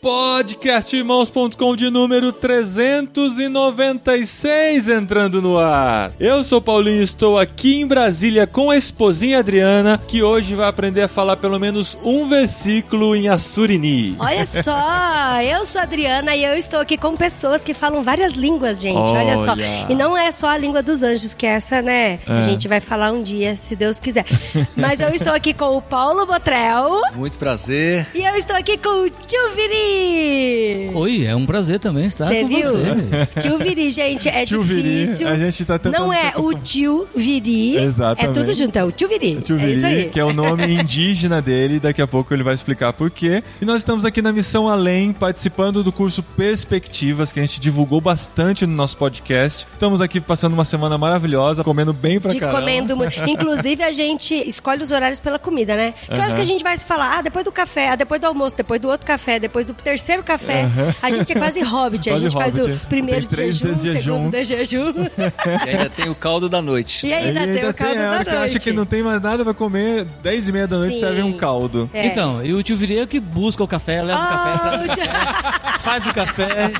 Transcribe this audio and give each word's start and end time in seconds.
Podcastirmãos.com 0.00 1.74
de 1.74 1.90
número 1.90 2.32
396 2.32 4.88
entrando 4.88 5.42
no 5.42 5.58
ar. 5.58 6.12
Eu 6.20 6.44
sou 6.44 6.62
Paulinho 6.62 7.00
e 7.00 7.04
estou 7.04 7.36
aqui 7.36 7.80
em 7.80 7.86
Brasília 7.86 8.46
com 8.46 8.70
a 8.70 8.76
esposinha 8.76 9.40
Adriana, 9.40 10.00
que 10.06 10.22
hoje 10.22 10.54
vai 10.54 10.68
aprender 10.68 11.02
a 11.02 11.08
falar 11.08 11.36
pelo 11.36 11.58
menos 11.58 11.98
um 12.04 12.28
versículo 12.28 13.16
em 13.16 13.28
Assurini. 13.28 14.14
Olha 14.20 14.46
só, 14.62 15.42
eu 15.42 15.66
sou 15.66 15.80
a 15.80 15.84
Adriana 15.84 16.36
e 16.36 16.44
eu 16.44 16.54
estou 16.54 16.78
aqui 16.78 16.96
com 16.96 17.16
pessoas 17.16 17.64
que 17.64 17.74
falam 17.74 18.04
várias 18.04 18.34
línguas, 18.34 18.80
gente. 18.80 19.10
Olha, 19.10 19.36
só. 19.36 19.50
Olha. 19.50 19.66
E 19.88 19.96
não 19.96 20.16
é 20.16 20.30
só 20.30 20.46
a 20.48 20.56
língua 20.56 20.80
dos 20.80 21.02
anjos, 21.02 21.34
que 21.34 21.44
essa, 21.44 21.82
né? 21.82 22.20
É. 22.24 22.38
A 22.38 22.42
gente 22.42 22.68
vai 22.68 22.80
falar 22.80 23.10
um 23.10 23.20
dia, 23.20 23.56
se 23.56 23.74
Deus 23.74 23.98
quiser. 23.98 24.26
Mas 24.76 25.00
eu 25.00 25.08
estou 25.08 25.32
aqui 25.32 25.52
com 25.52 25.76
o 25.76 25.82
Paulo 25.82 26.24
Botrel 26.24 27.00
Muito 27.16 27.36
prazer. 27.36 28.06
e 28.14 28.22
eu 28.22 28.36
estou 28.36 28.54
aqui 28.54 28.78
com 28.78 29.06
o 29.06 29.10
Tio 29.10 29.50
Viri. 29.98 30.90
Oi, 30.94 31.26
é 31.26 31.34
um 31.36 31.46
prazer 31.46 31.78
também 31.78 32.06
estar 32.06 32.26
Você 32.28 32.42
com 32.42 32.48
viu? 32.48 32.72
você. 32.72 33.40
Tio 33.40 33.58
Viri, 33.58 33.90
gente, 33.90 34.28
é 34.28 34.44
Tio 34.44 34.62
Viri, 34.62 34.82
difícil. 35.00 35.28
a 35.28 35.36
gente 35.36 35.64
tá 35.64 35.78
tentando 35.78 36.00
Não 36.02 36.12
é 36.12 36.26
o 36.26 36.28
acostumar. 36.28 36.62
tio 36.62 37.08
Viri. 37.14 37.76
Exatamente. 37.76 38.30
É 38.38 38.40
tudo 38.42 38.54
junto, 38.54 38.76
é 38.76 38.84
o 38.84 38.92
tio 38.92 39.08
Viri. 39.08 39.40
Tio 39.42 39.58
é 39.58 39.70
isso 39.70 39.82
Viri, 39.86 40.00
aí. 40.02 40.08
que 40.10 40.18
é 40.20 40.24
o 40.24 40.32
nome 40.32 40.64
indígena 40.80 41.40
dele, 41.42 41.78
daqui 41.78 42.00
a 42.02 42.06
pouco 42.06 42.32
ele 42.34 42.42
vai 42.42 42.54
explicar 42.54 42.92
por 42.92 43.10
quê. 43.10 43.42
E 43.60 43.64
nós 43.64 43.78
estamos 43.78 44.04
aqui 44.04 44.20
na 44.22 44.32
Missão 44.32 44.68
Além, 44.68 45.12
participando 45.12 45.82
do 45.84 45.92
curso 45.92 46.22
Perspectivas, 46.22 47.32
que 47.32 47.38
a 47.38 47.42
gente 47.42 47.60
divulgou 47.60 48.00
bastante 48.00 48.66
no 48.66 48.74
nosso 48.74 48.96
podcast. 48.96 49.66
Estamos 49.72 50.00
aqui 50.00 50.20
passando 50.20 50.54
uma 50.54 50.64
semana 50.64 50.96
maravilhosa, 50.98 51.62
comendo 51.62 51.92
bem 51.92 52.20
pra 52.20 52.30
De 52.30 52.40
caramba. 52.40 52.60
comendo 52.60 52.96
muito. 52.96 53.18
Inclusive, 53.28 53.82
a 53.82 53.92
gente 53.92 54.34
escolhe 54.34 54.82
os 54.82 54.90
horários 54.90 55.20
pela 55.20 55.38
comida, 55.38 55.76
né? 55.76 55.94
Que 56.06 56.12
horas 56.12 56.26
Aham. 56.28 56.34
que 56.36 56.40
a 56.40 56.44
gente 56.44 56.62
vai 56.64 56.76
se 56.76 56.84
falar? 56.84 57.18
Ah, 57.18 57.22
depois 57.22 57.44
do 57.44 57.52
café, 57.52 57.90
ah, 57.90 57.96
depois 57.96 58.20
do 58.20 58.26
almoço, 58.26 58.56
depois 58.56 58.80
do 58.80 58.88
outro 58.88 59.06
café, 59.06 59.38
depois 59.38 59.66
do 59.66 59.74
terceiro 59.82 60.22
café. 60.22 60.66
A 61.02 61.10
gente 61.10 61.32
é 61.32 61.34
quase 61.36 61.60
hobbit. 61.62 62.08
a 62.08 62.12
Quase 62.12 62.22
gente 62.24 62.32
faz 62.34 62.58
hobbit. 62.58 62.76
o 62.84 62.86
primeiro 62.88 63.26
Tem 63.26 63.50
de 63.50 63.52
jejum, 63.52 63.72
de 63.74 63.92
jejum. 63.92 64.02
segundo 64.14 64.30
de 64.30 64.44
jejum. 64.44 64.92
E 64.96 65.68
ainda 65.70 65.90
tem 65.90 66.08
o 66.08 66.14
caldo 66.14 66.48
da 66.48 66.60
noite. 66.60 67.06
e 67.06 67.12
ainda, 67.12 67.44
E 67.44 67.54
tem 67.54 67.68
o 67.68 67.74
caldo 67.74 67.92
hora 68.00 68.10
da 68.10 68.18
que 68.18 68.24
você 68.30 68.36
noite. 68.36 68.56
acha 68.56 68.58
que 68.58 68.72
não 68.72 68.84
tem 68.86 69.02
mais 69.02 69.20
nada 69.22 69.44
pra 69.44 69.54
comer, 69.54 70.04
10 70.22 70.48
e 70.48 70.52
meia 70.52 70.66
da 70.66 70.76
noite 70.78 70.94
Sim. 70.94 71.00
serve 71.00 71.22
um 71.22 71.32
caldo. 71.32 71.88
É. 71.92 72.06
Então, 72.06 72.44
e 72.44 72.52
o 72.52 72.62
tio 72.62 72.76
Viri 72.76 72.98
é 72.98 73.06
que 73.06 73.18
busca 73.20 73.62
o 73.62 73.68
café, 73.68 74.02
leva 74.02 74.18
o 74.18 74.28
café, 74.28 74.84
Oh, 74.90 74.94
tio- 74.94 75.78
faz 75.80 76.06
o 76.06 76.12
café 76.12 76.72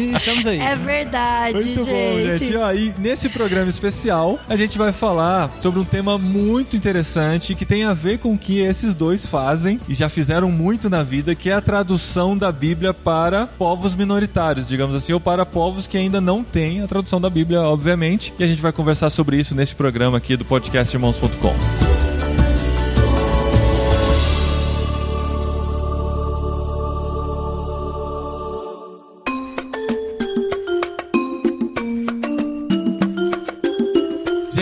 e 0.00 0.16
estamos 0.16 0.46
aí. 0.46 0.58
é 0.60 0.74
verdade, 0.76 1.54
Muito 1.64 1.84
gente. 1.84 1.90
bom, 1.90 2.34
gente. 2.36 2.56
Ó, 2.56 2.72
e 2.72 2.94
nesse 2.98 3.28
programa 3.28 3.68
especial, 3.68 4.38
a 4.48 4.56
gente 4.56 4.76
vai 4.78 4.92
falar 4.92 5.50
sobre 5.60 5.78
um 5.80 5.84
tema 5.84 6.18
muito 6.18 6.76
interessante 6.76 7.54
que 7.54 7.64
tem 7.64 7.84
a 7.84 7.94
ver 7.94 8.18
com 8.18 8.32
o 8.32 8.38
que 8.38 8.60
esses 8.60 8.94
dois 8.94 9.26
fazem 9.26 9.78
e 9.88 9.94
já 9.94 10.08
fizeram 10.08 10.50
muito 10.50 10.88
na 10.90 11.02
vida, 11.02 11.34
que 11.34 11.50
é 11.50 11.54
a 11.54 11.60
tradução 11.60 12.36
da 12.36 12.45
Bíblia 12.52 12.92
para 12.92 13.46
povos 13.46 13.94
minoritários, 13.94 14.66
digamos 14.66 14.94
assim, 14.94 15.12
ou 15.12 15.20
para 15.20 15.46
povos 15.46 15.86
que 15.86 15.96
ainda 15.96 16.20
não 16.20 16.42
têm 16.42 16.82
a 16.82 16.86
tradução 16.86 17.20
da 17.20 17.30
Bíblia, 17.30 17.62
obviamente. 17.62 18.32
E 18.38 18.44
a 18.44 18.46
gente 18.46 18.62
vai 18.62 18.72
conversar 18.72 19.10
sobre 19.10 19.38
isso 19.38 19.54
nesse 19.54 19.74
programa 19.74 20.18
aqui 20.18 20.36
do 20.36 20.44
podcast 20.44 20.94
irmãos.com. 20.94 21.85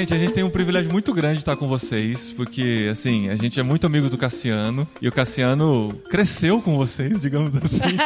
Gente, 0.05 0.14
a 0.16 0.19
gente 0.19 0.33
tem 0.34 0.44
um 0.44 0.50
privilégio 0.50 0.92
muito 0.92 1.14
grande 1.14 1.36
de 1.36 1.38
estar 1.38 1.56
com 1.56 1.66
vocês, 1.66 2.30
porque, 2.30 2.91
assim, 2.92 3.31
a 3.31 3.37
gente 3.37 3.59
é 3.59 3.62
muito 3.62 3.87
amigo 3.87 4.10
do 4.10 4.19
Cassiano, 4.19 4.87
e 5.00 5.09
o 5.09 5.12
Cassiano 5.12 5.98
cresceu 6.10 6.60
com 6.60 6.76
vocês, 6.76 7.22
digamos 7.22 7.56
assim. 7.56 7.97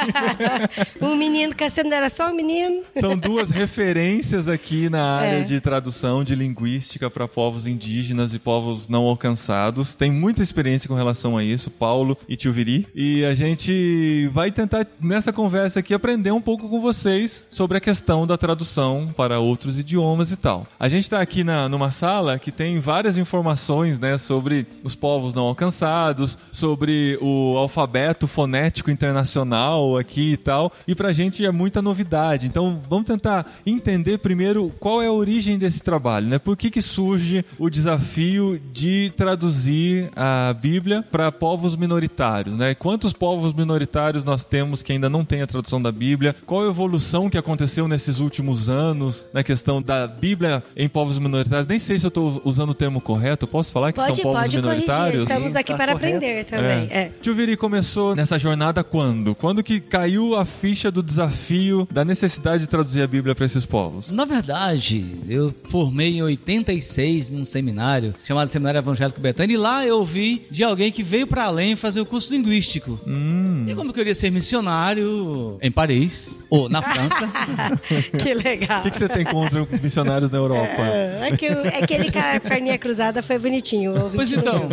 Um 1.01 1.17
menino, 1.17 1.55
Cassiano 1.55 1.93
era 1.93 2.09
só 2.09 2.31
um 2.31 2.35
menino. 2.35 2.83
São 3.01 3.17
duas 3.17 3.51
referências 3.51 4.49
aqui 4.49 4.89
na 4.89 5.03
área 5.19 5.39
É. 5.39 5.43
de 5.43 5.61
tradução 5.61 6.23
de 6.23 6.35
linguística 6.35 7.11
para 7.11 7.27
povos 7.27 7.67
indígenas 7.67 8.33
e 8.35 8.39
povos 8.39 8.89
não 8.89 9.05
alcançados. 9.05 9.95
Tem 9.95 10.11
muita 10.11 10.43
experiência 10.43 10.89
com 10.89 10.95
relação 10.95 11.37
a 11.37 11.43
isso, 11.43 11.71
Paulo 11.71 12.17
e 12.29 12.37
Tio 12.37 12.53
Viri. 12.53 12.87
E 12.95 13.25
a 13.25 13.35
gente 13.35 14.29
vai 14.33 14.51
tentar, 14.53 14.87
nessa 15.01 15.33
conversa 15.33 15.81
aqui, 15.81 15.93
aprender 15.95 16.31
um 16.31 16.41
pouco 16.41 16.69
com 16.69 16.81
vocês 16.81 17.45
sobre 17.51 17.77
a 17.79 17.81
questão 17.81 18.27
da 18.27 18.37
tradução 18.37 19.13
para 19.17 19.41
outros 19.41 19.79
idiomas 19.79 20.31
e 20.31 20.37
tal. 20.37 20.67
A 20.79 20.89
gente 20.89 21.05
está 21.05 21.21
aqui 21.21 21.43
na, 21.43 21.69
numa 21.69 21.88
sala 21.91 22.39
que 22.39 22.51
tem 22.51 22.81
várias 22.81 23.17
informações 23.17 23.99
né, 23.99 24.19
sobre 24.19 24.67
os 24.83 24.95
povos 24.95 25.35
não 25.35 25.45
alcançados, 25.45 26.39
sobre 26.51 27.19
o 27.21 27.57
alfabeto 27.57 28.27
fonético 28.27 28.91
internacional 28.91 29.97
aqui 29.97 30.33
e 30.33 30.37
tal. 30.37 30.73
E 30.87 30.95
pra 30.95 31.13
gente 31.13 31.45
é 31.45 31.51
muita 31.51 31.83
novidade. 31.83 32.47
Então 32.47 32.81
vamos 32.89 33.07
tentar 33.07 33.47
entender 33.67 34.19
primeiro 34.19 34.73
qual 34.79 35.03
é 35.03 35.07
a 35.07 35.13
origem 35.13 35.59
desse 35.59 35.83
trabalho, 35.83 36.27
né? 36.27 36.39
Por 36.39 36.57
que, 36.57 36.71
que 36.71 36.83
surge 36.83 37.45
o 37.59 37.71
desafio 37.71 38.61
de 38.73 39.13
traduzir 39.17 40.11
a 40.17 40.53
Bíblia 40.53 41.05
para 41.11 41.31
povos 41.33 41.77
minoritários, 41.77 42.57
né? 42.57 42.75
Quantos 42.75 43.13
povos 43.13 43.53
minoritários 43.53 44.25
nós 44.25 44.45
temos 44.45 44.83
que 44.83 44.93
ainda 44.93 45.09
não 45.09 45.25
têm 45.25 45.43
a 45.43 45.47
tradução 45.47 45.81
da 45.81 45.93
Bíblia? 45.93 46.35
Qual 46.47 46.65
a 46.65 46.69
evolução 46.69 47.29
que 47.31 47.39
aconteceu 47.39 47.89
nesses 47.89 48.21
últimos 48.21 48.69
anos 48.69 49.25
na 49.33 49.43
questão 49.43 49.81
da 49.81 50.07
Bíblia 50.07 50.63
em 50.77 50.89
povos 50.89 51.19
minoritários? 51.19 51.67
Nem 51.67 51.78
sei 51.79 51.99
se 51.99 52.07
eu 52.07 52.09
estou 52.09 52.41
usando 52.45 52.71
o 52.71 52.75
termo 52.75 53.01
correto. 53.01 53.45
Eu 53.45 53.49
posso 53.49 53.73
falar 53.73 53.93
que 53.93 53.99
Pode, 54.01 54.17
são 54.17 54.25
povos 54.25 54.41
pode 54.41 54.61
corrigir. 54.61 54.87
minoritários? 54.87 55.23
Estamos 55.23 55.57
aqui 55.57 55.73
tá 55.73 55.77
para 55.79 55.93
correto. 55.93 56.17
aprender 56.17 56.45
também. 56.45 56.89
É. 56.91 57.11
Tio 57.21 57.35
Viri 57.35 57.57
começou 57.57 58.15
nessa 58.15 58.39
jornada 58.39 58.83
quando? 58.85 59.35
Quando 59.35 59.63
que 59.63 59.81
caiu 59.81 60.35
a 60.37 60.45
ficha 60.45 60.91
do 60.91 61.03
desafio 61.03 61.87
da 61.91 62.05
necessidade 62.05 62.63
de 62.65 62.69
traduzir 62.69 63.03
a 63.03 63.07
Bíblia 63.07 63.35
para 63.35 63.47
esses 63.47 63.65
povos? 63.67 64.11
Na 64.11 64.25
verdade, 64.25 65.05
eu 65.29 65.55
formei 65.65 66.17
em 66.19 66.23
86 66.23 67.31
num 67.31 67.45
seminário 67.45 68.15
chamado 68.25 68.49
Seminário 68.49 68.79
Evangélico 68.79 69.21
Betânia 69.21 69.55
e 69.55 69.57
lá 69.57 69.87
eu 69.87 69.99
ouvi 69.99 70.47
de 70.51 70.65
alguém 70.65 70.91
que 70.93 71.03
veio 71.03 71.27
para 71.27 71.45
além 71.45 71.77
fazer 71.77 72.01
o 72.01 72.07
curso 72.07 72.33
linguístico. 72.33 72.99
Hum. 73.07 73.65
E 73.69 73.75
como 73.75 73.91
eu 73.91 73.95
queria 73.95 74.15
ser 74.15 74.31
missionário 74.31 75.59
em 75.61 75.71
Paris 75.71 76.39
ou 76.51 76.69
na 76.69 76.81
França, 76.83 77.31
que 78.19 78.35
legal. 78.35 78.81
O 78.81 78.83
que, 78.85 78.91
que 78.91 78.99
você 78.99 79.09
tem 79.09 79.25
contra 79.25 79.67
missionários 79.83 80.31
na 80.31 80.39
Europa? 80.39 80.83
É 80.83 81.37
que 81.37 81.49
o- 81.69 81.83
aquele 81.85 82.11
com 82.11 82.19
a 82.19 82.41
perninha 82.41 82.79
cruzada 82.79 83.23
foi 83.23 83.39
bonitinho. 83.39 83.95
Pois 84.15 84.33
então. 84.33 84.69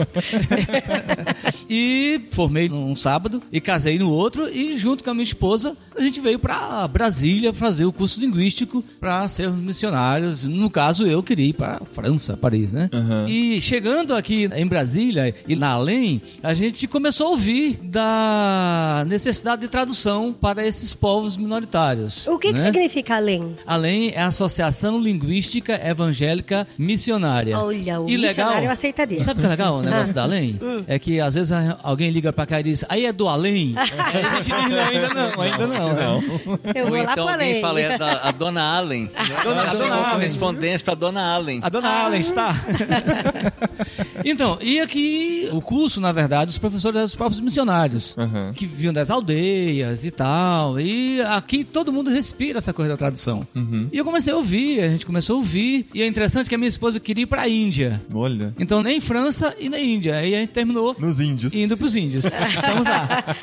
e 1.69 2.21
formei 2.31 2.69
num 2.69 2.95
sábado 2.95 3.41
e 3.51 3.59
casei 3.59 3.97
no 3.99 4.09
outro 4.11 4.47
e 4.49 4.77
junto 4.77 5.03
com 5.03 5.09
a 5.09 5.13
minha 5.13 5.23
esposa 5.23 5.75
a 5.97 6.01
gente 6.01 6.19
veio 6.19 6.37
para 6.37 6.87
Brasília 6.87 7.53
fazer 7.53 7.85
o 7.85 7.91
curso 7.93 8.19
linguístico 8.19 8.83
para 8.99 9.27
sermos 9.29 9.59
missionários. 9.61 10.43
No 10.43 10.69
caso 10.69 11.07
eu 11.07 11.23
queria 11.23 11.47
ir 11.49 11.53
para 11.53 11.81
França, 11.91 12.35
Paris, 12.35 12.71
né? 12.71 12.89
Uhum. 12.93 13.25
E 13.27 13.61
chegando 13.61 14.13
aqui 14.13 14.49
em 14.53 14.67
Brasília 14.67 15.33
e 15.47 15.55
na 15.55 15.69
além, 15.69 16.21
a 16.43 16.53
gente 16.53 16.87
começou 16.87 17.27
a 17.27 17.29
ouvir 17.31 17.79
da 17.83 19.05
necessidade 19.07 19.61
de 19.61 19.67
tradução 19.67 20.33
para 20.33 20.65
esses 20.65 20.93
povos 20.93 21.37
minoritários. 21.37 22.27
O 22.27 22.37
que, 22.37 22.49
que 22.53 22.59
né? 22.59 22.65
significa 22.65 23.15
além? 23.15 23.55
Além 23.65 24.11
é 24.11 24.21
a 24.21 24.27
Associação 24.27 24.99
Linguística 24.99 25.79
Evangélica 25.85 26.67
Missionária. 26.85 27.57
Olha, 27.59 27.99
o 27.99 28.09
E 28.09 28.17
missionário 28.17 28.67
eu 28.67 28.71
aceitaria. 28.71 29.19
Sabe 29.19 29.39
o 29.39 29.41
que 29.41 29.47
é 29.47 29.49
legal 29.49 29.75
o 29.77 29.81
negócio 29.81 30.11
Ah. 30.11 30.13
da 30.13 30.23
além? 30.23 30.59
É 30.87 30.97
que 30.99 31.19
às 31.19 31.33
vezes 31.35 31.51
a- 31.51 31.77
alguém 31.83 32.11
liga 32.11 32.31
pra 32.31 32.45
cá 32.45 32.59
e 32.59 32.63
diz, 32.63 32.85
aí 32.87 33.05
é 33.05 33.11
do 33.11 33.27
além? 33.27 33.73
aí 33.77 33.85
a 34.25 34.41
gente 34.41 34.55
diz, 34.55 34.69
não, 34.69 34.85
ainda 34.85 35.13
não, 35.13 35.41
ainda 35.41 35.67
não. 35.67 35.93
Não. 35.95 36.23
Eu 36.75 36.83
Ou 36.85 36.89
vou 36.91 37.03
lá 37.03 37.11
então 37.11 37.27
alguém 37.27 37.49
além. 37.49 37.61
fala, 37.61 37.81
é 37.81 37.97
da, 37.97 38.11
a 38.21 38.31
dona 38.31 38.61
Allen. 38.77 39.09
Dona- 39.43 39.61
a 39.69 39.71
dona 39.73 39.95
Allen. 39.95 40.11
correspondência 40.11 40.83
pra 40.85 40.95
dona 40.95 41.21
Allen. 41.35 41.59
A 41.61 41.69
dona 41.69 41.89
Allen 41.89 42.19
está. 42.19 42.55
então, 44.23 44.57
e 44.61 44.79
aqui 44.79 45.49
o 45.51 45.61
curso, 45.61 45.99
na 46.01 46.11
verdade, 46.11 46.49
os 46.51 46.57
professores 46.57 46.95
eram 46.95 47.05
os 47.05 47.15
próprios 47.15 47.39
missionários, 47.41 48.15
Uhum. 48.17 48.53
que 48.53 48.65
vinham 48.65 48.93
das 48.93 49.09
aldeias 49.09 50.03
e 50.03 50.11
tal. 50.11 50.79
E 50.79 51.21
aqui 51.21 51.63
todo 51.63 51.91
mundo 51.91 52.09
respira 52.09 52.59
essa 52.59 52.73
coisa 52.73 52.91
da 52.91 52.97
tradução. 52.97 53.45
Uhum. 53.55 53.89
E 53.91 53.97
eu 53.97 54.05
comecei 54.05 54.33
a 54.33 54.35
ouvir, 54.37 54.81
a 54.81 54.87
gente 54.89 55.05
começou 55.05 55.35
a 55.35 55.39
ouvir. 55.39 55.87
E 55.93 56.01
é 56.01 56.07
interessante 56.07 56.47
que 56.49 56.55
a 56.55 56.57
minha 56.57 56.64
minha 56.65 56.69
esposa 56.69 56.99
queria 56.99 57.23
ir 57.23 57.27
pra 57.27 57.47
Índia. 57.47 58.01
Olha. 58.13 58.53
Então 58.59 58.81
nem 58.81 58.99
França 58.99 59.55
e 59.59 59.69
nem 59.69 59.95
Índia. 59.95 60.15
Aí 60.17 60.33
a 60.33 60.39
gente 60.39 60.49
terminou 60.49 60.95
Nos 60.97 61.19
índios. 61.19 61.53
indo 61.53 61.77
pros 61.77 61.95
índios. 61.95 62.25
Estamos 62.25 62.83
lá. 62.83 63.35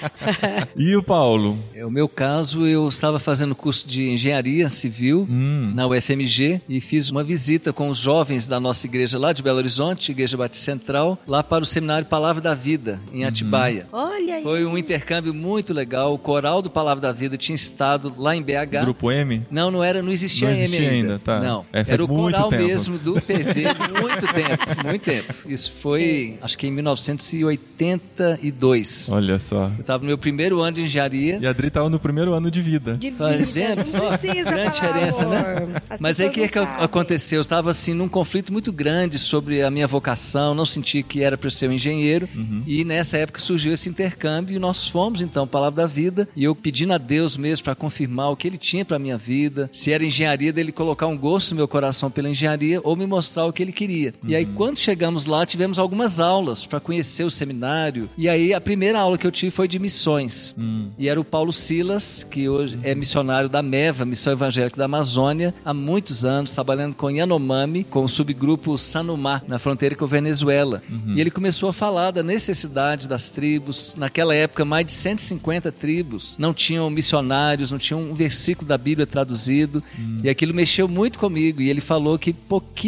E 0.76 0.96
o 0.96 1.02
Paulo? 1.02 1.58
É, 1.74 1.86
o 1.86 1.90
meu 1.90 2.08
caso, 2.08 2.66
eu 2.66 2.88
estava 2.88 3.19
fazendo 3.20 3.54
curso 3.54 3.86
de 3.86 4.10
engenharia 4.10 4.69
civil 4.69 5.26
na 5.74 5.86
UFMG 5.86 6.60
e 6.69 6.80
fiz 6.80 7.10
uma 7.10 7.22
visita 7.22 7.72
com 7.72 7.88
os 7.88 7.98
jovens 7.98 8.46
da 8.46 8.58
nossa 8.58 8.86
igreja 8.86 9.19
lá 9.19 9.32
de 9.32 9.42
Belo 9.42 9.58
Horizonte, 9.58 10.10
Igreja 10.12 10.36
Batista 10.36 10.64
Central, 10.72 11.19
lá 11.26 11.42
para 11.42 11.62
o 11.62 11.66
seminário 11.66 12.06
Palavra 12.06 12.42
da 12.42 12.54
Vida, 12.54 13.00
em 13.12 13.24
Atibaia. 13.24 13.86
Olha 13.92 14.36
aí. 14.36 14.42
Foi 14.42 14.64
um 14.64 14.76
intercâmbio 14.76 15.32
muito 15.32 15.72
legal. 15.72 16.12
O 16.14 16.19
coral 16.19 16.60
do 16.60 16.70
Palavra 16.70 17.00
da 17.00 17.12
Vida 17.12 17.36
tinha 17.36 17.54
estado 17.54 18.12
lá 18.19 18.34
em 18.34 18.42
BH. 18.42 18.80
Grupo 18.82 19.10
M? 19.12 19.42
Não, 19.50 19.70
não 19.70 19.84
era, 19.84 20.02
não 20.02 20.10
existia, 20.10 20.48
Não 20.48 20.56
existia 20.56 20.80
M 20.80 20.88
ainda, 20.88 21.19
tá. 21.19 21.40
Não, 21.40 21.64
É, 21.72 21.84
era 21.86 22.02
o 22.04 22.08
coral 22.08 22.48
tempo. 22.48 22.64
mesmo 22.64 22.98
do 22.98 23.11
PV, 23.20 23.64
muito 24.00 24.26
tempo, 24.32 24.86
muito 24.86 25.02
tempo. 25.04 25.34
Isso 25.46 25.72
foi, 25.72 26.36
acho 26.42 26.56
que 26.58 26.66
em 26.66 26.70
1982. 26.70 29.10
Olha 29.12 29.38
só. 29.38 29.64
Eu 29.76 29.80
estava 29.80 30.02
no 30.02 30.08
meu 30.08 30.18
primeiro 30.18 30.60
ano 30.60 30.76
de 30.76 30.82
engenharia. 30.82 31.38
E 31.40 31.46
a 31.46 31.50
Adri 31.50 31.70
tava 31.70 31.88
no 31.90 31.98
primeiro 31.98 32.32
ano 32.32 32.50
de 32.50 32.60
vida. 32.60 32.96
De 32.96 33.10
Tá 33.12 33.28
vida, 33.28 33.46
vendo 33.52 33.76
não 33.78 33.84
só? 33.84 34.16
precisa 34.18 34.50
Grande 34.50 34.78
falar 34.78 34.92
diferença, 34.92 35.24
amor. 35.24 35.34
né? 35.68 35.82
As 35.90 36.00
Mas 36.00 36.20
aí 36.20 36.28
o 36.28 36.30
que, 36.30 36.48
que 36.48 36.58
não 36.58 36.66
sabem. 36.66 36.84
aconteceu? 36.84 37.38
Eu 37.38 37.42
estava 37.42 37.70
assim 37.70 37.94
num 37.94 38.08
conflito 38.08 38.52
muito 38.52 38.72
grande 38.72 39.18
sobre 39.18 39.62
a 39.62 39.70
minha 39.70 39.86
vocação, 39.86 40.54
não 40.54 40.66
senti 40.66 41.02
que 41.02 41.22
era 41.22 41.36
para 41.36 41.50
ser 41.50 41.68
um 41.68 41.72
engenheiro. 41.72 42.28
Uhum. 42.34 42.62
E 42.66 42.84
nessa 42.84 43.16
época 43.18 43.40
surgiu 43.40 43.72
esse 43.72 43.88
intercâmbio 43.88 44.56
e 44.56 44.58
nós 44.58 44.88
fomos 44.88 45.22
então 45.22 45.46
Palavra 45.46 45.82
da 45.82 45.86
Vida 45.88 46.28
e 46.36 46.44
eu 46.44 46.54
pedindo 46.54 46.92
a 46.92 46.98
Deus 46.98 47.36
mesmo 47.36 47.64
para 47.64 47.74
confirmar 47.74 48.30
o 48.30 48.36
que 48.36 48.46
ele 48.46 48.58
tinha 48.58 48.84
para 48.84 48.98
minha 48.98 49.16
vida, 49.18 49.68
se 49.72 49.92
era 49.92 50.04
engenharia 50.04 50.52
dele 50.52 50.72
colocar 50.72 51.06
um 51.06 51.16
gosto 51.16 51.50
no 51.50 51.56
meu 51.56 51.68
coração 51.68 52.10
pela 52.10 52.28
engenharia 52.28 52.80
ou 52.82 52.96
me 52.96 53.01
mostrar 53.06 53.44
o 53.46 53.52
que 53.52 53.62
ele 53.62 53.72
queria. 53.72 54.14
E 54.22 54.32
Uhum. 54.32 54.37
aí 54.37 54.46
quando 54.46 54.78
chegamos 54.78 55.26
lá 55.26 55.44
tivemos 55.46 55.78
algumas 55.78 56.20
aulas 56.20 56.64
para 56.66 56.81
conhecer 56.81 57.25
o 57.25 57.31
seminário 57.31 58.08
e 58.16 58.28
aí 58.28 58.52
a 58.54 58.60
primeira 58.60 58.99
aula 59.00 59.19
que 59.19 59.26
eu 59.26 59.31
tive 59.32 59.50
foi 59.50 59.66
de 59.69 59.78
missões. 59.78 60.54
Hum. 60.58 60.88
E 60.99 61.08
era 61.08 61.20
o 61.20 61.25
Paulo 61.25 61.52
Silas, 61.52 62.26
que 62.28 62.49
hoje 62.49 62.78
é 62.82 62.94
missionário 62.94 63.49
da 63.49 63.62
MEVA, 63.62 64.04
Missão 64.04 64.32
Evangélica 64.32 64.76
da 64.76 64.84
Amazônia, 64.87 65.54
há 65.64 65.72
muitos 65.75 66.25
anos, 66.25 66.52
trabalhando 66.52 66.94
com 66.94 67.10
Yanomami, 67.10 67.84
com 67.84 68.04
o 68.04 68.08
subgrupo 68.08 68.76
Sanumá, 68.78 69.43
na 69.46 69.58
fronteira 69.58 69.94
com 69.94 70.05
a 70.05 70.08
Venezuela. 70.08 70.82
E 71.14 71.20
ele 71.20 71.31
começou 71.31 71.69
a 71.69 71.72
falar 71.72 72.10
da 72.10 72.22
necessidade 72.22 73.08
das 73.08 73.31
tribos. 73.31 73.94
Naquela 73.96 74.34
época, 74.34 74.64
mais 74.64 74.87
de 74.87 74.93
150 74.93 75.70
tribos 75.72 76.37
não 76.38 76.52
tinham 76.55 76.88
missionários, 76.90 77.70
não 77.70 77.78
tinham 77.78 78.00
um 78.02 78.14
versículo 78.14 78.66
da 78.69 78.78
Bíblia 78.78 79.06
traduzido. 79.06 79.82
E 80.22 80.28
aquilo 80.28 80.55
mexeu 80.55 80.87
muito 80.88 81.19
comigo. 81.19 81.60
E 81.60 81.69
ele 81.69 81.81
falou 81.81 82.19
que 82.19 82.32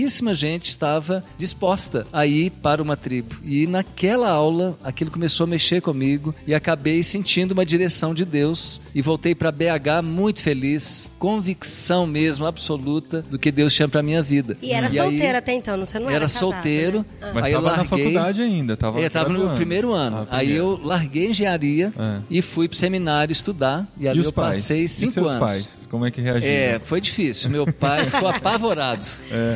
pouquíssima 0.04 0.34
gente 0.34 0.68
estava 0.68 1.24
disposta 1.38 2.06
a 2.12 2.26
ir 2.26 2.50
para 2.50 2.82
uma 2.82 2.94
tribo. 2.96 3.36
E 3.42 3.66
naquela 3.66 4.28
aula, 4.30 4.78
aquilo 4.84 5.10
começou 5.10 5.44
a 5.44 5.46
mexer 5.46 5.80
comigo 5.80 6.34
e 6.46 6.54
acabei 6.54 7.02
sentindo 7.02 7.52
uma 7.52 7.64
direção 7.64 8.12
de 8.14 8.24
Deus 8.26 8.82
e 8.94 9.00
voltei 9.00 9.34
para 9.34 9.50
BH 9.50 10.02
muito 10.04 10.42
feliz, 10.42 11.10
convicção 11.18 12.06
mesmo 12.06 12.44
absoluta 12.46 13.22
do 13.30 13.38
que 13.38 13.50
Deus 13.50 13.72
tinha 13.72 13.88
para 13.88 14.02
minha 14.02 14.22
vida. 14.22 14.58
E 14.60 14.72
era 14.72 14.88
aí- 14.88 14.92
solteiro 14.92 15.38
até 15.38 15.52
então, 15.54 15.76
não- 15.76 15.86
você 15.86 15.98
não 15.98 16.06
era, 16.08 16.16
era 16.16 16.24
casado, 16.26 16.40
solteiro. 16.40 16.98
né? 16.98 17.04
Ah. 17.22 17.30
Mas 17.34 17.44
Aí 17.46 17.52
eu 17.52 17.62
tava 17.62 17.76
na 17.78 17.84
faculdade 17.84 18.42
ainda, 18.42 18.76
tava 18.76 19.00
Eu 19.00 19.06
estava 19.06 19.28
no 19.30 19.38
meu 19.38 19.50
primeiro 19.56 19.92
ano. 19.92 20.26
Ah, 20.30 20.36
aí 20.38 20.52
eu 20.54 20.78
larguei 20.82 21.28
engenharia 21.30 21.92
É. 21.98 22.20
e 22.28 22.42
fui 22.42 22.68
pro 22.68 22.76
seminário 22.76 23.32
estudar. 23.32 23.86
E 23.98 24.06
ali 24.06 24.18
E 24.18 24.20
os 24.20 24.26
eu 24.26 24.32
pais? 24.32 24.56
passei 24.56 24.84
e 24.84 24.88
cinco 24.88 25.12
seus 25.12 25.28
anos. 25.30 25.40
pais? 25.40 25.88
Como 25.90 26.04
é 26.04 26.10
que 26.10 26.20
reagiram? 26.20 26.52
É, 26.52 26.80
foi 26.84 27.00
difícil. 27.00 27.48
Meu 27.50 27.66
pai 27.72 28.04
ficou 28.04 28.28
apavorado. 28.28 29.06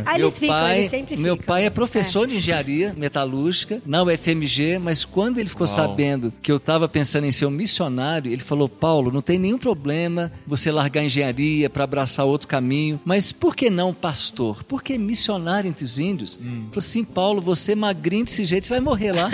Ah, 0.06 0.16
meu 0.16 0.30
eles 0.38 0.52
ficam, 0.52 0.56
pai, 0.56 0.78
eles 0.78 0.90
sempre 0.90 1.16
Meu 1.16 1.36
ficam. 1.36 1.46
pai 1.46 1.66
é 1.66 1.70
professor 1.70 2.26
de 2.26 2.36
engenharia 2.36 2.94
metalúrgica 2.96 3.80
na 3.84 4.02
UFMG, 4.02 4.78
mas 4.78 5.04
quando 5.04 5.38
ele 5.38 5.48
ficou 5.48 5.66
Uau. 5.66 5.74
sabendo 5.74 6.32
que 6.42 6.50
eu 6.50 6.56
estava 6.56 6.88
pensando 6.88 7.24
em 7.24 7.30
ser 7.30 7.46
um 7.46 7.50
missionário, 7.50 8.30
ele 8.30 8.42
falou: 8.42 8.68
Paulo, 8.68 9.12
não 9.12 9.22
tem 9.22 9.38
nenhum 9.38 9.58
problema 9.58 10.32
você 10.46 10.70
largar 10.70 11.00
a 11.00 11.04
engenharia 11.04 11.68
para 11.68 11.84
abraçar 11.84 12.24
outro 12.26 12.48
caminho, 12.48 13.00
mas 13.04 13.32
por 13.32 13.54
que 13.54 13.70
não 13.70 13.92
pastor? 13.92 14.64
Por 14.64 14.82
que 14.82 14.96
missionário 14.98 15.68
entre 15.68 15.84
os 15.84 15.98
índios? 15.98 16.38
Hum. 16.42 16.46
Ele 16.46 16.60
falou 16.68 16.78
assim: 16.78 17.04
Paulo, 17.04 17.40
você 17.40 17.72
é 17.72 17.74
magrinho 17.74 18.24
desse 18.24 18.44
jeito, 18.44 18.66
você 18.66 18.74
vai 18.74 18.80
morrer 18.80 19.12
lá. 19.12 19.30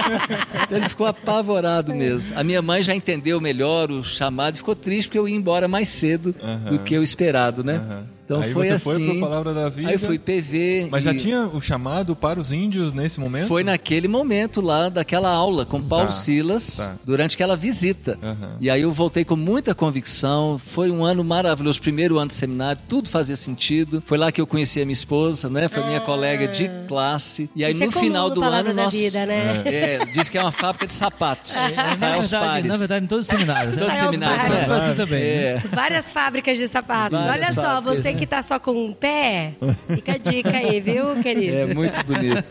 ele 0.70 0.88
ficou 0.88 1.06
apavorado 1.06 1.94
mesmo. 1.94 2.38
A 2.38 2.44
minha 2.44 2.62
mãe 2.62 2.82
já 2.82 2.94
entendeu 2.94 3.40
melhor 3.40 3.90
o 3.90 4.04
chamado 4.04 4.54
e 4.54 4.58
ficou 4.58 4.74
triste 4.74 5.08
porque 5.08 5.18
eu 5.18 5.28
ia 5.28 5.36
embora 5.36 5.68
mais 5.68 5.88
cedo 5.88 6.34
do 6.68 6.78
que 6.80 6.96
o 6.98 7.02
esperado, 7.02 7.62
né? 7.64 8.04
Então 8.30 8.42
Aí 8.42 8.52
foi 8.52 8.68
você 8.68 8.72
assim. 8.74 8.94
foi 8.94 9.04
pro 9.06 9.20
Palavra 9.20 9.52
da 9.52 9.68
Vida. 9.68 9.88
Aí 9.90 9.98
fui 9.98 10.16
PV. 10.16 10.86
Mas 10.88 11.02
já 11.02 11.12
e 11.12 11.16
tinha 11.18 11.46
o 11.48 11.60
chamado 11.60 12.14
para 12.14 12.38
os 12.38 12.52
índios 12.52 12.92
nesse 12.92 13.18
momento? 13.18 13.48
Foi 13.48 13.64
naquele 13.64 14.06
momento 14.06 14.60
lá 14.60 14.88
daquela 14.88 15.28
aula 15.30 15.66
com 15.66 15.82
Paulo 15.82 16.06
Tá, 16.06 16.12
Silas, 16.12 16.76
tá. 16.76 16.94
durante 17.04 17.34
aquela 17.34 17.56
visita. 17.56 18.16
Aham. 18.22 18.56
E 18.60 18.70
aí 18.70 18.82
eu 18.82 18.92
voltei 18.92 19.24
com 19.24 19.34
muita 19.34 19.74
convicção. 19.74 20.60
Foi 20.64 20.92
um 20.92 21.02
ano 21.04 21.24
maravilhoso, 21.24 21.80
primeiro 21.80 22.18
ano 22.18 22.28
de 22.28 22.34
seminário, 22.34 22.80
tudo 22.88 23.08
fazia 23.08 23.34
sentido. 23.34 24.00
Foi 24.06 24.16
lá 24.16 24.30
que 24.30 24.40
eu 24.40 24.46
conheci 24.46 24.80
a 24.80 24.84
minha 24.84 24.92
esposa, 24.92 25.48
né? 25.50 25.66
Foi 25.66 25.82
minha 25.84 26.00
colega 26.00 26.46
de 26.46 26.70
classe. 26.86 27.50
E 27.56 27.64
aí 27.64 27.72
Isso 27.72 27.82
é 27.82 27.86
no 27.86 27.92
comum 27.92 28.04
final 28.06 28.30
do 28.30 28.44
ano 28.44 28.62
da 28.74 28.84
nós 28.84 28.94
Vida, 28.94 29.26
né? 29.26 29.62
É, 29.64 30.04
diz 30.14 30.28
que 30.28 30.38
é 30.38 30.40
uma 30.40 30.52
fábrica 30.52 30.86
de 30.86 30.92
sapatos. 30.92 31.56
É, 31.56 31.74
na, 31.74 31.96
Sai 31.96 32.14
aos 32.14 32.30
verdade, 32.30 32.46
pares. 32.52 32.66
na 32.66 32.76
verdade, 32.76 33.04
em 33.04 33.08
todos 33.08 33.24
os 33.28 33.28
seminários. 33.28 33.74
né? 33.76 33.82
Todos 33.82 33.98
os 34.00 34.04
seminários, 34.06 34.48
né? 34.48 34.76
Assim 34.76 34.94
também. 34.94 35.18
né? 35.20 35.30
É. 35.40 35.62
Várias 35.72 36.10
fábricas 36.12 36.56
de 36.58 36.68
sapatos. 36.68 37.18
Várias 37.18 37.44
Olha 37.46 37.52
só, 37.54 37.62
fábricas, 37.62 37.98
você 38.02 38.12
né? 38.12 38.19
Que 38.20 38.26
tá 38.26 38.42
só 38.42 38.58
com 38.58 38.72
um 38.72 38.92
pé, 38.92 39.54
fica 39.88 40.12
a 40.12 40.18
dica 40.18 40.50
aí, 40.50 40.78
viu, 40.80 41.16
querido? 41.22 41.56
É 41.56 41.74
muito 41.74 42.04
bonito. 42.04 42.44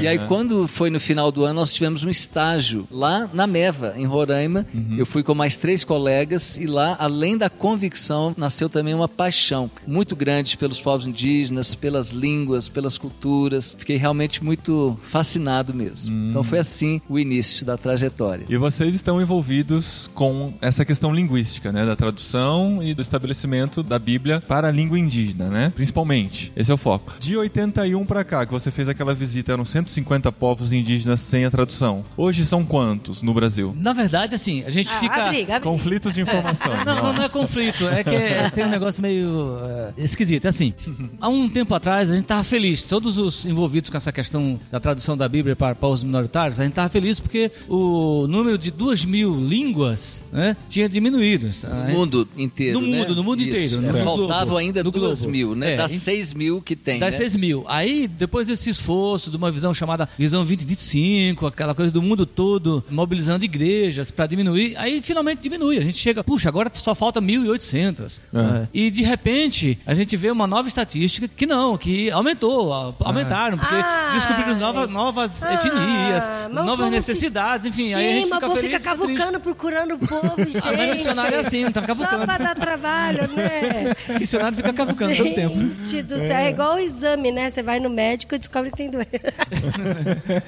E 0.00 0.06
aí, 0.06 0.18
quando 0.20 0.68
foi 0.68 0.88
no 0.88 1.00
final 1.00 1.32
do 1.32 1.44
ano, 1.44 1.54
nós 1.54 1.72
tivemos 1.72 2.04
um 2.04 2.08
estágio 2.08 2.86
lá 2.90 3.28
na 3.32 3.46
Meva, 3.46 3.94
em 3.96 4.04
Roraima. 4.04 4.66
Uhum. 4.72 4.96
Eu 4.96 5.04
fui 5.04 5.22
com 5.22 5.34
mais 5.34 5.56
três 5.56 5.82
colegas 5.82 6.56
e 6.56 6.66
lá, 6.66 6.96
além 6.98 7.36
da 7.36 7.50
convicção, 7.50 8.34
nasceu 8.36 8.68
também 8.68 8.94
uma 8.94 9.08
paixão 9.08 9.70
muito 9.86 10.14
grande 10.14 10.56
pelos 10.56 10.80
povos 10.80 11.06
indígenas, 11.06 11.74
pelas 11.74 12.10
línguas, 12.10 12.68
pelas 12.68 12.96
culturas. 12.96 13.74
Fiquei 13.76 13.96
realmente 13.96 14.44
muito 14.44 14.98
fascinado 15.04 15.74
mesmo. 15.74 16.14
Hum. 16.14 16.30
Então 16.30 16.44
foi 16.44 16.58
assim 16.58 17.00
o 17.08 17.18
início 17.18 17.66
da 17.66 17.76
trajetória. 17.76 18.46
E 18.48 18.56
vocês 18.56 18.94
estão 18.94 19.20
envolvidos 19.20 20.08
com 20.14 20.54
essa 20.60 20.84
questão 20.84 21.12
linguística, 21.12 21.72
né? 21.72 21.84
Da 21.84 21.96
tradução 21.96 22.82
e 22.82 22.94
do 22.94 23.02
estabelecimento 23.02 23.82
da 23.82 23.98
Bíblia 23.98 24.40
para 24.46 24.68
a 24.68 24.70
língua 24.70 24.98
indígena, 24.98 25.15
né? 25.24 25.72
Principalmente. 25.74 26.52
Esse 26.56 26.70
é 26.70 26.74
o 26.74 26.76
foco. 26.76 27.12
De 27.18 27.36
81 27.36 28.04
para 28.04 28.24
cá, 28.24 28.44
que 28.46 28.52
você 28.52 28.70
fez 28.70 28.88
aquela 28.88 29.14
visita, 29.14 29.52
eram 29.52 29.64
150 29.64 30.30
povos 30.32 30.72
indígenas 30.72 31.20
sem 31.20 31.44
a 31.44 31.50
tradução. 31.50 32.04
Hoje 32.16 32.46
são 32.46 32.64
quantos 32.64 33.22
no 33.22 33.32
Brasil? 33.32 33.74
Na 33.78 33.92
verdade, 33.92 34.34
assim, 34.34 34.62
a 34.66 34.70
gente 34.70 34.88
Ah, 34.90 35.00
fica. 35.00 35.24
a 35.24 35.28
briga, 35.28 35.56
a 35.56 35.58
briga. 35.58 35.60
Conflitos 35.60 36.14
de 36.14 36.20
informação. 36.20 36.66
Não, 36.84 36.96
não, 37.02 37.12
não 37.12 37.22
é 37.22 37.28
conflito, 37.28 37.86
é 37.88 38.04
que 38.04 38.10
é- 38.10 38.50
tem 38.54 38.64
um 38.64 38.68
negócio 38.70 39.02
meio 39.02 39.58
é, 39.96 40.02
esquisito. 40.02 40.44
É 40.44 40.48
assim, 40.48 40.72
há 41.20 41.28
um 41.28 41.48
tempo 41.48 41.74
atrás 41.74 42.10
a 42.10 42.14
gente 42.14 42.22
estava 42.24 42.44
feliz, 42.44 42.84
todos 42.84 43.16
os 43.18 43.46
envolvidos 43.46 43.90
com 43.90 43.96
essa 43.96 44.12
questão 44.12 44.58
da 44.70 44.78
tradução 44.78 45.16
da 45.16 45.28
Bíblia 45.28 45.56
para 45.56 45.74
povos 45.74 46.02
minoritários, 46.04 46.58
a 46.60 46.62
gente 46.62 46.72
estava 46.72 46.88
feliz 46.88 47.18
porque 47.20 47.50
o 47.68 48.26
número 48.28 48.56
de 48.58 48.70
duas 48.70 49.04
mil 49.04 49.36
línguas 49.40 50.22
né, 50.32 50.56
tinha 50.68 50.88
diminuído. 50.88 51.48
No 51.88 51.92
mundo 51.98 52.28
inteiro, 52.36 52.80
No 52.80 52.86
né? 52.86 52.98
mundo, 52.98 53.14
no 53.14 53.24
mundo 53.24 53.40
Isso. 53.40 53.48
inteiro, 53.50 53.76
É, 53.86 53.92
no 53.92 54.04
Faltavam 54.04 54.44
globo, 54.46 54.56
ainda 54.58 54.84
no 54.84 54.90
duas 54.90 55.05
globo. 55.14 55.28
mil, 55.30 55.54
né? 55.54 55.74
É, 55.74 55.76
das 55.76 55.92
em- 55.92 55.98
seis 55.98 56.32
mil 56.34 56.60
que 56.62 56.74
tem, 56.76 56.98
Das 56.98 57.12
né? 57.14 57.18
6 57.18 57.36
mil. 57.36 57.64
Aí, 57.68 58.06
depois 58.08 58.46
desse 58.46 58.70
esforço, 58.70 59.30
de 59.30 59.36
uma 59.36 59.50
visão 59.50 59.72
chamada 59.74 60.08
Visão 60.18 60.44
2025, 60.44 61.46
aquela 61.46 61.74
coisa 61.74 61.90
do 61.90 62.02
mundo 62.02 62.24
todo, 62.26 62.84
mobilizando 62.90 63.44
igrejas 63.44 64.10
para 64.10 64.26
diminuir, 64.26 64.74
aí 64.76 65.00
finalmente 65.02 65.40
diminui. 65.42 65.78
A 65.78 65.82
gente 65.82 65.98
chega, 65.98 66.22
puxa, 66.24 66.48
agora 66.48 66.70
só 66.74 66.94
falta 66.94 67.20
1.800. 67.20 68.20
É. 68.34 68.66
E 68.72 68.90
de 68.90 69.02
repente, 69.02 69.78
a 69.86 69.94
gente 69.94 70.16
vê 70.16 70.30
uma 70.30 70.46
nova 70.46 70.68
estatística 70.68 71.28
que 71.28 71.46
não, 71.46 71.76
que 71.76 72.10
aumentou, 72.10 72.72
a- 72.72 72.92
aumentaram, 73.00 73.58
porque 73.58 73.74
Ah, 73.74 74.12
descobriram 74.14 74.56
novas, 74.58 74.90
novas 74.90 75.42
Ah, 75.44 75.54
etnias, 75.54 76.24
novas 76.52 76.90
necessidades, 76.90 77.66
enfim. 77.66 77.88
Sim, 77.88 77.94
aí 77.94 78.06
a 78.06 78.12
gente 78.20 78.28
mas 78.30 78.34
fica 78.34 78.36
o 78.36 78.40
povo 78.50 78.56
feliz 78.60 78.76
fica 78.76 78.80
cavucando, 78.90 79.40
procurando 79.40 79.94
o 79.94 79.98
povo, 79.98 80.36
gente. 80.50 80.64
Mas 80.64 80.90
missionário 80.94 81.36
é 81.36 81.40
assim, 81.40 81.70
tá 81.70 81.82
cavucando. 81.82 82.18
Só 82.20 82.24
pra 82.26 82.38
dar 82.38 82.54
trabalho, 82.54 83.28
né? 83.32 83.94
Missionário 84.18 84.56
fica 84.56 84.72
cavucando 84.72 84.95
todo 84.96 85.34
tempo. 85.34 85.56
Gente 85.84 86.02
do 86.02 86.18
céu, 86.18 86.36
é 86.36 86.50
igual 86.50 86.76
o 86.76 86.78
exame, 86.78 87.32
né? 87.32 87.50
Você 87.50 87.62
vai 87.62 87.80
no 87.80 87.90
médico 87.90 88.34
e 88.34 88.38
descobre 88.38 88.70
que 88.70 88.76
tem 88.76 88.90
doença. 88.90 89.06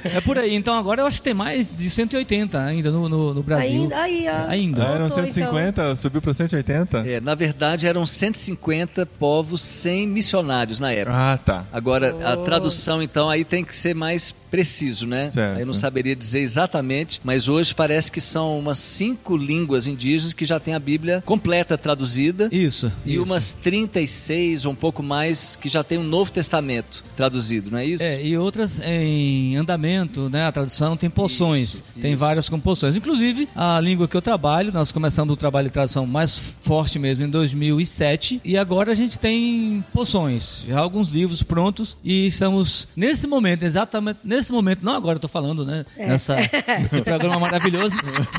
É 0.05 0.21
por 0.21 0.38
aí. 0.38 0.55
Então 0.55 0.76
agora 0.76 1.02
eu 1.02 1.07
acho 1.07 1.19
que 1.19 1.25
tem 1.25 1.35
mais 1.35 1.75
de 1.75 1.90
180 1.90 2.59
ainda 2.59 2.90
no, 2.90 3.09
no, 3.09 3.35
no 3.35 3.43
Brasil. 3.43 3.83
Ainda, 3.83 4.00
aí, 4.00 4.26
ó. 4.28 4.50
Ainda. 4.50 4.83
Ah, 4.83 4.95
eram 4.95 5.09
Voltou, 5.09 5.25
150, 5.25 5.95
subiu 5.97 6.23
para 6.23 6.33
180? 6.33 6.99
É, 7.07 7.21
na 7.21 7.35
verdade, 7.35 7.87
eram 7.87 8.05
150 8.07 9.07
povos 9.07 9.61
sem 9.61 10.07
missionários 10.07 10.78
na 10.78 10.93
época. 10.93 11.17
Ah, 11.17 11.38
tá. 11.38 11.64
Agora, 11.73 12.17
a 12.25 12.37
tradução, 12.37 13.02
então, 13.02 13.28
aí 13.28 13.45
tem 13.45 13.64
que 13.64 13.75
ser 13.75 13.95
mais 13.95 14.31
preciso, 14.50 15.07
né? 15.07 15.31
Certo. 15.31 15.61
Eu 15.61 15.67
não 15.67 15.75
saberia 15.75 16.14
dizer 16.17 16.40
exatamente, 16.40 17.21
mas 17.25 17.49
hoje 17.49 17.75
parece 17.75 18.11
que 18.11 18.21
são 18.21 18.59
umas 18.59 18.78
cinco 18.78 19.37
línguas 19.37 19.87
indígenas 19.87 20.33
que 20.33 20.45
já 20.45 20.59
tem 20.59 20.75
a 20.75 20.78
Bíblia 20.78 21.23
completa 21.25 21.76
traduzida. 21.76 22.49
Isso. 22.50 22.90
E 23.05 23.14
isso. 23.14 23.23
umas 23.25 23.52
36 23.52 24.64
ou 24.64 24.73
um 24.73 24.75
pouco 24.75 25.02
mais 25.02 25.57
que 25.57 25.69
já 25.69 25.83
tem 25.85 25.99
o 25.99 26.02
Novo 26.02 26.31
Testamento 26.33 27.05
traduzido, 27.17 27.71
não 27.71 27.78
é 27.78 27.87
isso? 27.87 28.02
É, 28.02 28.25
e 28.25 28.37
outras 28.37 28.81
em 28.81 29.57
andamento, 29.57 30.28
né? 30.31 30.45
A 30.45 30.52
tradução 30.52 30.97
tem 30.97 31.11
poções, 31.11 31.75
Isso, 31.75 31.85
tem 32.00 32.12
isso. 32.12 32.21
várias 32.21 32.49
composições. 32.49 32.97
Inclusive, 32.97 33.49
a 33.55 33.81
língua 33.81 34.09
que 34.09 34.17
eu 34.17 34.23
trabalho, 34.23 34.73
nós 34.73 34.93
começamos 34.93 35.33
o 35.33 35.37
trabalho 35.37 35.69
de 35.69 35.73
tradução 35.75 36.07
mais 36.07 36.37
forte 36.62 36.99
mesmo 36.99 37.25
em 37.25 37.28
2007, 37.31 38.40
e 38.45 38.57
agora 38.57 38.93
a 38.93 38.95
gente 38.95 39.19
tem 39.19 39.85
poções, 39.93 40.64
já 40.67 40.78
alguns 40.78 41.09
livros 41.09 41.43
prontos, 41.43 41.97
e 42.05 42.26
estamos 42.26 42.88
nesse 42.97 43.26
momento, 43.26 43.62
exatamente 43.64 44.21
nesse 44.25 44.38
momento, 44.52 44.85
não 44.85 44.95
agora 44.95 45.16
eu 45.16 45.21
tô 45.21 45.28
falando, 45.28 45.64
né? 45.64 45.85
Nessa, 45.97 46.37
nesse 46.80 47.00
programa 47.02 47.38
maravilhoso, 47.38 47.95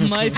mas 0.07 0.33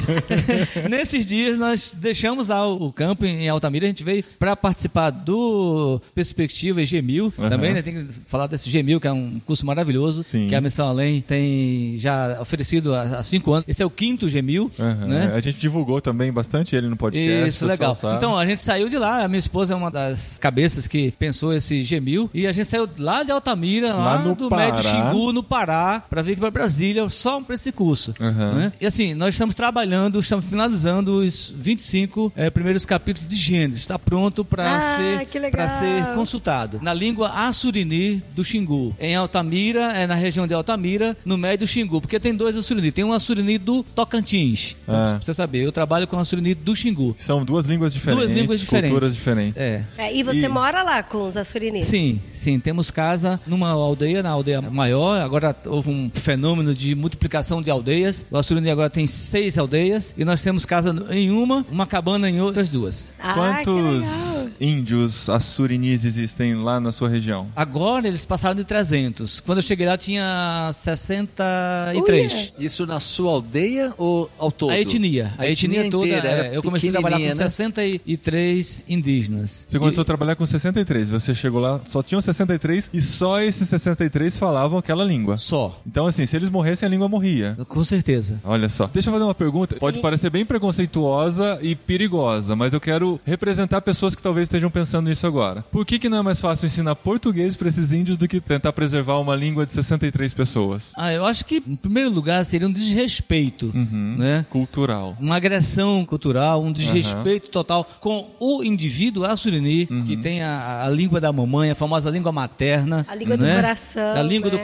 nesses 0.90 1.26
dias 1.26 1.58
nós 1.58 1.96
deixamos 1.98 2.48
lá 2.48 2.68
o 2.68 2.92
campo 2.92 3.26
em 3.26 3.48
Altamira, 3.50 3.86
a 3.86 3.90
gente 3.90 4.04
veio 4.04 4.24
para 4.40 4.56
participar 4.56 5.10
do 5.10 6.02
Perspectiva 6.16 6.82
e 6.82 6.86
G1000 6.86 7.34
Aham. 7.38 7.50
também, 7.50 7.74
né? 7.74 7.82
Tem 7.82 7.94
que 8.06 8.14
falar 8.28 8.48
desse 8.48 8.70
G1000, 8.70 9.00
que 9.00 9.08
é 9.08 9.12
um 9.12 9.40
curso 9.46 9.66
maravilhoso, 9.66 10.24
Sim. 10.26 10.48
que 10.48 10.56
a 10.56 10.62
Missão 10.62 10.88
Além 10.90 11.22
tem 11.22 11.96
já 12.00 12.38
oferecido 12.42 12.94
há, 12.96 13.02
há 13.20 13.24
cinco 13.24 13.54
anos. 13.54 13.66
Esse 13.68 13.82
é 13.84 13.86
o 13.86 13.90
quinto 13.90 14.28
G1000, 14.28 14.72
Aham. 14.80 15.08
né? 15.08 15.32
A 15.34 15.40
gente 15.40 15.60
divulgou 15.60 16.02
também 16.02 16.32
bastante 16.32 16.76
ele 16.76 16.88
no 16.88 16.96
podcast. 16.98 17.50
Isso, 17.50 17.66
legal. 17.66 17.98
Então, 18.18 18.38
a 18.38 18.46
gente 18.46 18.62
saiu 18.62 18.90
de 18.90 18.98
lá, 18.98 19.24
a 19.24 19.28
minha 19.28 19.40
esposa 19.40 19.74
é 19.74 19.76
uma 19.76 19.92
das 19.92 20.38
cabeças 20.40 20.88
que 20.88 21.12
pensou 21.12 21.54
esse 21.54 21.82
G1000, 21.82 22.30
e 22.34 22.48
a 22.48 22.52
gente 22.52 22.68
saiu 22.70 22.88
lá 22.98 23.24
de 23.24 23.32
Altamira, 23.32 23.94
lá, 23.94 24.12
Lá 24.16 24.20
no 24.20 24.36
do 24.36 24.50
Pará. 24.50 24.74
Médio 24.74 24.90
Xingu, 24.90 25.32
no 25.34 25.44
Pará, 25.56 26.02
para 26.10 26.22
vir 26.22 26.32
aqui 26.32 26.40
para 26.40 26.50
Brasília, 26.50 27.10
só 27.10 27.42
para 27.42 27.56
esse 27.56 27.74
curso. 27.74 28.14
Aham. 28.22 28.54
né? 28.54 28.74
E 28.80 28.86
assim, 28.86 29.14
nós 29.14 29.34
estamos 29.36 29.54
trabalhando, 29.54 30.18
estamos 30.22 30.46
finalizando 30.46 31.20
os 31.20 31.54
25 31.54 32.32
eh, 32.38 32.50
primeiros 32.50 32.86
capítulos 32.86 33.28
de 33.28 33.36
Gênesis. 33.36 33.82
Está 33.82 34.00
pronto 34.00 34.46
para 34.46 34.78
Ah, 34.78 34.82
ser, 34.82 35.28
pra 35.52 35.68
ser 35.68 36.06
consultado. 36.16 36.80
Na 36.82 36.94
língua 36.94 37.30
Assurini 37.36 38.24
do 38.34 38.46
Xingu. 38.46 38.96
Em 38.98 39.14
Altamira, 39.14 39.92
é 39.92 40.08
na 40.08 40.16
região 40.16 40.48
de 40.48 40.54
Altamira, 40.54 41.18
no 41.26 41.38
Médio 41.38 41.68
Xingu. 41.68 42.00
Porque 42.00 42.18
tem 42.18 42.34
dois 42.34 42.56
Assurini. 42.56 42.90
Tem 42.90 43.04
um 43.04 43.12
Assurini 43.12 43.58
do 43.58 43.84
Tocantins. 43.84 44.78
Ah. 44.88 45.16
Pra 45.16 45.22
você 45.22 45.34
saber, 45.34 45.66
eu 45.66 45.72
trabalho 45.74 46.08
com 46.08 46.18
Assurini 46.18 46.56
do 46.56 46.74
Xingu. 46.74 47.14
São 47.20 47.44
duas 47.44 47.66
línguas 47.66 47.94
diferentes. 47.94 48.26
Duas 48.26 48.38
línguas 48.38 48.60
diferentes. 48.62 48.92
Culturas 48.92 49.14
diferentes. 49.16 49.58
É. 49.62 49.84
É, 49.98 50.16
e 50.16 50.24
você 50.24 50.46
E- 50.46 50.48
mora 50.48 50.82
lá 50.82 51.04
com 51.04 51.28
os 51.28 51.36
assurinis? 51.36 51.88
Sim, 51.88 52.22
sim, 52.34 52.58
temos 52.58 52.90
casa 52.90 53.38
numa 53.46 53.70
aldeia, 53.72 54.24
na 54.24 54.30
aldeia 54.30 54.62
maior. 54.62 55.20
Agora 55.22 55.41
houve 55.66 55.90
um 55.90 56.10
fenômeno 56.14 56.74
de 56.74 56.96
multiplicação 56.96 57.62
de 57.62 57.70
aldeias. 57.70 58.26
O 58.30 58.38
Assurini 58.38 58.70
agora 58.70 58.90
tem 58.90 59.08
seis 59.08 59.58
aldeias 59.58 60.14
e 60.18 60.24
nós 60.24 60.42
temos 60.42 60.66
casa 60.66 60.96
em 61.10 61.32
uma, 61.32 61.66
uma 61.72 61.86
cabana 61.86 62.30
em 62.30 62.42
outras 62.42 62.70
duas. 62.70 63.14
Ah, 63.20 63.34
Quantos 63.34 64.50
índios 64.60 65.30
assurinis 65.30 66.06
existem 66.06 66.56
lá 66.56 66.80
na 66.80 66.92
sua 66.92 67.10
região? 67.10 67.48
Agora 67.56 68.08
eles 68.08 68.26
passaram 68.26 68.56
de 68.56 68.64
300. 68.64 69.40
Quando 69.42 69.60
eu 69.60 69.64
cheguei 69.64 69.88
lá 69.88 69.98
tinha 69.98 70.72
63. 70.74 72.54
Isso 72.60 72.86
na 72.86 73.00
sua 73.00 73.32
aldeia 73.32 73.94
ou 73.98 74.30
ao 74.38 74.52
todo? 74.52 74.72
A 74.72 74.80
etnia, 74.80 75.34
a, 75.38 75.48
etnia, 75.48 75.90
toda. 75.90 76.08
inteira, 76.08 76.48
é, 76.48 76.56
eu 76.56 76.64
comecei 76.64 76.90
a 76.90 76.94
trabalhar 76.94 77.18
com 77.18 77.26
né? 77.26 77.34
63 77.34 78.86
indígenas. 78.88 79.66
Você 79.68 79.80
começou 79.80 80.02
a 80.02 80.06
trabalhar 80.06 80.36
com 80.36 80.46
63, 80.46 81.10
você 81.10 81.34
chegou 81.34 81.62
lá, 81.62 81.82
só 81.88 82.04
tinham 82.04 82.22
63 82.22 82.90
e 82.94 83.02
só 83.02 83.42
esses 83.42 83.68
63 83.68 84.38
falavam 84.38 84.78
aquela 84.78 85.04
língua. 85.04 85.31
Só, 85.38 85.80
Então, 85.86 86.08
assim, 86.08 86.26
se 86.26 86.36
eles 86.36 86.50
morressem, 86.50 86.86
a 86.88 86.90
língua 86.90 87.08
morria. 87.08 87.58
com 87.68 87.84
certeza. 87.84 88.40
Olha 88.44 88.70
só. 88.70 88.90
Deixa 88.94 89.10
eu 89.10 89.14
fazer 89.14 89.26
uma 89.26 89.36
pergunta. 89.36 89.76
Pode 89.76 89.96
Gente. 89.96 90.04
parecer 90.04 90.30
bem 90.30 90.46
preconceituosa 90.46 91.60
e 91.62 91.76
perigosa, 91.76 92.56
mas 92.56 92.74
eu 92.74 92.80
quero 92.82 93.20
representar 93.26 93.82
pessoas 93.82 94.16
que 94.16 94.22
talvez 94.24 94.46
estejam 94.46 94.70
pensando 94.70 95.08
nisso 95.10 95.26
agora. 95.28 95.64
Por 95.72 95.86
que, 95.86 96.00
que 96.00 96.10
não 96.10 96.18
é 96.18 96.22
mais 96.22 96.40
fácil 96.40 96.68
ensinar 96.68 96.96
português 96.96 97.56
para 97.56 97.68
esses 97.68 97.94
índios 97.94 98.18
do 98.18 98.28
que 98.28 98.40
tentar 98.42 98.74
preservar 98.74 99.18
uma 99.20 99.36
língua 99.36 99.66
de 99.66 99.72
63 99.72 100.34
pessoas? 100.34 100.94
Ah, 100.98 101.14
eu 101.14 101.26
acho 101.26 101.46
que, 101.46 101.58
em 101.58 101.76
primeiro 101.76 102.10
lugar, 102.10 102.44
seria 102.46 102.68
um 102.68 102.72
desrespeito, 102.72 103.72
Uhum. 103.74 104.16
né? 104.18 104.46
Cultural. 104.50 105.16
uma 105.20 105.36
agressão 105.36 106.06
cultural, 106.06 106.64
um 106.64 106.72
desrespeito 106.72 107.50
total 107.50 107.88
com 108.00 108.30
o 108.40 108.64
indivíduo 108.64 109.26
assurini, 109.26 109.86
que 110.06 110.18
tem 110.18 110.42
a, 110.44 110.86
a 110.86 110.90
língua 110.90 111.20
da 111.20 111.32
mamãe, 111.32 111.72
a 111.72 111.76
famosa 111.76 112.10
língua 112.10 112.32
materna. 112.32 113.06
A 113.08 113.16
língua 113.16 113.38
do 113.38 113.46
né? 113.46 113.56
coração, 113.56 114.16
A 114.16 114.22
língua 114.22 114.50
do 114.50 114.58
né? 114.58 114.64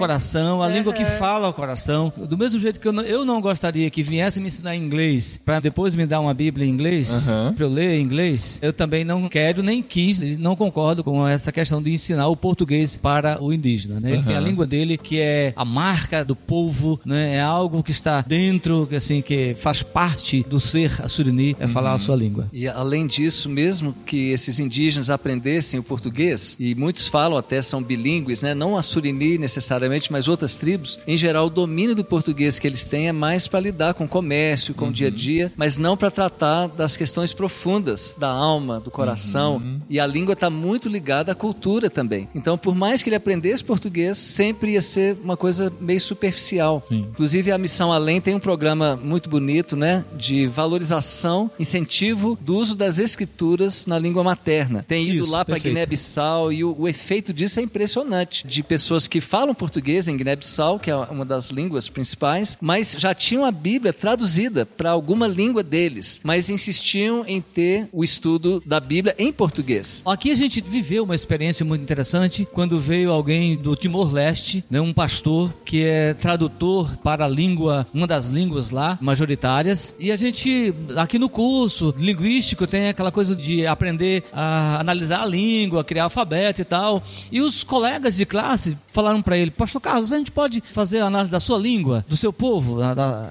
Coração, 0.57 0.75
a 0.75 0.77
língua 0.77 0.93
que 0.93 1.05
fala 1.05 1.47
ao 1.47 1.53
coração. 1.53 2.13
Do 2.17 2.37
mesmo 2.37 2.59
jeito 2.59 2.79
que 2.79 2.87
eu 2.87 2.91
não, 2.91 3.03
eu 3.03 3.25
não 3.25 3.41
gostaria 3.41 3.89
que 3.89 4.03
viesse 4.03 4.39
me 4.39 4.47
ensinar 4.47 4.75
inglês, 4.75 5.39
para 5.43 5.59
depois 5.59 5.95
me 5.95 6.05
dar 6.05 6.19
uma 6.19 6.33
Bíblia 6.33 6.65
em 6.65 6.69
inglês, 6.69 7.29
Aham. 7.29 7.53
para 7.53 7.65
eu 7.65 7.69
ler 7.69 7.99
em 7.99 8.01
inglês, 8.01 8.59
eu 8.61 8.73
também 8.73 9.03
não 9.03 9.27
quero, 9.27 9.63
nem 9.63 9.81
quis, 9.81 10.37
não 10.37 10.55
concordo 10.55 11.03
com 11.03 11.27
essa 11.27 11.51
questão 11.51 11.81
de 11.81 11.91
ensinar 11.91 12.27
o 12.27 12.35
português 12.35 12.97
para 12.97 13.41
o 13.41 13.53
indígena. 13.53 13.99
Né? 13.99 14.13
Ele 14.13 14.23
tem 14.23 14.35
a 14.35 14.39
língua 14.39 14.65
dele 14.65 14.97
que 14.97 15.19
é 15.19 15.53
a 15.55 15.65
marca 15.65 16.23
do 16.23 16.35
povo, 16.35 16.99
né? 17.05 17.35
é 17.35 17.41
algo 17.41 17.83
que 17.83 17.91
está 17.91 18.21
dentro, 18.21 18.87
que, 18.87 18.95
assim, 18.95 19.21
que 19.21 19.55
faz 19.55 19.83
parte 19.83 20.45
do 20.49 20.59
ser 20.59 21.01
assurini, 21.01 21.55
é 21.59 21.67
falar 21.67 21.93
a 21.93 21.99
sua 21.99 22.15
língua. 22.15 22.47
E 22.51 22.67
além 22.67 23.07
disso, 23.07 23.49
mesmo 23.49 23.93
que 24.05 24.31
esses 24.31 24.59
indígenas 24.59 25.09
aprendessem 25.09 25.79
o 25.79 25.83
português, 25.83 26.55
e 26.59 26.75
muitos 26.75 27.07
falam 27.07 27.37
até 27.37 27.61
são 27.61 27.81
bilíngues, 27.81 28.41
né? 28.41 28.53
não 28.53 28.77
a 28.77 28.81
Surini 28.81 29.37
necessariamente, 29.37 30.11
mas 30.11 30.27
outras 30.27 30.46
tribos, 30.55 30.99
em 31.07 31.17
geral 31.17 31.47
o 31.47 31.49
domínio 31.49 31.95
do 31.95 32.03
português 32.03 32.59
que 32.59 32.67
eles 32.67 32.85
têm 32.85 33.07
é 33.07 33.11
mais 33.11 33.47
para 33.47 33.59
lidar 33.59 33.93
com 33.93 34.05
o 34.05 34.07
comércio, 34.07 34.73
com 34.73 34.89
o 34.89 34.91
dia 34.91 35.07
a 35.07 35.11
dia, 35.11 35.51
mas 35.55 35.77
não 35.77 35.97
para 35.97 36.11
tratar 36.11 36.67
das 36.67 36.95
questões 36.97 37.33
profundas 37.33 38.15
da 38.17 38.29
alma, 38.29 38.79
do 38.79 38.91
coração. 38.91 39.61
E 39.89 39.99
a 39.99 40.07
língua 40.07 40.33
está 40.33 40.49
muito 40.49 40.89
ligada 40.89 41.31
à 41.31 41.35
cultura 41.35 41.89
também. 41.89 42.27
Então, 42.33 42.57
por 42.57 42.75
mais 42.75 43.03
que 43.03 43.09
ele 43.09 43.15
aprendesse 43.15 43.63
português, 43.63 44.17
sempre 44.17 44.73
ia 44.73 44.81
ser 44.81 45.17
uma 45.23 45.37
coisa 45.37 45.71
meio 45.79 46.01
superficial. 46.01 46.83
Sim. 46.87 47.07
Inclusive, 47.11 47.51
a 47.51 47.57
Missão 47.57 47.91
Além 47.91 48.21
tem 48.21 48.35
um 48.35 48.39
programa 48.39 48.95
muito 48.95 49.29
bonito, 49.29 49.75
né? 49.75 50.03
De 50.15 50.47
valorização, 50.47 51.49
incentivo 51.59 52.37
do 52.41 52.55
uso 52.55 52.75
das 52.75 52.99
escrituras 52.99 53.85
na 53.85 53.97
língua 53.97 54.23
materna. 54.23 54.85
Tem 54.87 55.07
ido 55.07 55.23
Isso, 55.23 55.31
lá 55.31 55.43
para. 55.43 55.57
Guiné-Bissau 55.57 56.51
e 56.51 56.63
o, 56.63 56.75
o 56.77 56.87
efeito 56.87 57.33
disso 57.33 57.59
é 57.59 57.63
impressionante. 57.63 58.47
De 58.47 58.63
pessoas 58.63 59.07
que 59.07 59.19
falam 59.19 59.53
português 59.53 60.07
em 60.07 60.15
Guiné-Bissau, 60.37 60.79
que 60.79 60.91
é 60.91 60.95
uma 60.95 61.25
das 61.25 61.49
línguas 61.49 61.89
principais, 61.89 62.57
mas 62.61 62.95
já 62.97 63.13
tinham 63.13 63.43
a 63.43 63.51
Bíblia 63.51 63.91
traduzida 63.91 64.65
para 64.65 64.91
alguma 64.91 65.27
língua 65.27 65.63
deles, 65.63 66.21
mas 66.23 66.49
insistiam 66.49 67.25
em 67.27 67.41
ter 67.41 67.89
o 67.91 68.03
estudo 68.03 68.61
da 68.65 68.79
Bíblia 68.79 69.15
em 69.17 69.31
português. 69.31 70.01
Aqui 70.05 70.31
a 70.31 70.35
gente 70.35 70.61
viveu 70.61 71.03
uma 71.03 71.15
experiência 71.15 71.65
muito 71.65 71.81
interessante 71.81 72.47
quando 72.53 72.79
veio 72.79 73.11
alguém 73.11 73.57
do 73.57 73.75
Timor-Leste, 73.75 74.63
né, 74.69 74.79
um 74.79 74.93
pastor 74.93 75.53
que 75.65 75.83
é 75.83 76.13
tradutor 76.13 76.97
para 76.97 77.25
a 77.25 77.27
língua, 77.27 77.87
uma 77.93 78.07
das 78.07 78.27
línguas 78.27 78.69
lá 78.69 78.97
majoritárias, 79.01 79.93
e 79.99 80.11
a 80.11 80.17
gente 80.17 80.73
aqui 80.95 81.17
no 81.17 81.29
curso 81.29 81.93
linguístico 81.97 82.67
tem 82.67 82.89
aquela 82.89 83.11
coisa 83.11 83.35
de 83.35 83.65
aprender 83.65 84.23
a 84.31 84.79
analisar 84.79 85.23
a 85.23 85.25
língua, 85.25 85.83
criar 85.83 86.05
alfabeto 86.05 86.61
e 86.61 86.65
tal. 86.65 87.03
E 87.31 87.41
os 87.41 87.63
colegas 87.63 88.15
de 88.15 88.25
classe 88.25 88.77
falaram 88.91 89.21
para 89.21 89.37
ele: 89.37 89.51
"Pastor 89.51 89.81
Carlos, 89.81 90.11
a 90.11 90.17
gente 90.17 90.26
pode 90.31 90.61
fazer 90.61 90.99
a 90.99 91.05
análise 91.05 91.31
da 91.31 91.39
sua 91.39 91.57
língua, 91.57 92.05
do 92.07 92.15
seu 92.17 92.31
povo?" 92.33 92.79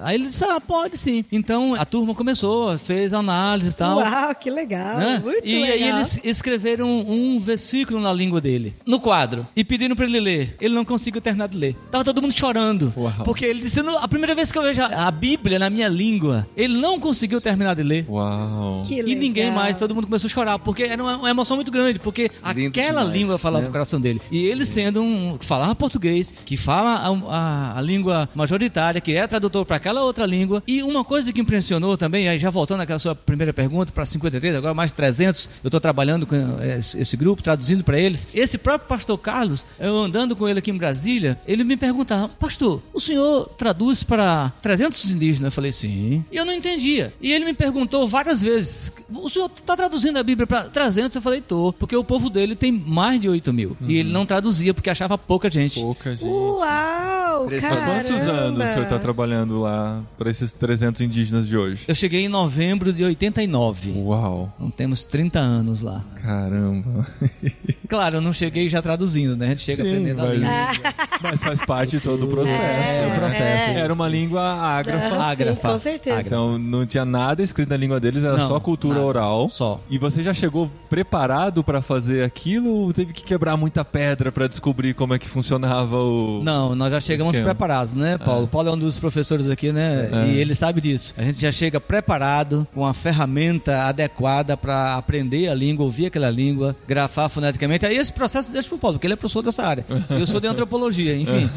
Aí 0.03 0.15
ele 0.15 0.25
disse: 0.25 0.43
"Ah, 0.43 0.59
pode 0.59 0.97
sim". 0.97 1.23
Então 1.31 1.75
a 1.75 1.85
turma 1.85 2.13
começou, 2.15 2.77
fez 2.77 3.13
análise 3.13 3.69
e 3.71 3.73
tal. 3.73 3.97
Uau, 3.99 4.35
que 4.35 4.49
legal. 4.49 4.97
Né? 4.97 5.21
Muito 5.23 5.45
e 5.45 5.61
legal. 5.61 5.71
aí 5.73 5.83
eles 5.89 6.19
escreveram 6.23 6.87
um 7.07 7.39
versículo 7.39 7.99
na 7.99 8.11
língua 8.13 8.39
dele, 8.41 8.73
no 8.85 8.99
quadro, 8.99 9.45
e 9.55 9.63
pediram 9.63 9.95
para 9.95 10.05
ele 10.05 10.19
ler. 10.19 10.55
Ele 10.59 10.73
não 10.73 10.85
conseguiu 10.85 11.21
terminar 11.21 11.47
de 11.47 11.57
ler. 11.57 11.75
Tava 11.91 12.03
todo 12.03 12.21
mundo 12.21 12.33
chorando. 12.33 12.93
Uau. 12.95 13.11
Porque 13.23 13.45
ele 13.45 13.61
disse, 13.61 13.81
"Não, 13.81 13.97
a 13.97 14.07
primeira 14.07 14.33
vez 14.35 14.51
que 14.51 14.57
eu 14.57 14.63
vejo 14.63 14.81
a 14.81 15.11
Bíblia 15.11 15.59
na 15.59 15.69
minha 15.69 15.87
língua, 15.87 16.47
ele 16.55 16.77
não 16.77 16.99
conseguiu 16.99 17.41
terminar 17.41 17.75
de 17.75 17.83
ler. 17.83 18.05
Uau. 18.09 18.81
Que 18.85 18.95
E 18.95 19.01
legal. 19.01 19.19
ninguém 19.21 19.51
mais, 19.51 19.77
todo 19.77 19.93
mundo 19.95 20.05
começou 20.05 20.27
a 20.27 20.31
chorar, 20.31 20.59
porque 20.59 20.83
era 20.83 21.01
uma, 21.01 21.17
uma 21.17 21.29
emoção 21.29 21.55
muito 21.57 21.71
grande, 21.71 21.99
porque 21.99 22.29
Lindo 22.55 22.67
aquela 22.69 23.01
demais, 23.01 23.17
língua 23.19 23.37
falava 23.37 23.61
né? 23.61 23.67
no 23.67 23.71
coração 23.71 23.99
dele. 23.99 24.21
E 24.31 24.45
ele 24.45 24.65
sendo 24.65 25.01
um 25.01 25.37
que 25.37 25.45
falava 25.45 25.73
português, 25.75 26.33
que 26.45 26.55
fala 26.57 26.76
a, 26.81 27.07
a- 27.07 27.77
a 27.77 27.81
língua 27.81 28.29
majoritária, 28.35 29.01
que 29.01 29.13
é 29.13 29.25
tradutor 29.27 29.65
para 29.65 29.75
aquela 29.77 30.03
outra 30.03 30.25
língua. 30.25 30.63
E 30.67 30.81
uma 30.83 31.03
coisa 31.03 31.31
que 31.33 31.41
impressionou 31.41 31.97
também, 31.97 32.27
aí 32.29 32.39
já 32.39 32.49
voltando 32.49 32.81
àquela 32.81 32.99
sua 32.99 33.15
primeira 33.15 33.53
pergunta 33.53 33.91
para 33.91 34.05
53, 34.05 34.55
agora 34.55 34.73
mais 34.73 34.91
300, 34.91 35.49
eu 35.63 35.67
estou 35.67 35.79
trabalhando 35.79 36.25
com 36.25 36.35
esse, 36.61 36.99
esse 36.99 37.17
grupo, 37.17 37.41
traduzindo 37.41 37.83
para 37.83 37.99
eles. 37.99 38.27
Esse 38.33 38.57
próprio 38.57 38.87
pastor 38.87 39.17
Carlos, 39.17 39.65
eu 39.79 39.95
andando 39.97 40.35
com 40.35 40.47
ele 40.47 40.59
aqui 40.59 40.71
em 40.71 40.77
Brasília, 40.77 41.39
ele 41.47 41.63
me 41.63 41.77
perguntava: 41.77 42.29
Pastor, 42.29 42.81
o 42.93 42.99
senhor 42.99 43.47
traduz 43.57 44.03
para 44.03 44.51
300 44.61 45.05
indígenas? 45.11 45.47
Eu 45.47 45.51
falei: 45.51 45.71
Sim. 45.71 46.23
E 46.31 46.37
eu 46.37 46.45
não 46.45 46.53
entendia. 46.53 47.13
E 47.21 47.31
ele 47.31 47.45
me 47.45 47.53
perguntou 47.53 48.07
várias 48.07 48.41
vezes: 48.41 48.91
O 49.13 49.29
senhor 49.29 49.49
está 49.55 49.75
traduzindo 49.75 50.17
a 50.17 50.23
Bíblia 50.23 50.45
para 50.47 50.63
300? 50.63 51.15
Eu 51.15 51.21
falei: 51.21 51.41
Tô, 51.41 51.73
porque 51.73 51.95
o 51.95 52.03
povo 52.03 52.29
dele 52.29 52.55
tem 52.55 52.71
mais 52.71 53.19
de 53.19 53.29
8 53.29 53.53
mil. 53.53 53.77
E 53.87 53.97
ele 53.97 54.11
não 54.11 54.25
traduzia 54.25 54.73
porque 54.73 54.89
achava 54.89 55.17
pouca 55.17 55.49
gente. 55.51 55.79
Pouca 55.79 56.11
gente. 56.15 56.25
Uau, 56.67 57.47
Há 57.47 57.85
quantos 57.85 58.27
anos 58.27 58.59
o 58.59 58.67
senhor 58.67 58.83
está 58.83 58.99
trabalhando 58.99 59.61
lá 59.61 60.01
para 60.17 60.29
esses 60.29 60.51
300 60.51 61.01
indígenas 61.01 61.47
de 61.47 61.55
hoje? 61.57 61.83
Eu 61.87 61.95
cheguei 61.95 62.25
em 62.25 62.27
novembro 62.27 62.91
de 62.91 63.03
89. 63.03 63.91
Uau, 63.95 64.51
Então 64.57 64.69
temos 64.71 65.05
30 65.05 65.39
anos 65.39 65.81
lá. 65.81 66.03
caramba. 66.21 67.07
Claro, 67.87 68.17
eu 68.17 68.21
não 68.21 68.33
cheguei 68.33 68.67
já 68.69 68.81
traduzindo, 68.81 69.35
né? 69.35 69.47
A 69.47 69.49
gente 69.49 69.61
chega 69.63 69.83
Sim, 69.83 69.89
aprendendo 69.89 70.21
a 70.21 70.25
mas- 70.25 70.33
língua. 70.39 70.97
Mas 71.19 71.43
faz 71.43 71.59
parte 71.65 71.97
de 71.97 71.99
todo 71.99 72.25
o 72.25 72.27
processo. 72.27 72.61
É, 72.61 73.07
o 73.11 73.19
processo. 73.19 73.71
Era 73.71 73.91
uma 73.91 74.07
língua 74.07 74.39
ágrafa. 74.43 75.09
Sim, 75.09 75.15
ágrafa. 75.15 75.69
com 75.71 75.77
certeza. 75.79 76.21
Então 76.21 76.59
não 76.59 76.85
tinha 76.85 77.03
nada 77.05 77.41
escrito 77.41 77.69
na 77.69 77.75
língua 77.77 77.99
deles, 77.99 78.23
era 78.23 78.37
Não, 78.37 78.47
só 78.47 78.59
cultura 78.59 78.95
nada. 78.99 79.07
oral. 79.07 79.49
Só. 79.49 79.79
E 79.89 79.97
você 79.97 80.21
já 80.21 80.31
chegou 80.31 80.69
preparado 80.87 81.63
pra 81.63 81.81
fazer 81.81 82.23
aquilo 82.23 82.69
ou 82.69 82.93
teve 82.93 83.13
que 83.13 83.23
quebrar 83.23 83.57
muita 83.57 83.83
pedra 83.83 84.31
pra 84.31 84.45
descobrir 84.45 84.93
como 84.93 85.15
é 85.15 85.17
que 85.17 85.27
funcionava 85.27 85.97
o. 85.97 86.41
Não, 86.43 86.75
nós 86.75 86.91
já 86.91 86.99
chegamos 86.99 87.33
Esquema. 87.33 87.49
preparados, 87.55 87.95
né, 87.95 88.19
Paulo? 88.19 88.45
Paulo 88.47 88.69
é 88.69 88.71
um 88.73 88.77
dos 88.77 88.99
professores 88.99 89.49
aqui, 89.49 89.71
né? 89.71 90.09
É. 90.11 90.27
E 90.27 90.37
ele 90.37 90.53
sabe 90.53 90.79
disso. 90.81 91.15
A 91.17 91.23
gente 91.23 91.41
já 91.41 91.51
chega 91.51 91.79
preparado, 91.81 92.67
com 92.75 92.85
a 92.85 92.93
ferramenta 92.93 93.85
adequada 93.85 94.55
para 94.55 94.95
aprender 94.95 95.47
a 95.49 95.55
língua, 95.55 95.83
ouvir 95.83 96.05
aquela 96.05 96.29
língua, 96.29 96.75
grafar 96.87 97.27
foneticamente. 97.27 97.76
Aí 97.85 97.97
esse 97.97 98.11
processo 98.11 98.51
deixa 98.51 98.67
pro 98.69 98.77
Paulo, 98.77 98.95
porque 98.97 99.07
ele 99.07 99.13
é 99.13 99.17
professor 99.17 99.41
dessa 99.41 99.63
área. 99.65 99.85
Eu 100.09 100.25
sou 100.25 100.39
de 100.39 100.47
antropologia, 100.47 101.15
enfim. 101.15 101.49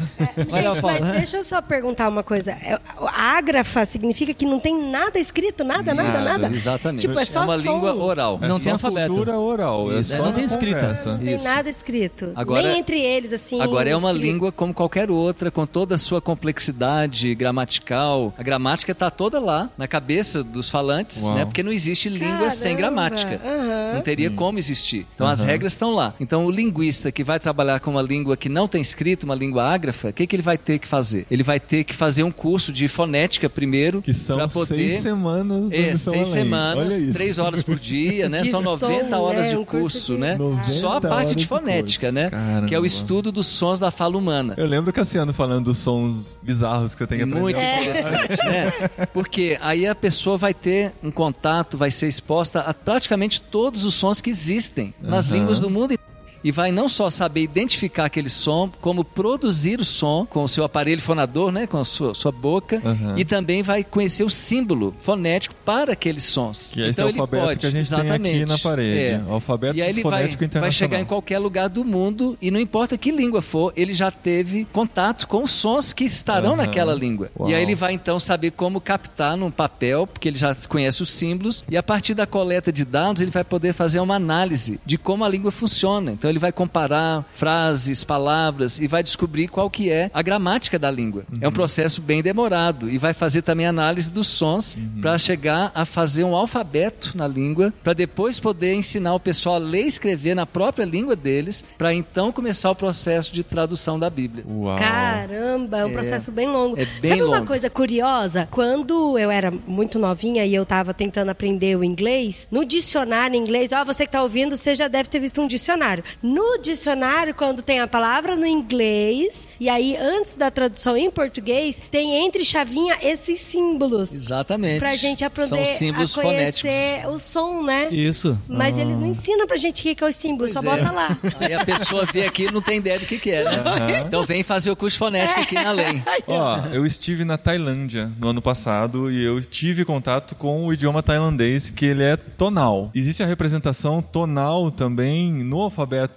Vai 0.49 0.63
lá, 0.63 0.69
Gente, 0.73 0.81
Paulo. 0.81 0.97
mas 1.01 1.11
deixa 1.17 1.37
eu 1.37 1.43
só 1.43 1.61
perguntar 1.61 2.07
uma 2.09 2.23
coisa. 2.23 2.51
É, 2.51 2.79
A 3.07 3.37
ágrafa 3.37 3.85
significa 3.85 4.33
que 4.33 4.45
não 4.45 4.59
tem 4.59 4.89
nada 4.91 5.17
escrito, 5.19 5.63
nada, 5.63 5.93
nada, 5.93 6.09
Isso, 6.17 6.23
nada? 6.25 6.47
Exatamente. 6.53 7.07
Tipo, 7.07 7.19
é 7.19 7.25
só 7.25 7.43
uma 7.43 7.57
som. 7.57 7.73
língua 7.73 7.95
oral. 7.95 8.39
É 8.41 8.47
Não 8.47 8.59
tem 8.59 8.71
alfabeto. 8.71 9.07
cultura 9.13 9.37
oral. 9.39 9.91
É 9.91 9.99
É, 9.99 10.03
só 10.03 10.23
não 10.25 10.31
tem 10.31 10.43
escrita. 10.43 10.79
conversa. 10.79 11.11
Não 11.13 11.17
tem 11.19 11.33
Isso. 11.35 11.43
nada 11.43 11.69
escrito. 11.69 12.31
Agora- 12.35 12.61
Nem 12.67 12.79
entre 12.79 12.99
eles, 12.99 13.33
assim. 13.33 13.61
Agora 13.61 13.89
é 13.89 13.95
uma 13.95 14.11
escrito. 14.11 14.31
língua 14.31 14.51
como 14.51 14.73
qualquer 14.73 15.09
outra, 15.09 15.49
com 15.51 15.65
toda 15.65 15.95
a 15.95 15.97
sua 15.97 16.21
complexidade 16.21 17.33
gramatical. 17.35 18.33
A 18.37 18.43
gramática 18.43 18.91
está 18.91 19.09
toda 19.09 19.39
lá, 19.39 19.69
na 19.77 19.87
cabeça 19.87 20.43
dos 20.43 20.69
falantes, 20.69 21.23
Uau. 21.23 21.35
né? 21.35 21.45
Porque 21.45 21.63
não 21.63 21.71
existe 21.71 22.09
língua 22.09 22.49
sem 22.49 22.75
Caramba, 22.75 23.09
gramática. 23.09 23.41
aham. 23.43 23.93
Não 23.95 24.01
teria 24.01 24.29
como 24.29 24.57
existir. 24.57 25.05
Então 25.15 25.27
as 25.27 25.43
regras 25.43 25.73
estão 25.73 25.91
lá. 25.93 26.10
Então 26.19 26.45
o 26.45 26.51
linguista 26.51 27.11
que 27.11 27.23
vai 27.23 27.39
trabalhar 27.39 27.79
com 27.79 27.91
uma 27.91 28.01
língua 28.01 28.35
que 28.37 28.49
não 28.49 28.67
tem 28.67 28.81
escrito, 28.81 29.23
uma 29.23 29.35
língua 29.35 29.63
ágrafa, 29.63 30.09
o 30.09 30.13
que, 30.13 30.25
que 30.27 30.35
ele 30.35 30.43
vai 30.43 30.57
ter 30.57 30.79
que 30.79 30.87
fazer? 30.87 31.25
Ele 31.29 31.43
vai 31.43 31.59
ter 31.59 31.83
que 31.83 31.93
fazer 31.93 32.23
um 32.23 32.31
curso 32.31 32.71
de 32.71 32.87
fonética 32.87 33.49
primeiro, 33.49 34.01
Que 34.01 34.13
são 34.13 34.37
para 34.37 34.47
poder 34.47 34.67
seis 34.89 35.01
semanas 35.01 35.69
do 35.69 35.75
é, 35.75 35.95
seis 35.95 36.07
Além. 36.07 36.23
semanas, 36.25 36.93
Olha 36.93 37.03
isso. 37.03 37.13
três 37.13 37.37
horas 37.37 37.63
por 37.63 37.79
dia, 37.79 38.27
né? 38.29 38.41
De 38.43 38.49
São 38.51 38.61
som, 38.61 38.87
90 38.87 39.17
horas 39.17 39.45
né? 39.47 39.49
de 39.49 39.57
Um 39.57 39.65
curso 39.65 39.81
curso, 39.91 40.13
de- 40.15 40.19
né? 40.19 40.35
90 40.37 40.63
Só 40.65 40.97
a 40.97 41.01
parte 41.01 41.29
de 41.29 41.35
de 41.41 41.47
fonética, 41.47 42.07
curso. 42.07 42.15
né? 42.15 42.29
Caramba. 42.29 42.67
Que 42.67 42.75
é 42.75 42.79
o 42.79 42.85
estudo 42.85 43.31
dos 43.31 43.47
sons 43.47 43.79
da 43.79 43.91
fala 43.91 44.17
humana. 44.17 44.53
Eu 44.57 44.65
lembro 44.65 44.91
Cassiano 44.93 45.33
falando 45.33 45.65
dos 45.65 45.77
sons 45.77 46.37
bizarros 46.41 46.93
que 46.93 46.99
você 46.99 47.07
tem 47.07 47.17
que 47.19 47.23
aprender. 47.23 47.39
Muito 47.41 47.57
interessante, 47.59 48.37
né? 48.45 48.71
Porque 49.13 49.57
aí 49.61 49.85
a 49.87 49.95
pessoa 49.95 50.37
vai 50.37 50.53
ter 50.53 50.91
um 51.03 51.11
contato, 51.11 51.77
vai 51.77 51.91
ser 51.91 52.07
exposta 52.07 52.61
a 52.61 52.73
praticamente 52.73 53.39
todos 53.41 53.85
os 53.85 53.93
sons 53.93 54.21
que 54.21 54.29
existem 54.29 54.93
nas 55.01 55.27
Aham. 55.27 55.37
línguas 55.37 55.59
do 55.59 55.69
mundo. 55.69 55.93
E 56.43 56.51
vai 56.51 56.71
não 56.71 56.89
só 56.89 57.09
saber 57.09 57.41
identificar 57.41 58.05
aquele 58.05 58.29
som, 58.29 58.69
como 58.81 59.03
produzir 59.03 59.79
o 59.79 59.85
som 59.85 60.25
com 60.25 60.43
o 60.43 60.47
seu 60.47 60.63
aparelho 60.63 61.01
fonador, 61.01 61.51
né? 61.51 61.67
Com 61.67 61.77
a 61.77 61.85
sua, 61.85 62.13
sua 62.13 62.31
boca. 62.31 62.81
Aham. 62.83 63.15
E 63.17 63.25
também 63.25 63.61
vai 63.61 63.83
conhecer 63.83 64.23
o 64.23 64.29
símbolo 64.29 64.93
fonético 65.01 65.53
para 65.65 65.93
aqueles 65.93 66.23
sons. 66.23 66.71
Que 66.73 66.81
é 66.81 66.89
esse 66.89 66.99
então 66.99 67.09
ele 67.09 67.19
alfabeto 67.19 67.45
pode, 67.45 67.59
que 67.59 67.65
a 67.65 67.69
gente 67.71 67.89
tem 67.89 67.97
aqui 67.99 68.07
exatamente, 68.07 68.45
na 68.45 68.57
parede. 68.57 68.99
é. 68.99 69.23
O 69.27 69.33
alfabeto 69.33 69.77
E 69.77 69.81
aí 69.81 69.89
ele 69.89 70.03
vai, 70.03 70.27
vai 70.59 70.71
chegar 70.71 70.99
em 70.99 71.05
qualquer 71.05 71.37
lugar 71.39 71.69
do 71.69 71.83
mundo 71.83 72.37
e 72.41 72.49
não 72.49 72.59
importa 72.59 72.97
que 72.97 73.11
língua 73.11 73.41
for, 73.41 73.71
ele 73.75 73.93
já 73.93 74.09
teve 74.09 74.65
contato 74.71 75.27
com 75.27 75.43
os 75.43 75.51
sons 75.51 75.93
que 75.93 76.03
estarão 76.03 76.53
Aham. 76.53 76.57
naquela 76.57 76.93
língua. 76.93 77.29
Uau. 77.37 77.49
E 77.49 77.53
aí 77.55 77.61
ele 77.61 77.75
vai 77.75 77.93
então 77.93 78.19
saber 78.19 78.51
como 78.51 78.81
captar 78.81 79.37
num 79.37 79.51
papel, 79.51 80.07
porque 80.07 80.29
ele 80.29 80.37
já 80.37 80.55
conhece 80.67 81.01
os 81.03 81.09
símbolos, 81.09 81.63
e 81.69 81.77
a 81.77 81.83
partir 81.83 82.13
da 82.13 82.25
coleta 82.25 82.71
de 82.71 82.83
dados 82.85 83.21
ele 83.21 83.31
vai 83.31 83.43
poder 83.43 83.73
fazer 83.73 83.99
uma 83.99 84.15
análise 84.15 84.79
de 84.85 84.97
como 84.97 85.23
a 85.23 85.29
língua 85.29 85.51
funciona. 85.51 86.11
Então 86.11 86.30
ele 86.31 86.39
vai 86.39 86.51
comparar 86.51 87.25
frases, 87.33 88.03
palavras 88.03 88.79
e 88.79 88.87
vai 88.87 89.03
descobrir 89.03 89.47
qual 89.47 89.69
que 89.69 89.89
é 89.89 90.09
a 90.13 90.21
gramática 90.21 90.79
da 90.79 90.89
língua. 90.89 91.23
É 91.39 91.47
um 91.47 91.51
processo 91.51 92.01
bem 92.01 92.21
demorado 92.21 92.89
e 92.89 92.97
vai 92.97 93.13
fazer 93.13 93.41
também 93.41 93.65
análise 93.65 94.09
dos 94.09 94.27
sons 94.27 94.77
para 95.01 95.17
chegar 95.17 95.71
a 95.75 95.85
fazer 95.85 96.23
um 96.23 96.35
alfabeto 96.35 97.15
na 97.15 97.27
língua, 97.27 97.73
para 97.83 97.93
depois 97.93 98.39
poder 98.39 98.73
ensinar 98.73 99.13
o 99.13 99.19
pessoal 99.19 99.55
a 99.55 99.59
ler 99.59 99.83
e 99.83 99.87
escrever 99.87 100.35
na 100.35 100.45
própria 100.45 100.85
língua 100.85 101.15
deles, 101.15 101.63
para 101.77 101.93
então 101.93 102.31
começar 102.31 102.71
o 102.71 102.75
processo 102.75 103.33
de 103.33 103.43
tradução 103.43 103.99
da 103.99 104.09
Bíblia. 104.09 104.43
Uau. 104.47 104.77
Caramba, 104.77 105.79
é 105.79 105.85
um 105.85 105.91
processo 105.91 106.31
bem 106.31 106.47
longo. 106.47 106.79
é 106.79 106.85
bem 106.85 107.11
Sabe 107.11 107.23
uma 107.23 107.35
longo. 107.37 107.47
coisa 107.47 107.69
curiosa? 107.69 108.47
Quando 108.51 109.17
eu 109.17 109.29
era 109.29 109.51
muito 109.51 109.99
novinha 109.99 110.45
e 110.45 110.53
eu 110.55 110.65
tava 110.65 110.93
tentando 110.93 111.29
aprender 111.29 111.77
o 111.77 111.83
inglês, 111.83 112.47
no 112.51 112.63
dicionário 112.65 113.35
em 113.35 113.39
inglês, 113.39 113.71
ó, 113.71 113.83
você 113.83 114.05
que 114.05 114.11
tá 114.11 114.21
ouvindo, 114.23 114.55
você 114.55 114.73
já 114.73 114.87
deve 114.87 115.09
ter 115.09 115.19
visto 115.19 115.41
um 115.41 115.47
dicionário. 115.47 116.03
No 116.21 116.57
dicionário, 116.59 117.33
quando 117.33 117.61
tem 117.61 117.79
a 117.79 117.87
palavra 117.87 118.35
no 118.35 118.45
inglês, 118.45 119.47
e 119.59 119.67
aí 119.69 119.95
antes 119.97 120.35
da 120.35 120.51
tradução 120.51 120.95
em 120.95 121.09
português, 121.09 121.79
tem 121.89 122.25
entre 122.25 122.45
chavinha 122.45 122.97
esses 123.01 123.39
símbolos. 123.39 124.13
Exatamente. 124.13 124.79
Pra 124.79 124.95
gente 124.95 125.23
aprender 125.25 125.49
São 125.49 125.65
símbolos 125.65 126.17
a 126.17 126.21
fonéticos. 126.21 126.61
conhecer 126.61 127.07
o 127.07 127.19
som, 127.19 127.63
né? 127.63 127.89
Isso. 127.91 128.39
Mas 128.47 128.77
eles 128.77 128.99
não 128.99 129.07
ensinam 129.07 129.47
pra 129.47 129.57
gente 129.57 129.79
o 129.89 129.95
que 129.95 130.03
é 130.03 130.07
o 130.07 130.11
símbolo, 130.13 130.49
Pois 130.51 130.53
só 130.53 130.59
é. 130.59 130.63
bota 130.63 130.91
lá. 130.91 131.17
Aí 131.39 131.53
a 131.53 131.65
pessoa 131.65 132.05
vê 132.05 132.25
aqui 132.25 132.43
e 132.43 132.51
não 132.51 132.61
tem 132.61 132.77
ideia 132.77 132.99
do 132.99 133.05
que, 133.05 133.17
que 133.17 133.31
é, 133.31 133.43
né? 133.43 134.03
Então 134.07 134.25
vem 134.25 134.43
fazer 134.43 134.69
o 134.71 134.75
curso 134.75 134.97
fonético 134.97 135.39
aqui 135.41 135.55
na 135.55 135.71
lei. 135.71 136.01
Ó, 136.27 136.57
eu 136.73 136.85
estive 136.85 137.23
na 137.25 137.37
Tailândia 137.37 138.11
no 138.19 138.27
ano 138.29 138.41
passado 138.41 139.11
e 139.11 139.23
eu 139.23 139.41
tive 139.43 139.83
contato 139.85 140.35
com 140.35 140.65
o 140.67 140.73
idioma 140.73 141.01
tailandês, 141.01 141.71
que 141.71 141.85
ele 141.85 142.03
é 142.03 142.15
tonal. 142.15 142.91
Existe 142.93 143.23
a 143.23 143.25
representação 143.25 144.01
tonal 144.01 144.69
também 144.71 145.31
no 145.31 145.61
alfabeto 145.61 146.10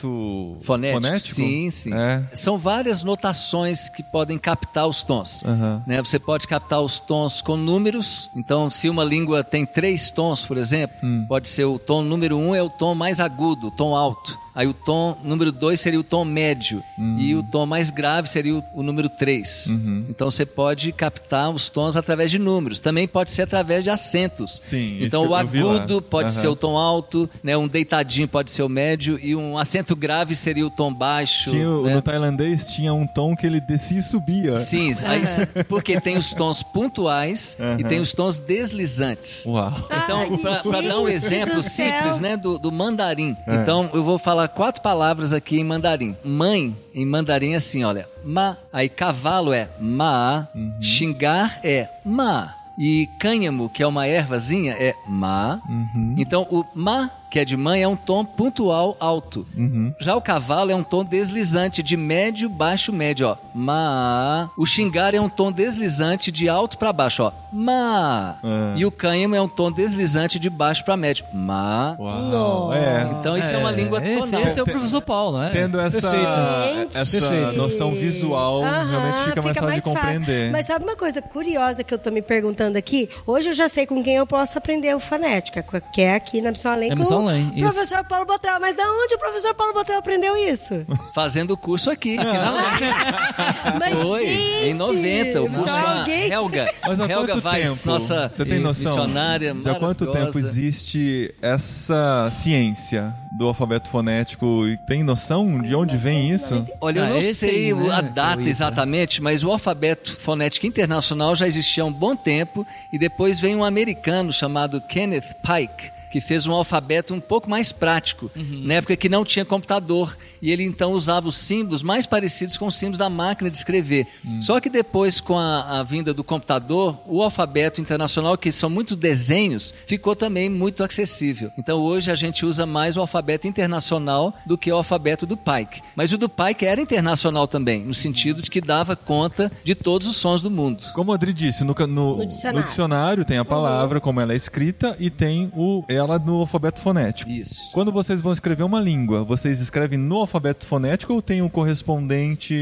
Fonético? 0.62 1.00
fonético? 1.02 1.34
Sim, 1.34 1.70
sim. 1.70 1.94
É. 1.94 2.22
São 2.34 2.58
várias 2.58 3.02
notações 3.02 3.88
que 3.88 4.02
podem 4.02 4.38
captar 4.38 4.86
os 4.86 5.02
tons. 5.02 5.42
Aham. 5.44 5.82
Né? 5.86 6.02
Você 6.02 6.18
pode 6.18 6.46
captar 6.46 6.80
os 6.80 7.00
tons 7.00 7.40
com 7.42 7.56
números. 7.56 8.30
Então, 8.36 8.70
se 8.70 8.88
uma 8.88 9.04
língua 9.04 9.42
tem 9.44 9.64
três 9.64 10.10
tons, 10.10 10.44
por 10.46 10.56
exemplo, 10.56 10.96
Hum. 11.02 11.24
pode 11.28 11.48
ser 11.48 11.64
o 11.64 11.78
tom 11.78 12.02
número 12.02 12.36
um 12.38 12.54
é 12.54 12.62
o 12.62 12.70
tom 12.70 12.94
mais 12.94 13.20
agudo, 13.20 13.68
o 13.68 13.70
tom 13.70 13.94
alto. 13.94 14.38
Aí 14.54 14.66
o 14.66 14.74
tom 14.74 15.16
número 15.24 15.50
dois 15.50 15.80
seria 15.80 15.98
o 15.98 16.04
tom 16.04 16.24
médio. 16.24 16.82
Hum. 16.98 17.16
E 17.18 17.34
o 17.34 17.42
tom 17.42 17.66
mais 17.66 17.90
grave 17.90 18.28
seria 18.28 18.54
o, 18.54 18.64
o 18.74 18.82
número 18.82 19.08
três. 19.08 19.66
Uhum. 19.66 20.06
Então 20.08 20.30
você 20.30 20.46
pode 20.46 20.92
captar 20.92 21.50
os 21.50 21.68
tons 21.68 21.96
através 21.96 22.30
de 22.30 22.38
números. 22.38 22.78
Também 22.78 23.08
pode 23.08 23.32
ser 23.32 23.42
através 23.42 23.82
de 23.82 23.90
acentos. 23.90 24.60
Sim, 24.62 24.96
isso 24.96 25.06
Então 25.06 25.26
o 25.26 25.34
agudo 25.34 26.00
pode 26.00 26.32
Aham. 26.32 26.40
ser 26.40 26.48
o 26.48 26.54
tom 26.56 26.76
alto, 26.78 27.28
né? 27.42 27.56
um 27.56 27.66
deitadinho 27.66 28.28
pode 28.28 28.50
ser 28.50 28.62
o 28.62 28.68
médio, 28.68 29.18
e 29.20 29.34
um 29.34 29.58
acento 29.58 29.96
grave 29.96 30.34
seria 30.34 30.66
o 30.66 30.70
tom 30.70 30.92
baixo. 30.94 31.50
Tinha, 31.50 31.68
o- 31.68 31.82
né? 31.84 31.94
No 31.94 32.02
tailandês 32.02 32.68
tinha 32.68 32.92
um 32.94 33.06
tom 33.06 33.34
que 33.34 33.46
ele 33.46 33.60
descia 33.60 33.98
e 33.98 34.02
subia. 34.02 34.52
Sim, 34.52 34.94
aí, 35.04 35.22
porque 35.64 36.00
tem 36.00 36.16
os 36.16 36.32
tons 36.32 36.62
pontuais 36.62 37.56
e 37.78 37.84
tem 37.84 37.98
os 37.98 38.12
tons 38.12 38.38
deslizantes. 38.38 39.44
Uau. 39.46 39.72
Então, 40.04 40.38
para 40.62 40.80
dar 40.80 41.00
um 41.00 41.08
exemplo 41.08 41.62
simples, 41.62 42.20
né, 42.20 42.36
do, 42.36 42.58
do 42.58 42.70
mandarim. 42.70 43.34
É. 43.46 43.56
Então, 43.56 43.90
eu 43.92 44.04
vou 44.04 44.18
falar 44.18 44.43
quatro 44.48 44.82
palavras 44.82 45.32
aqui 45.32 45.58
em 45.58 45.64
mandarim. 45.64 46.16
Mãe, 46.24 46.76
em 46.94 47.06
mandarim 47.06 47.52
é 47.52 47.56
assim, 47.56 47.84
olha, 47.84 48.08
ma. 48.24 48.56
Aí 48.72 48.88
cavalo 48.88 49.52
é 49.52 49.68
ma. 49.80 50.48
Uhum. 50.54 50.82
Xingar 50.82 51.60
é 51.62 51.88
ma. 52.04 52.54
E 52.76 53.08
cânhamo, 53.20 53.68
que 53.68 53.82
é 53.82 53.86
uma 53.86 54.08
ervazinha, 54.08 54.72
é 54.72 54.94
ma. 55.06 55.60
Uhum. 55.68 56.16
Então, 56.18 56.46
o 56.50 56.64
ma, 56.74 57.08
que 57.30 57.38
é 57.38 57.44
de 57.44 57.56
mãe, 57.56 57.82
é 57.82 57.88
um 57.88 57.96
tom 57.96 58.24
pontual 58.24 58.96
alto. 58.98 59.46
Uhum. 59.56 59.94
Já 60.00 60.16
o 60.16 60.20
cavalo 60.20 60.72
é 60.72 60.74
um 60.74 60.82
tom 60.82 61.04
deslizante 61.04 61.82
de 61.82 61.96
médio, 61.96 62.48
baixo, 62.48 62.92
médio, 62.92 63.28
ó. 63.28 63.36
Ma. 63.54 64.50
O 64.56 64.66
xingar 64.66 65.14
é 65.14 65.20
um 65.20 65.28
tom 65.28 65.52
deslizante 65.52 66.32
de 66.32 66.48
alto 66.48 66.76
para 66.76 66.92
baixo, 66.92 67.22
ó. 67.22 67.32
Ma. 67.52 68.36
É. 68.42 68.78
E 68.78 68.84
o 68.84 68.90
cânhamo 68.90 69.34
é 69.36 69.40
um 69.40 69.48
tom 69.48 69.70
deslizante 69.70 70.38
de 70.38 70.50
baixo 70.50 70.84
para 70.84 70.96
médio. 70.96 71.24
Ma. 71.32 71.96
Uau. 71.98 72.72
É. 72.74 73.08
Então 73.20 73.36
isso 73.36 73.52
é, 73.52 73.56
uma 73.56 73.70
língua 73.70 74.00
tonal. 74.00 74.24
Esse, 74.24 74.48
esse 74.48 74.60
é 74.60 74.62
o 74.62 74.66
professor 74.66 75.00
Paulo, 75.00 75.38
né? 75.38 75.50
Tendo 75.52 75.78
essa, 75.80 75.98
essa 75.98 77.20
Perfeito. 77.20 77.56
noção 77.56 77.92
visual, 77.92 78.64
Aham, 78.64 78.90
realmente 78.90 79.24
fica 79.24 79.42
mais 79.42 79.56
fácil 79.58 79.76
de 79.76 79.82
compreender. 79.82 80.50
Mas 80.50 80.66
sabe 80.66 80.84
uma 80.84 80.96
coisa 80.96 81.22
curiosa 81.22 81.84
que 81.84 81.94
eu 81.94 81.98
tô 81.98 82.10
me 82.10 82.22
perguntando 82.22 82.76
aqui? 82.76 83.08
Hoje 83.26 83.50
eu 83.50 83.54
já 83.54 83.68
sei 83.68 83.86
com 83.86 84.02
quem 84.02 84.16
eu 84.16 84.26
posso 84.26 84.58
aprender 84.58 84.94
o 84.96 85.00
fonética, 85.00 85.64
que 85.92 86.00
é 86.02 86.14
aqui 86.16 86.40
na 86.40 86.50
Missão 86.50 86.72
Além 86.72 86.90
É 86.90 86.94
com 86.94 87.02
Missão 87.02 87.24
o 87.24 87.28
além. 87.28 87.52
Isso. 87.54 87.72
Professor 87.72 88.04
Paulo 88.04 88.26
Botrel, 88.26 88.58
mas 88.60 88.76
da 88.76 88.82
onde 88.82 89.14
o 89.14 89.18
professor 89.18 89.54
Paulo 89.54 89.72
Botrel 89.72 89.98
aprendeu 89.98 90.36
isso? 90.36 90.84
Fazendo 91.14 91.52
o 91.52 91.56
curso 91.56 91.90
aqui. 91.90 92.18
aqui 92.18 92.24
na. 92.24 93.43
Mas, 93.78 94.00
Foi, 94.00 94.26
gente, 94.26 94.68
em 94.68 94.74
90, 94.74 95.42
o 95.42 95.50
curso 95.50 95.74
com 95.74 95.80
a 95.80 96.06
Helga. 96.08 96.72
Mas 96.86 97.00
há 97.00 97.06
Helga 97.10 97.34
Weiss, 97.34 97.68
tempo? 97.76 97.86
nossa 97.86 98.32
Você 98.34 98.44
tem 98.44 98.60
noção? 98.60 98.84
missionária 98.96 99.54
De 99.54 99.68
há 99.68 99.74
quanto 99.74 100.06
tempo 100.10 100.38
existe 100.38 101.34
essa 101.42 102.28
ciência 102.32 103.12
do 103.32 103.46
alfabeto 103.46 103.88
fonético? 103.88 104.66
E 104.66 104.76
tem 104.86 105.02
noção 105.02 105.60
de 105.60 105.74
onde 105.74 105.96
vem 105.96 106.30
isso? 106.30 106.64
Olha, 106.80 107.00
eu 107.00 107.04
Ah, 107.04 107.08
não 107.10 107.18
esse 107.18 107.34
sei 107.34 107.66
aí, 107.66 107.74
né, 107.74 107.90
a 107.92 108.00
data 108.00 108.42
exatamente, 108.42 109.22
mas 109.22 109.44
o 109.44 109.50
alfabeto 109.50 110.16
fonético 110.18 110.66
internacional 110.66 111.34
já 111.36 111.46
existia 111.46 111.82
há 111.82 111.86
um 111.86 111.92
bom 111.92 112.14
tempo 112.16 112.66
e 112.92 112.98
depois 112.98 113.40
veio 113.40 113.58
um 113.58 113.64
americano 113.64 114.32
chamado 114.32 114.80
Kenneth 114.80 115.34
Pike 115.42 115.93
que 116.14 116.20
fez 116.20 116.46
um 116.46 116.52
alfabeto 116.52 117.12
um 117.12 117.18
pouco 117.18 117.50
mais 117.50 117.72
prático, 117.72 118.30
na 118.36 118.74
época 118.74 118.94
que 118.96 119.08
não 119.08 119.24
tinha 119.24 119.44
computador, 119.44 120.16
e 120.40 120.52
ele 120.52 120.62
então 120.62 120.92
usava 120.92 121.26
os 121.26 121.36
símbolos 121.36 121.82
mais 121.82 122.06
parecidos 122.06 122.56
com 122.56 122.68
os 122.68 122.76
símbolos 122.76 122.98
da 122.98 123.10
máquina 123.10 123.50
de 123.50 123.56
escrever. 123.56 124.06
Só 124.40 124.60
que 124.60 124.70
depois, 124.70 125.20
com 125.20 125.36
a, 125.36 125.80
a 125.80 125.82
vinda 125.82 126.14
do 126.14 126.22
computador, 126.22 126.96
o 127.08 127.20
alfabeto 127.20 127.80
internacional, 127.80 128.38
que 128.38 128.52
são 128.52 128.70
muitos 128.70 128.96
desenhos, 128.96 129.74
ficou 129.88 130.14
também 130.14 130.48
muito 130.48 130.84
acessível. 130.84 131.50
Então 131.58 131.80
hoje 131.80 132.12
a 132.12 132.14
gente 132.14 132.46
usa 132.46 132.64
mais 132.64 132.96
o 132.96 133.00
alfabeto 133.00 133.48
internacional 133.48 134.32
do 134.46 134.56
que 134.56 134.70
o 134.70 134.76
alfabeto 134.76 135.26
do 135.26 135.36
Pike. 135.36 135.82
Mas 135.96 136.12
o 136.12 136.16
do 136.18 136.28
Pike 136.28 136.64
era 136.64 136.80
internacional 136.80 137.48
também, 137.48 137.84
no 137.84 137.92
sentido 137.94 138.40
de 138.40 138.50
que 138.50 138.60
dava 138.60 138.94
conta 138.94 139.50
de 139.64 139.74
todos 139.74 140.06
os 140.06 140.16
sons 140.16 140.40
do 140.40 140.48
mundo. 140.50 140.84
Como 140.94 141.10
o 141.10 141.14
Adri 141.14 141.32
disse, 141.32 141.64
no, 141.64 141.74
no- 141.88 142.18
No 142.18 142.26
dicionário. 142.26 142.60
no 142.60 142.66
dicionário 142.68 143.24
tem 143.24 143.38
a 143.38 143.44
palavra, 143.44 144.00
como 144.00 144.20
ela 144.20 144.32
é 144.32 144.36
escrita, 144.36 144.94
e 145.00 145.10
tem 145.10 145.50
o, 145.56 145.82
ela 146.04 146.18
no 146.18 146.36
alfabeto 146.40 146.80
fonético. 146.80 147.30
Isso. 147.30 147.70
Quando 147.72 147.90
vocês 147.92 148.22
vão 148.22 148.32
escrever 148.32 148.62
uma 148.62 148.80
língua, 148.80 149.24
vocês 149.24 149.60
escrevem 149.60 149.98
no 149.98 150.16
alfabeto 150.18 150.66
fonético 150.66 151.12
ou 151.14 151.20
tem 151.22 151.42
um 151.42 151.48
correspondente 151.48 152.54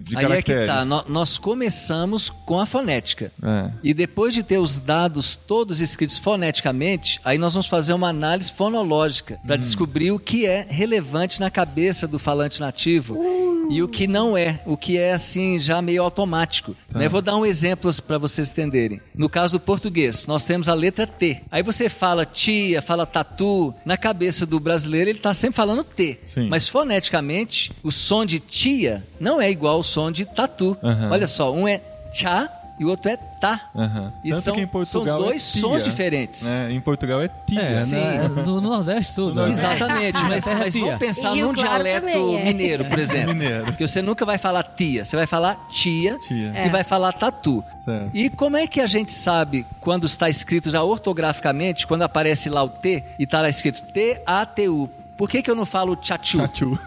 de 0.00 0.16
Aí 0.16 0.24
é 0.24 0.42
que 0.42 0.52
caracteres? 0.52 0.66
tá, 0.66 0.84
nó- 0.84 1.04
nós 1.08 1.38
começamos 1.38 2.30
com 2.30 2.58
a 2.60 2.66
fonética. 2.66 3.30
É. 3.42 3.70
E 3.82 3.92
depois 3.92 4.34
de 4.34 4.42
ter 4.42 4.58
os 4.58 4.78
dados 4.78 5.36
todos 5.36 5.80
escritos 5.80 6.18
foneticamente, 6.18 7.20
aí 7.24 7.38
nós 7.38 7.54
vamos 7.54 7.66
fazer 7.66 7.92
uma 7.92 8.08
análise 8.08 8.52
fonológica 8.52 9.38
para 9.46 9.56
descobrir 9.56 10.10
o 10.12 10.18
que 10.18 10.46
é 10.46 10.66
relevante 10.68 11.40
na 11.40 11.50
cabeça 11.50 12.06
do 12.06 12.18
falante 12.18 12.60
nativo 12.60 13.18
e 13.70 13.82
o 13.82 13.88
que 13.88 14.06
não 14.06 14.36
é, 14.36 14.60
o 14.64 14.76
que 14.76 14.96
é 14.98 15.12
assim 15.12 15.58
já 15.58 15.80
meio 15.82 16.02
automático. 16.02 16.74
né? 16.92 17.08
Vou 17.08 17.22
dar 17.22 17.36
um 17.36 17.44
exemplo 17.44 17.92
para 18.02 18.18
vocês 18.18 18.50
entenderem. 18.50 19.00
No 19.14 19.28
caso 19.28 19.58
do 19.58 19.60
português, 19.60 20.26
nós 20.26 20.44
temos 20.44 20.68
a 20.68 20.74
letra 20.74 21.06
T. 21.06 21.40
Aí 21.50 21.62
você 21.62 21.88
fala 21.88 22.24
tia, 22.24 22.80
fala 22.80 23.06
tatu. 23.06 23.74
Na 23.84 23.96
cabeça 23.96 24.46
do 24.46 24.58
brasileiro 24.58 25.10
ele 25.10 25.18
está 25.18 25.34
sempre 25.34 25.56
falando 25.56 25.84
T. 25.84 26.18
Sim. 26.26 26.48
Mas 26.48 26.68
foneticamente, 26.68 27.72
o 27.82 27.92
som 27.92 28.24
de 28.24 28.40
tia 28.40 29.04
não 29.20 29.40
é 29.40 29.50
igual 29.50 29.76
ao 29.76 29.82
som 29.82 30.10
de 30.10 30.24
tatu. 30.24 30.76
Aham. 30.82 31.10
Olha 31.10 31.26
só, 31.26 31.52
um 31.52 31.66
é 31.68 31.80
tchá 32.12 32.50
e 32.78 32.84
o 32.84 32.88
outro 32.88 33.10
é 33.10 33.16
tá. 33.16 33.62
Aham. 33.74 34.12
E 34.22 34.30
Tanto 34.30 34.42
são, 34.42 34.54
que 34.54 34.60
em 34.60 34.66
Portugal 34.66 35.18
são 35.18 35.26
dois 35.28 35.56
é 35.56 35.60
sons 35.60 35.84
diferentes. 35.84 36.44
né? 36.44 36.72
Em 36.72 36.80
Portugal 36.80 37.20
é 37.22 37.30
tia. 37.46 37.60
É, 37.60 37.78
Sim. 37.78 37.96
né, 37.96 38.28
no, 38.28 38.60
no 38.60 38.60
Nordeste 38.60 39.14
tudo. 39.14 39.34
No 39.34 39.46
né? 39.46 39.52
Exatamente, 39.52 40.22
mas, 40.24 40.44
Terra 40.44 40.58
mas 40.60 40.74
vamos 40.74 40.98
pensar 40.98 41.34
num 41.34 41.52
Claro 41.52 41.82
dialeto 41.82 42.36
é. 42.36 42.44
mineiro, 42.44 42.84
por 42.84 42.98
exemplo. 42.98 43.34
Mineiro. 43.34 43.72
Que 43.72 43.86
você 43.86 44.02
nunca 44.02 44.24
vai 44.24 44.38
falar 44.38 44.62
tia, 44.62 45.04
você 45.04 45.16
vai 45.16 45.26
falar 45.26 45.56
tia, 45.70 46.18
Tia. 46.18 46.66
e 46.66 46.68
vai 46.68 46.84
falar 46.84 47.12
tatu. 47.12 47.62
Certo. 47.84 48.10
E 48.12 48.28
como 48.30 48.56
é 48.56 48.66
que 48.66 48.80
a 48.80 48.86
gente 48.86 49.12
sabe 49.12 49.66
quando 49.80 50.06
está 50.06 50.28
escrito 50.28 50.70
já 50.70 50.82
ortograficamente, 50.82 51.86
quando 51.86 52.02
aparece 52.02 52.48
lá 52.50 52.62
o 52.62 52.68
T 52.68 53.02
e 53.18 53.24
está 53.24 53.40
lá 53.40 53.48
escrito 53.48 53.82
T-A-T-U? 53.82 54.90
Por 55.16 55.28
que, 55.28 55.42
que 55.42 55.50
eu 55.50 55.54
não 55.54 55.66
falo 55.66 55.96
tchachu? 55.96 56.46
Tchau. 56.48 56.78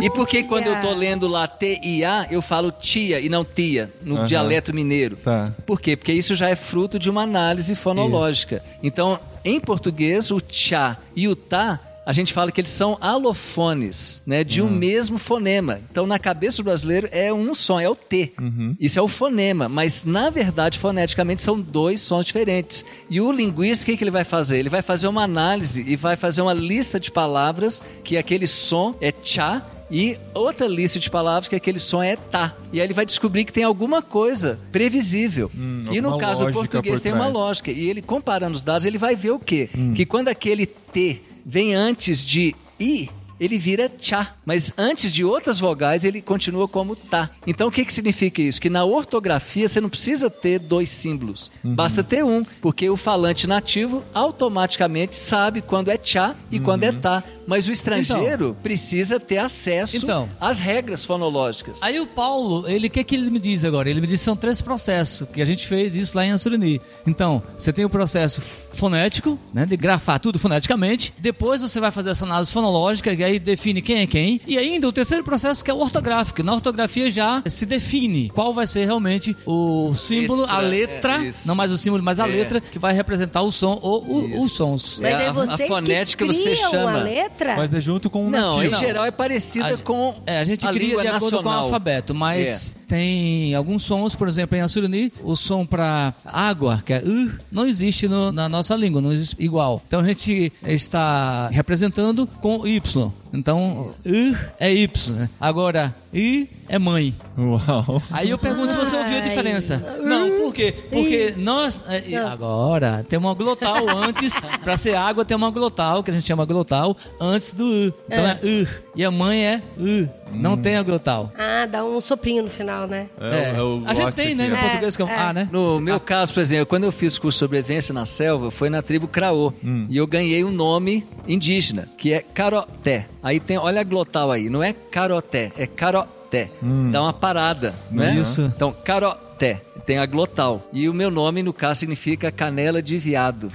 E 0.00 0.10
por 0.10 0.26
que 0.26 0.42
quando 0.42 0.66
eu 0.66 0.80
tô 0.80 0.92
lendo 0.92 1.28
lá 1.28 1.46
T-I-A, 1.46 2.26
eu 2.30 2.40
falo 2.42 2.72
tia 2.72 3.20
e 3.20 3.28
não 3.28 3.44
tia, 3.44 3.90
no 4.02 4.18
Aham. 4.18 4.26
dialeto 4.26 4.74
mineiro? 4.74 5.16
Tá. 5.16 5.52
Por 5.66 5.80
quê? 5.80 5.96
Porque 5.96 6.12
isso 6.12 6.34
já 6.34 6.48
é 6.48 6.56
fruto 6.56 6.98
de 6.98 7.10
uma 7.10 7.22
análise 7.22 7.74
fonológica. 7.74 8.62
Então, 8.82 9.18
em 9.44 9.60
português, 9.60 10.30
o 10.30 10.40
tchá 10.40 10.96
e 11.14 11.28
o 11.28 11.36
tá, 11.36 11.78
a 12.04 12.12
gente 12.12 12.32
fala 12.32 12.50
que 12.50 12.60
eles 12.60 12.70
são 12.70 12.98
alofones, 13.00 14.22
né? 14.26 14.42
De 14.42 14.60
um 14.60 14.68
mesmo 14.68 15.18
fonema. 15.18 15.80
Então, 15.90 16.06
na 16.06 16.18
cabeça 16.18 16.58
do 16.58 16.64
brasileiro, 16.64 17.08
é 17.12 17.32
um 17.32 17.54
som, 17.54 17.78
é 17.78 17.88
o 17.88 17.94
T. 17.94 18.32
Isso 18.80 18.98
é 18.98 19.02
o 19.02 19.08
fonema. 19.08 19.68
Mas, 19.68 20.04
na 20.04 20.28
verdade, 20.28 20.78
foneticamente, 20.78 21.42
são 21.42 21.60
dois 21.60 22.00
sons 22.00 22.26
diferentes. 22.26 22.84
E 23.08 23.20
o 23.20 23.30
linguista, 23.30 23.84
o 23.84 23.86
que, 23.86 23.96
que 23.96 24.04
ele 24.04 24.10
vai 24.10 24.24
fazer? 24.24 24.58
Ele 24.58 24.68
vai 24.68 24.82
fazer 24.82 25.06
uma 25.06 25.22
análise 25.22 25.84
e 25.86 25.96
vai 25.96 26.16
fazer 26.16 26.42
uma 26.42 26.52
lista 26.52 26.98
de 26.98 27.10
palavras 27.10 27.82
que 28.02 28.16
aquele 28.16 28.46
som 28.46 28.96
é 29.00 29.12
tchá 29.12 29.64
e 29.90 30.16
outra 30.32 30.66
lista 30.66 30.98
de 30.98 31.10
palavras 31.10 31.48
que 31.48 31.54
aquele 31.54 31.78
som 31.78 32.02
é 32.02 32.16
tá. 32.16 32.56
E 32.72 32.80
aí 32.80 32.86
ele 32.86 32.94
vai 32.94 33.04
descobrir 33.04 33.44
que 33.44 33.52
tem 33.52 33.62
alguma 33.62 34.00
coisa 34.00 34.58
previsível. 34.72 35.50
e 35.92 36.00
no 36.00 36.16
caso 36.16 36.46
do 36.46 36.52
português 36.52 36.98
por 36.98 37.02
tem 37.02 37.12
uma 37.12 37.28
lógica. 37.28 37.70
E 37.70 37.90
ele 37.90 38.00
comparando 38.00 38.56
os 38.56 38.62
dados, 38.62 38.86
ele 38.86 38.96
vai 38.98 39.14
ver 39.14 39.32
o 39.32 39.38
quê? 39.38 39.68
Que 39.94 40.06
quando 40.06 40.28
aquele 40.28 40.66
T 40.66 41.20
vem 41.44 41.74
antes 41.74 42.24
de 42.24 42.54
I, 42.78 43.08
ele 43.42 43.58
vira 43.58 43.88
tchá. 43.88 44.36
Mas 44.46 44.72
antes 44.78 45.10
de 45.10 45.24
outras 45.24 45.58
vogais, 45.58 46.04
ele 46.04 46.22
continua 46.22 46.68
como 46.68 46.94
tá. 46.94 47.30
Então 47.44 47.66
o 47.66 47.72
que, 47.72 47.84
que 47.84 47.92
significa 47.92 48.40
isso? 48.40 48.60
Que 48.60 48.70
na 48.70 48.84
ortografia 48.84 49.66
você 49.66 49.80
não 49.80 49.88
precisa 49.88 50.30
ter 50.30 50.60
dois 50.60 50.88
símbolos. 50.90 51.50
Basta 51.64 52.04
ter 52.04 52.24
um. 52.24 52.44
Porque 52.60 52.88
o 52.88 52.96
falante 52.96 53.48
nativo 53.48 54.04
automaticamente 54.14 55.18
sabe 55.18 55.60
quando 55.60 55.90
é 55.90 55.96
tchá 55.96 56.36
e 56.52 56.60
quando 56.60 56.84
é 56.84 56.92
tá. 56.92 57.24
Mas 57.46 57.66
o 57.68 57.72
estrangeiro 57.72 58.56
precisa 58.62 59.18
ter 59.18 59.38
acesso 59.38 59.96
Então. 59.96 60.28
às 60.40 60.58
regras 60.58 61.04
fonológicas. 61.04 61.82
Aí 61.82 61.98
o 62.00 62.06
Paulo, 62.06 62.68
ele 62.68 62.86
o 62.86 62.90
que, 62.90 63.02
que 63.04 63.14
ele 63.14 63.30
me 63.30 63.38
diz 63.40 63.64
agora? 63.64 63.88
Ele 63.90 64.00
me 64.00 64.06
diz 64.06 64.20
que 64.20 64.24
são 64.24 64.36
três 64.36 64.60
processos, 64.60 65.28
que 65.28 65.40
a 65.42 65.44
gente 65.44 65.66
fez 65.66 65.96
isso 65.96 66.16
lá 66.16 66.24
em 66.24 66.32
Assurani. 66.32 66.80
Então, 67.06 67.42
você 67.58 67.72
tem 67.72 67.84
o 67.84 67.90
processo 67.90 68.40
fonético, 68.72 69.38
né, 69.52 69.66
de 69.66 69.76
grafar 69.76 70.18
tudo 70.20 70.38
foneticamente. 70.38 71.12
Depois 71.18 71.60
você 71.60 71.78
vai 71.80 71.90
fazer 71.90 72.10
essa 72.10 72.24
análise 72.24 72.52
fonológica, 72.52 73.14
que 73.14 73.22
aí 73.24 73.38
define 73.38 73.82
quem 73.82 74.00
é 74.02 74.06
quem. 74.06 74.40
E 74.46 74.56
ainda 74.58 74.88
o 74.88 74.92
terceiro 74.92 75.24
processo 75.24 75.64
que 75.64 75.70
é 75.70 75.74
o 75.74 75.78
ortográfico. 75.78 76.42
Na 76.42 76.54
ortografia 76.54 77.10
já 77.10 77.42
se 77.46 77.66
define 77.66 78.30
qual 78.30 78.52
vai 78.54 78.66
ser 78.66 78.84
realmente 78.86 79.36
o 79.46 79.94
símbolo, 79.94 80.44
a 80.48 80.58
Letra, 80.60 81.18
letra, 81.18 81.26
é, 81.28 81.32
não 81.46 81.54
mais 81.54 81.72
o 81.72 81.78
símbolo, 81.78 82.02
mas 82.02 82.18
a 82.20 82.28
É. 82.28 82.32
letra 82.32 82.60
que 82.60 82.78
vai 82.78 82.92
representar 82.94 83.42
o 83.42 83.50
som 83.52 83.78
ou 83.82 84.02
o- 84.04 84.40
os 84.40 84.52
sons. 84.52 84.98
Mas 85.02 85.14
É, 85.20 85.24
é 85.24 85.26
a- 85.26 85.30
a 85.30 85.32
vocês 85.32 85.68
fonética 85.68 86.24
que 86.26 86.32
você 86.32 86.56
chama. 86.56 86.92
a 86.92 87.02
letra? 87.02 87.31
Mas 87.56 87.72
é 87.74 87.80
junto 87.80 88.08
com 88.10 88.26
o 88.26 88.30
Não, 88.30 88.56
nativo. 88.58 88.74
em 88.74 88.78
geral 88.78 89.04
é 89.04 89.10
parecida 89.10 89.74
A- 89.74 89.78
com 89.78 90.14
É, 90.26 90.38
a 90.38 90.44
gente 90.44 90.66
a 90.66 90.70
cria 90.70 90.88
língua 90.88 91.02
de 91.02 91.08
acordo 91.08 91.20
com 91.30 91.36
o 91.36 91.38
nacional. 91.44 91.64
alfabeto, 91.64 92.14
mas 92.14 92.76
tem 92.88 93.54
alguns 93.54 93.82
sons, 93.84 94.14
por 94.14 94.28
exemplo, 94.28 94.56
em 94.56 94.60
Assurani, 94.60 95.12
o 95.22 95.34
som 95.36 95.64
para 95.66 96.14
água, 96.24 96.82
que 96.84 96.92
é 96.92 96.98
uh, 96.98 97.30
não 97.50 97.66
existe 97.66 98.06
no- 98.08 98.30
na 98.32 98.48
nossa 98.48 98.74
língua, 98.74 99.00
não 99.00 99.12
existe 99.12 99.36
igual. 99.38 99.82
Então 99.86 100.00
a 100.00 100.04
gente 100.06 100.52
está 100.64 101.48
representando 101.48 102.26
com 102.40 102.66
Y. 102.66 103.10
Então, 103.32 103.86
uh 104.04 104.36
é 104.58 104.72
Y. 104.72 105.14
né? 105.16 105.28
Agora, 105.40 105.94
I 106.12 106.48
é 106.68 106.78
mãe. 106.78 107.14
Uau. 107.36 108.02
Aí 108.10 108.30
eu 108.30 108.38
pergunto 108.38 108.72
se 108.72 108.78
você 108.78 108.96
ouviu 108.96 109.18
a 109.18 109.20
diferença. 109.20 109.78
Não, 110.02 110.38
por 110.38 110.52
quê? 110.52 110.74
Porque 110.90 111.34
nós. 111.36 111.82
é, 111.88 112.16
agora, 112.16 113.04
tem 113.08 113.18
uma 113.18 113.34
glotal 113.34 113.88
antes. 113.96 114.34
Pra 114.62 114.76
ser 114.76 114.94
água, 114.94 115.24
tem 115.24 115.36
uma 115.36 115.50
glotal, 115.50 116.02
que 116.02 116.10
a 116.10 116.14
gente 116.14 116.26
chama 116.26 116.44
glotal, 116.44 116.96
antes 117.20 117.52
do 117.52 117.64
U. 117.64 117.94
Então 118.06 118.26
é, 118.26 118.38
U. 118.42 118.68
E 118.94 119.04
a 119.04 119.10
mãe 119.10 119.46
é 119.46 119.62
U. 119.78 120.08
Não 120.34 120.56
tem 120.56 120.76
a 120.76 120.82
glotal. 120.82 121.30
Ah, 121.38 121.66
dá 121.66 121.84
um 121.84 122.00
soprinho 122.00 122.42
no 122.44 122.50
final, 122.50 122.86
né? 122.86 123.08
É, 123.20 123.56
é 123.56 123.62
o 123.62 123.82
a 123.86 123.92
gente 123.92 124.12
tem, 124.12 124.34
né, 124.34 124.48
no. 124.48 124.56
É, 124.56 124.60
português 124.60 124.96
que 124.96 125.02
é 125.02 125.04
um 125.04 125.08
é. 125.08 125.18
A, 125.18 125.32
né? 125.32 125.48
No 125.52 125.80
meu 125.80 126.00
caso, 126.00 126.32
por 126.32 126.40
exemplo, 126.40 126.66
quando 126.66 126.84
eu 126.84 126.92
fiz 126.92 127.18
curso 127.18 127.36
de 127.36 127.40
sobrevivência 127.40 127.92
na 127.92 128.06
selva, 128.06 128.50
foi 128.50 128.70
na 128.70 128.80
tribo 128.82 129.06
Craô. 129.06 129.52
E 129.88 129.96
eu 129.96 130.06
ganhei 130.06 130.42
um 130.44 130.50
nome 130.50 131.06
indígena, 131.26 131.88
que 131.96 132.12
é 132.12 132.20
Caroté. 132.22 133.06
Aí 133.22 133.38
tem, 133.38 133.56
olha 133.58 133.80
a 133.80 133.84
glotal 133.84 134.30
aí, 134.32 134.48
não 134.50 134.62
é 134.62 134.72
Caroté, 134.72 135.52
é 135.56 135.66
Caroté. 135.66 136.50
Dá 136.90 137.02
uma 137.02 137.12
parada, 137.12 137.74
não 137.90 138.02
é? 138.02 138.14
Isso. 138.16 138.42
Então, 138.54 138.72
Caroté. 138.84 139.60
Tem 139.84 139.98
a 139.98 140.06
glotal. 140.06 140.68
E 140.72 140.88
o 140.88 140.94
meu 140.94 141.10
nome, 141.10 141.42
no 141.42 141.52
caso, 141.52 141.80
significa 141.80 142.30
canela 142.30 142.80
de 142.80 142.96
viado. 142.98 143.50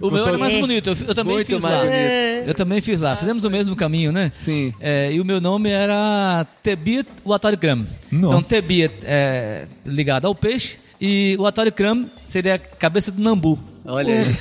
O 0.00 0.10
meu 0.10 0.26
era 0.28 0.38
mais 0.38 0.54
É. 0.54 0.60
bonito, 0.60 0.90
eu, 0.90 0.96
eu 1.08 1.14
também 1.14 1.34
Muito 1.34 1.46
fiz 1.46 1.62
mais 1.62 1.74
lá. 1.74 1.80
bonito. 1.82 2.48
Eu 2.48 2.54
também 2.54 2.80
fiz 2.80 3.00
lá. 3.00 3.16
Fizemos 3.16 3.44
o 3.44 3.50
mesmo 3.50 3.76
caminho, 3.76 4.12
né? 4.12 4.30
Sim. 4.32 4.72
É, 4.80 5.12
e 5.12 5.20
o 5.20 5.24
meu 5.24 5.40
nome 5.40 5.70
era 5.70 6.46
Tebit 6.62 7.08
Watorikram. 7.24 7.86
Nossa. 8.10 8.38
Então, 8.38 8.42
Tebit 8.42 8.94
é 9.04 9.66
ligado 9.84 10.26
ao 10.26 10.34
peixe 10.34 10.78
e 11.02 11.34
o 11.36 11.42
Watorikram 11.42 12.08
seria 12.22 12.54
a 12.54 12.58
cabeça 12.58 13.10
do 13.10 13.20
nambu. 13.20 13.58
Olha 13.84 14.14
aí. 14.20 14.36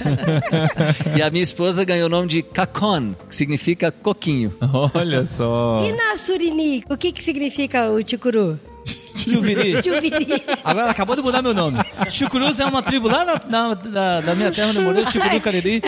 e 1.18 1.22
a 1.24 1.32
minha 1.32 1.42
esposa 1.42 1.84
ganhou 1.84 2.06
o 2.06 2.10
nome 2.10 2.28
de 2.28 2.44
Cacon, 2.44 3.16
que 3.28 3.36
significa 3.36 3.92
coquinho. 3.92 4.54
Olha 4.94 5.26
só. 5.26 5.80
E 5.84 5.92
na 5.92 6.16
Surini, 6.16 6.84
o 6.88 6.96
que, 6.96 7.12
que 7.12 7.24
significa 7.24 7.90
o 7.90 8.04
ticuru? 8.04 8.60
Tio 9.16 9.42
Viri. 9.42 9.82
Tio 9.82 10.00
Viri. 10.02 10.28
Agora 10.64 10.84
ela 10.84 10.92
acabou 10.92 11.16
de 11.16 11.22
mudar 11.22 11.42
meu 11.42 11.54
nome. 11.54 11.80
Chucurus 12.10 12.60
é 12.60 12.66
uma 12.66 12.82
tribo 12.82 13.08
lá 13.08 13.24
na, 13.26 13.42
na- 13.48 13.74
da, 13.74 14.22
da 14.22 14.36
minha 14.36 14.52
terra 14.52 14.70
onde 14.70 14.78
eu 14.80 14.84
morei, 14.84 15.06
Chucuru 15.06 15.40
Cariri, 15.42 15.82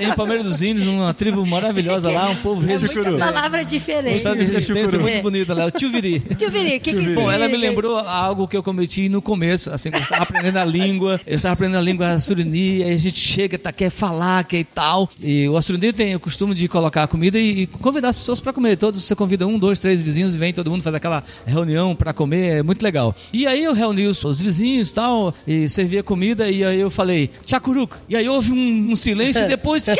é, 0.00 0.04
em 0.04 0.12
Palmeiras 0.14 0.44
dos 0.44 0.62
Índios, 0.62 0.86
uma 0.86 1.12
tribo 1.14 1.44
maravilhosa 1.46 2.10
lá, 2.10 2.28
um 2.30 2.36
povo 2.36 2.62
É 2.70 2.78
muita 2.78 3.02
palavra 3.18 3.62
Um 3.62 3.64
diferente. 3.64 4.16
estado 4.16 4.38
de 4.38 4.44
resistência 4.52 4.82
Chucuru. 4.84 5.02
muito 5.02 5.22
bonita 5.22 5.54
lá, 5.54 5.66
o 5.66 5.70
Tio 5.70 5.90
Viri. 5.90 6.20
Tio 6.36 6.50
Viri, 6.50 6.76
o 6.76 6.80
que 6.80 6.92
que 6.92 7.14
Bom, 7.14 7.30
ela 7.30 7.48
me 7.48 7.56
lembrou 7.56 7.98
algo 7.98 8.46
que 8.48 8.56
eu 8.56 8.62
cometi 8.62 9.08
no 9.08 9.20
começo, 9.22 9.70
assim, 9.70 9.90
eu 9.92 9.98
estava 10.00 10.22
aprendendo 10.22 10.58
a 10.58 10.64
língua, 10.64 11.20
eu 11.26 11.36
estava 11.36 11.54
aprendendo 11.54 11.78
a 11.78 11.82
língua 11.82 12.18
surini, 12.20 12.82
aí 12.82 12.94
a 12.94 12.98
gente 12.98 13.18
chega, 13.18 13.58
tá, 13.58 13.72
quer 13.72 13.90
falar, 13.90 14.44
quer 14.44 14.58
e 14.60 14.64
tal, 14.64 15.08
e 15.20 15.48
o 15.48 15.60
surini 15.62 15.92
tem 15.92 16.14
o 16.14 16.20
costume 16.20 16.54
de 16.54 16.68
colocar 16.68 17.04
a 17.04 17.06
comida 17.06 17.38
e, 17.38 17.62
e 17.62 17.66
convidar 17.66 18.08
as 18.10 18.18
pessoas 18.18 18.40
para 18.40 18.52
comer, 18.52 18.76
todos 18.76 19.02
você 19.02 19.14
convida 19.14 19.46
um, 19.46 19.58
dois, 19.58 19.78
três 19.78 20.00
vizinhos 20.02 20.34
e 20.34 20.38
vem 20.38 20.52
todo 20.52 20.70
mundo 20.70 20.82
faz 20.82 20.94
aquela 20.94 21.24
reunião 21.46 21.94
para 21.96 22.12
comer, 22.12 22.29
é 22.38 22.62
muito 22.62 22.82
legal. 22.82 23.14
E 23.32 23.46
aí 23.46 23.64
eu 23.64 23.72
reuni 23.72 24.06
os, 24.06 24.22
os 24.24 24.40
vizinhos 24.40 24.90
e 24.90 24.94
tal, 24.94 25.34
e 25.46 25.68
servia 25.68 26.02
comida, 26.02 26.50
e 26.50 26.64
aí 26.64 26.80
eu 26.80 26.90
falei, 26.90 27.30
tchacuruk, 27.44 27.94
e 28.08 28.16
aí 28.16 28.28
houve 28.28 28.52
um, 28.52 28.90
um 28.92 28.96
silêncio 28.96 29.44
e 29.44 29.48
depois, 29.48 29.84
que, 29.84 29.92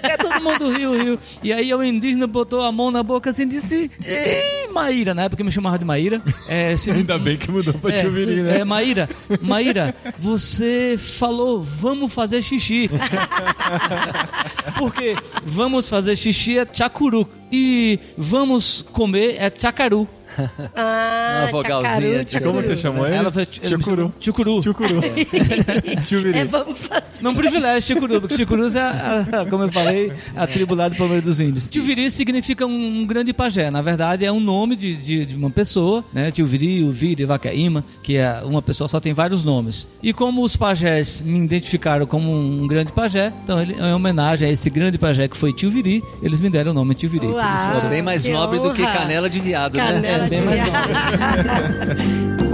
que, 0.00 0.18
todo 0.18 0.40
mundo 0.42 0.70
riu, 0.70 0.92
riu, 1.02 1.18
e 1.42 1.52
aí 1.52 1.72
o 1.74 1.82
indígena 1.82 2.26
botou 2.26 2.60
a 2.60 2.70
mão 2.72 2.90
na 2.90 3.02
boca 3.02 3.30
assim 3.30 3.42
e 3.42 3.46
disse, 3.46 3.90
Maíra, 4.72 5.14
na 5.14 5.24
época 5.24 5.44
me 5.44 5.52
chamava 5.52 5.78
de 5.78 5.84
Maíra, 5.84 6.22
é, 6.48 6.76
se- 6.76 6.90
Ainda 7.02 7.18
bem 7.18 7.36
que 7.36 7.50
mudou 7.50 7.74
pra 7.74 7.92
é, 7.92 8.00
Tio 8.00 8.10
Viri, 8.10 8.42
né? 8.42 8.60
é, 8.60 8.64
Maíra, 8.64 9.08
Maíra, 9.40 9.94
você 10.18 10.96
falou 10.98 11.62
vamos 11.62 12.12
fazer 12.12 12.42
xixi. 12.42 12.90
Porque 14.78 15.16
vamos 15.44 15.88
fazer 15.88 16.16
xixi 16.16 16.58
é 16.58 16.64
tchacuru 16.64 17.28
e 17.50 17.98
vamos 18.16 18.84
comer 18.92 19.36
é 19.38 19.50
tchacaru. 19.50 20.08
Ah, 20.74 21.40
Uma 21.42 21.50
vogalzinha. 21.50 22.24
Como 22.42 22.62
você 22.62 22.74
chamou 22.74 23.06
ele? 23.06 23.16
Ela 23.16 23.30
foi 23.30 23.44
Chucuru. 23.46 23.96
chamou 23.96 24.12
Tchucuru. 24.18 24.62
Chucuru. 24.62 25.00
Tio 26.06 26.22
Viri. 26.22 26.38
É, 26.38 26.44
vamos 26.44 26.78
fazer. 26.78 27.02
Não 27.20 27.34
privilégio, 27.34 27.82
Chicuru, 27.82 28.20
porque 28.20 28.36
Chicurus 28.36 28.74
é, 28.74 28.80
a- 28.80 29.24
a- 29.42 29.46
como 29.46 29.62
eu 29.64 29.70
falei, 29.72 30.12
a 30.36 30.46
tribo 30.46 30.74
lá 30.74 30.88
do 30.88 30.96
Palmeiras 30.96 31.24
dos 31.24 31.40
Índios. 31.40 31.68
Tio 31.70 31.82
Viri 31.82 32.10
significa 32.10 32.66
um, 32.66 33.00
um 33.02 33.06
grande 33.06 33.32
pajé. 33.32 33.70
Na 33.70 33.80
verdade, 33.82 34.24
é 34.24 34.32
um 34.32 34.40
nome 34.40 34.74
de, 34.76 34.94
de, 34.96 35.26
de 35.26 35.36
uma 35.36 35.50
pessoa, 35.50 36.04
né? 36.12 36.30
Tio 36.30 36.46
Viri, 36.46 36.82
o 36.82 36.90
Viri, 36.92 37.24
Vacaíma, 37.24 37.84
que 38.02 38.16
é 38.16 38.42
uma 38.44 38.60
pessoa 38.60 38.88
só 38.88 38.98
tem 38.98 39.12
vários 39.12 39.44
nomes. 39.44 39.88
E 40.02 40.12
como 40.12 40.42
os 40.42 40.56
pajés 40.56 41.22
me 41.22 41.38
identificaram 41.38 42.06
como 42.06 42.32
um 42.32 42.66
grande 42.66 42.92
pajé, 42.92 43.32
então 43.44 43.60
ele, 43.62 43.74
em 43.74 43.92
homenagem 43.92 44.48
a 44.48 44.50
esse 44.50 44.68
grande 44.70 44.98
pajé 44.98 45.28
que 45.28 45.36
foi 45.36 45.52
Tio 45.52 45.70
Viri, 45.70 46.02
eles 46.22 46.40
me 46.40 46.50
deram 46.50 46.72
o 46.72 46.74
nome 46.74 46.94
Tio 46.94 47.08
Viri. 47.08 47.26
Por 47.26 47.34
isso 47.36 47.40
eu 47.68 47.74
Uau. 47.74 47.86
É 47.86 47.88
bem 47.88 48.02
mais 48.02 48.24
nobre 48.26 48.58
do 48.58 48.72
que 48.72 48.82
honra. 48.82 48.92
canela 48.98 49.30
de 49.30 49.38
viado, 49.40 49.76
né? 49.76 50.21
É, 50.24 50.28
bem 50.28 50.40
mais 50.42 50.62
viado. 50.62 50.88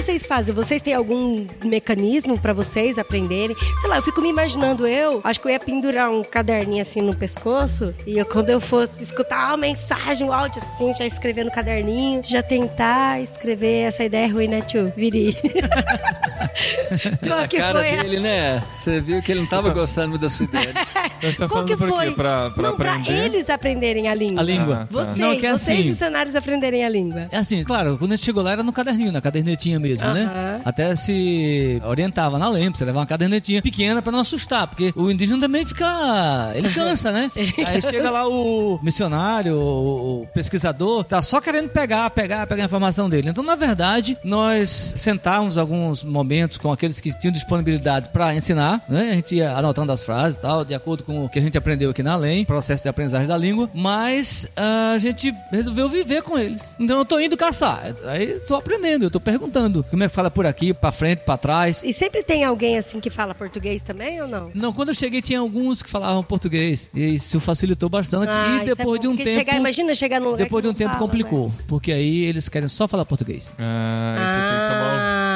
vocês 0.00 0.26
fazem? 0.26 0.54
Vocês 0.54 0.80
têm 0.82 0.94
algum 0.94 1.44
mecanismo 1.64 2.38
pra 2.38 2.52
vocês 2.52 2.98
aprenderem? 2.98 3.56
Sei 3.80 3.90
lá, 3.90 3.96
eu 3.96 4.02
fico 4.02 4.20
me 4.20 4.28
imaginando 4.28 4.86
eu, 4.86 5.20
acho 5.24 5.40
que 5.40 5.48
eu 5.48 5.52
ia 5.52 5.58
pendurar 5.60 6.10
um 6.10 6.22
caderninho 6.22 6.82
assim 6.82 7.00
no 7.00 7.14
pescoço 7.14 7.94
e 8.06 8.16
eu, 8.18 8.24
quando 8.26 8.50
eu 8.50 8.60
fosse 8.60 8.92
escutar 9.00 9.48
uma 9.48 9.56
mensagem, 9.56 10.26
um 10.26 10.32
áudio 10.32 10.62
assim, 10.62 10.94
já 10.94 11.04
escrever 11.06 11.44
no 11.44 11.50
caderninho, 11.50 12.22
já 12.24 12.42
tentar 12.42 13.20
escrever 13.22 13.86
essa 13.88 14.04
ideia 14.04 14.26
é 14.26 14.28
ruim, 14.28 14.48
né, 14.48 14.60
tio? 14.60 14.92
Viri. 14.96 15.36
Qual 17.26 17.38
A 17.40 17.48
que 17.48 17.56
cara 17.58 17.80
foi 17.80 17.98
a- 17.98 18.02
dele, 18.02 18.20
né? 18.20 18.62
Você 18.74 19.00
viu 19.00 19.22
que 19.22 19.32
ele 19.32 19.40
não 19.40 19.48
tava 19.48 19.70
gostando 19.70 20.10
muito 20.10 20.22
da 20.22 20.28
sua 20.28 20.44
ideia. 20.44 20.72
Mas 21.22 21.36
tá 21.36 21.48
Qual 21.48 21.64
que 21.64 21.76
por 21.76 21.88
foi? 21.88 22.12
Pra, 22.12 22.50
pra 22.50 22.62
Não, 22.70 22.76
pra 22.76 23.02
eles 23.08 23.50
aprenderem 23.50 24.08
a 24.08 24.14
língua. 24.14 24.40
A 24.40 24.44
língua. 24.44 24.74
Ah, 24.74 24.86
tá. 24.86 25.04
Vocês, 25.04 25.18
Não, 25.18 25.36
que 25.36 25.46
é 25.46 25.50
vocês 25.50 25.78
assim. 25.80 25.88
dicionários 25.90 26.36
aprenderem 26.36 26.84
a 26.84 26.88
língua. 26.88 27.26
É 27.32 27.38
assim, 27.38 27.64
claro, 27.64 27.98
quando 27.98 28.12
a 28.12 28.16
gente 28.16 28.24
chegou 28.24 28.42
lá 28.42 28.52
era 28.52 28.62
no 28.62 28.72
caderninho, 28.72 29.10
na 29.10 29.20
cadernetinha 29.20 29.80
mesmo, 29.80 29.87
né? 29.96 30.24
Aham. 30.24 30.60
Até 30.64 30.96
se 30.96 31.80
orientava 31.84 32.38
na 32.38 32.48
lembra, 32.48 32.78
você 32.78 32.84
levar 32.84 33.00
uma 33.00 33.06
cadernetinha 33.06 33.62
pequena 33.62 34.02
pra 34.02 34.12
não 34.12 34.20
assustar, 34.20 34.66
porque 34.66 34.92
o 34.94 35.10
indígena 35.10 35.40
também 35.40 35.64
fica. 35.64 36.52
Ele 36.54 36.68
cansa, 36.70 37.10
né? 37.12 37.30
Aí 37.66 37.80
chega 37.80 38.10
lá 38.10 38.28
o 38.28 38.78
missionário, 38.82 39.56
o 39.56 40.26
pesquisador, 40.34 41.04
tá 41.04 41.22
só 41.22 41.40
querendo 41.40 41.68
pegar, 41.68 42.10
pegar, 42.10 42.46
pegar 42.46 42.64
a 42.64 42.66
informação 42.66 43.08
dele. 43.08 43.30
Então, 43.30 43.44
na 43.44 43.54
verdade, 43.54 44.16
nós 44.24 44.68
sentávamos 44.68 45.58
alguns 45.58 46.02
momentos 46.02 46.58
com 46.58 46.72
aqueles 46.72 47.00
que 47.00 47.16
tinham 47.18 47.32
disponibilidade 47.32 48.08
pra 48.10 48.34
ensinar, 48.34 48.84
né? 48.88 49.10
A 49.10 49.14
gente 49.14 49.36
ia 49.36 49.52
anotando 49.52 49.92
as 49.92 50.02
frases 50.02 50.38
e 50.38 50.40
tal, 50.40 50.64
de 50.64 50.74
acordo 50.74 51.02
com 51.02 51.24
o 51.24 51.28
que 51.28 51.38
a 51.38 51.42
gente 51.42 51.56
aprendeu 51.56 51.90
aqui 51.90 52.02
na 52.02 52.16
LEM, 52.16 52.44
processo 52.44 52.82
de 52.82 52.88
aprendizagem 52.88 53.28
da 53.28 53.36
língua, 53.36 53.70
mas 53.74 54.48
ah, 54.56 54.92
a 54.94 54.98
gente 54.98 55.34
resolveu 55.50 55.88
viver 55.88 56.22
com 56.22 56.38
eles. 56.38 56.74
Então 56.78 56.98
eu 56.98 57.04
tô 57.04 57.18
indo 57.18 57.36
caçar, 57.36 57.80
aí 58.06 58.40
tô 58.46 58.54
aprendendo, 58.54 59.04
eu 59.04 59.10
tô 59.10 59.20
perguntando 59.20 59.77
como 59.84 60.04
é 60.04 60.08
que 60.08 60.14
fala 60.14 60.30
por 60.30 60.46
aqui, 60.46 60.72
pra 60.74 60.92
frente, 60.92 61.20
pra 61.20 61.36
trás. 61.36 61.82
E 61.84 61.92
sempre 61.92 62.22
tem 62.22 62.44
alguém 62.44 62.78
assim 62.78 63.00
que 63.00 63.10
fala 63.10 63.34
português 63.34 63.82
também 63.82 64.20
ou 64.20 64.28
não? 64.28 64.50
Não, 64.54 64.72
quando 64.72 64.88
eu 64.90 64.94
cheguei 64.94 65.20
tinha 65.22 65.40
alguns 65.40 65.82
que 65.82 65.90
falavam 65.90 66.22
português, 66.22 66.90
e 66.94 67.14
isso 67.14 67.40
facilitou 67.40 67.88
bastante, 67.88 68.30
Ah, 68.30 68.58
e 68.58 68.60
é 68.62 68.64
depois 68.74 68.98
bom, 68.98 69.02
de 69.02 69.08
um 69.08 69.16
tempo... 69.16 69.30
chegar- 69.30 69.56
imagina 69.56 69.94
chegar 69.94 70.20
num 70.20 70.26
lugar 70.30 70.44
Depois 70.44 70.62
que 70.62 70.66
de 70.66 70.68
um 70.68 70.72
não 70.72 70.78
tempo 70.78 70.90
fala, 70.92 71.00
complicou, 71.04 71.48
né? 71.48 71.54
porque 71.66 71.92
aí 71.92 72.24
eles 72.24 72.48
querem 72.48 72.68
só 72.68 72.86
falar 72.88 73.04
português. 73.04 73.54
Ah, 73.58 74.16
isso 74.18 74.32
tem 74.34 74.58
que 74.60 74.74
tomar 74.74 74.88
Ah, 74.88 75.24
um 75.24 75.27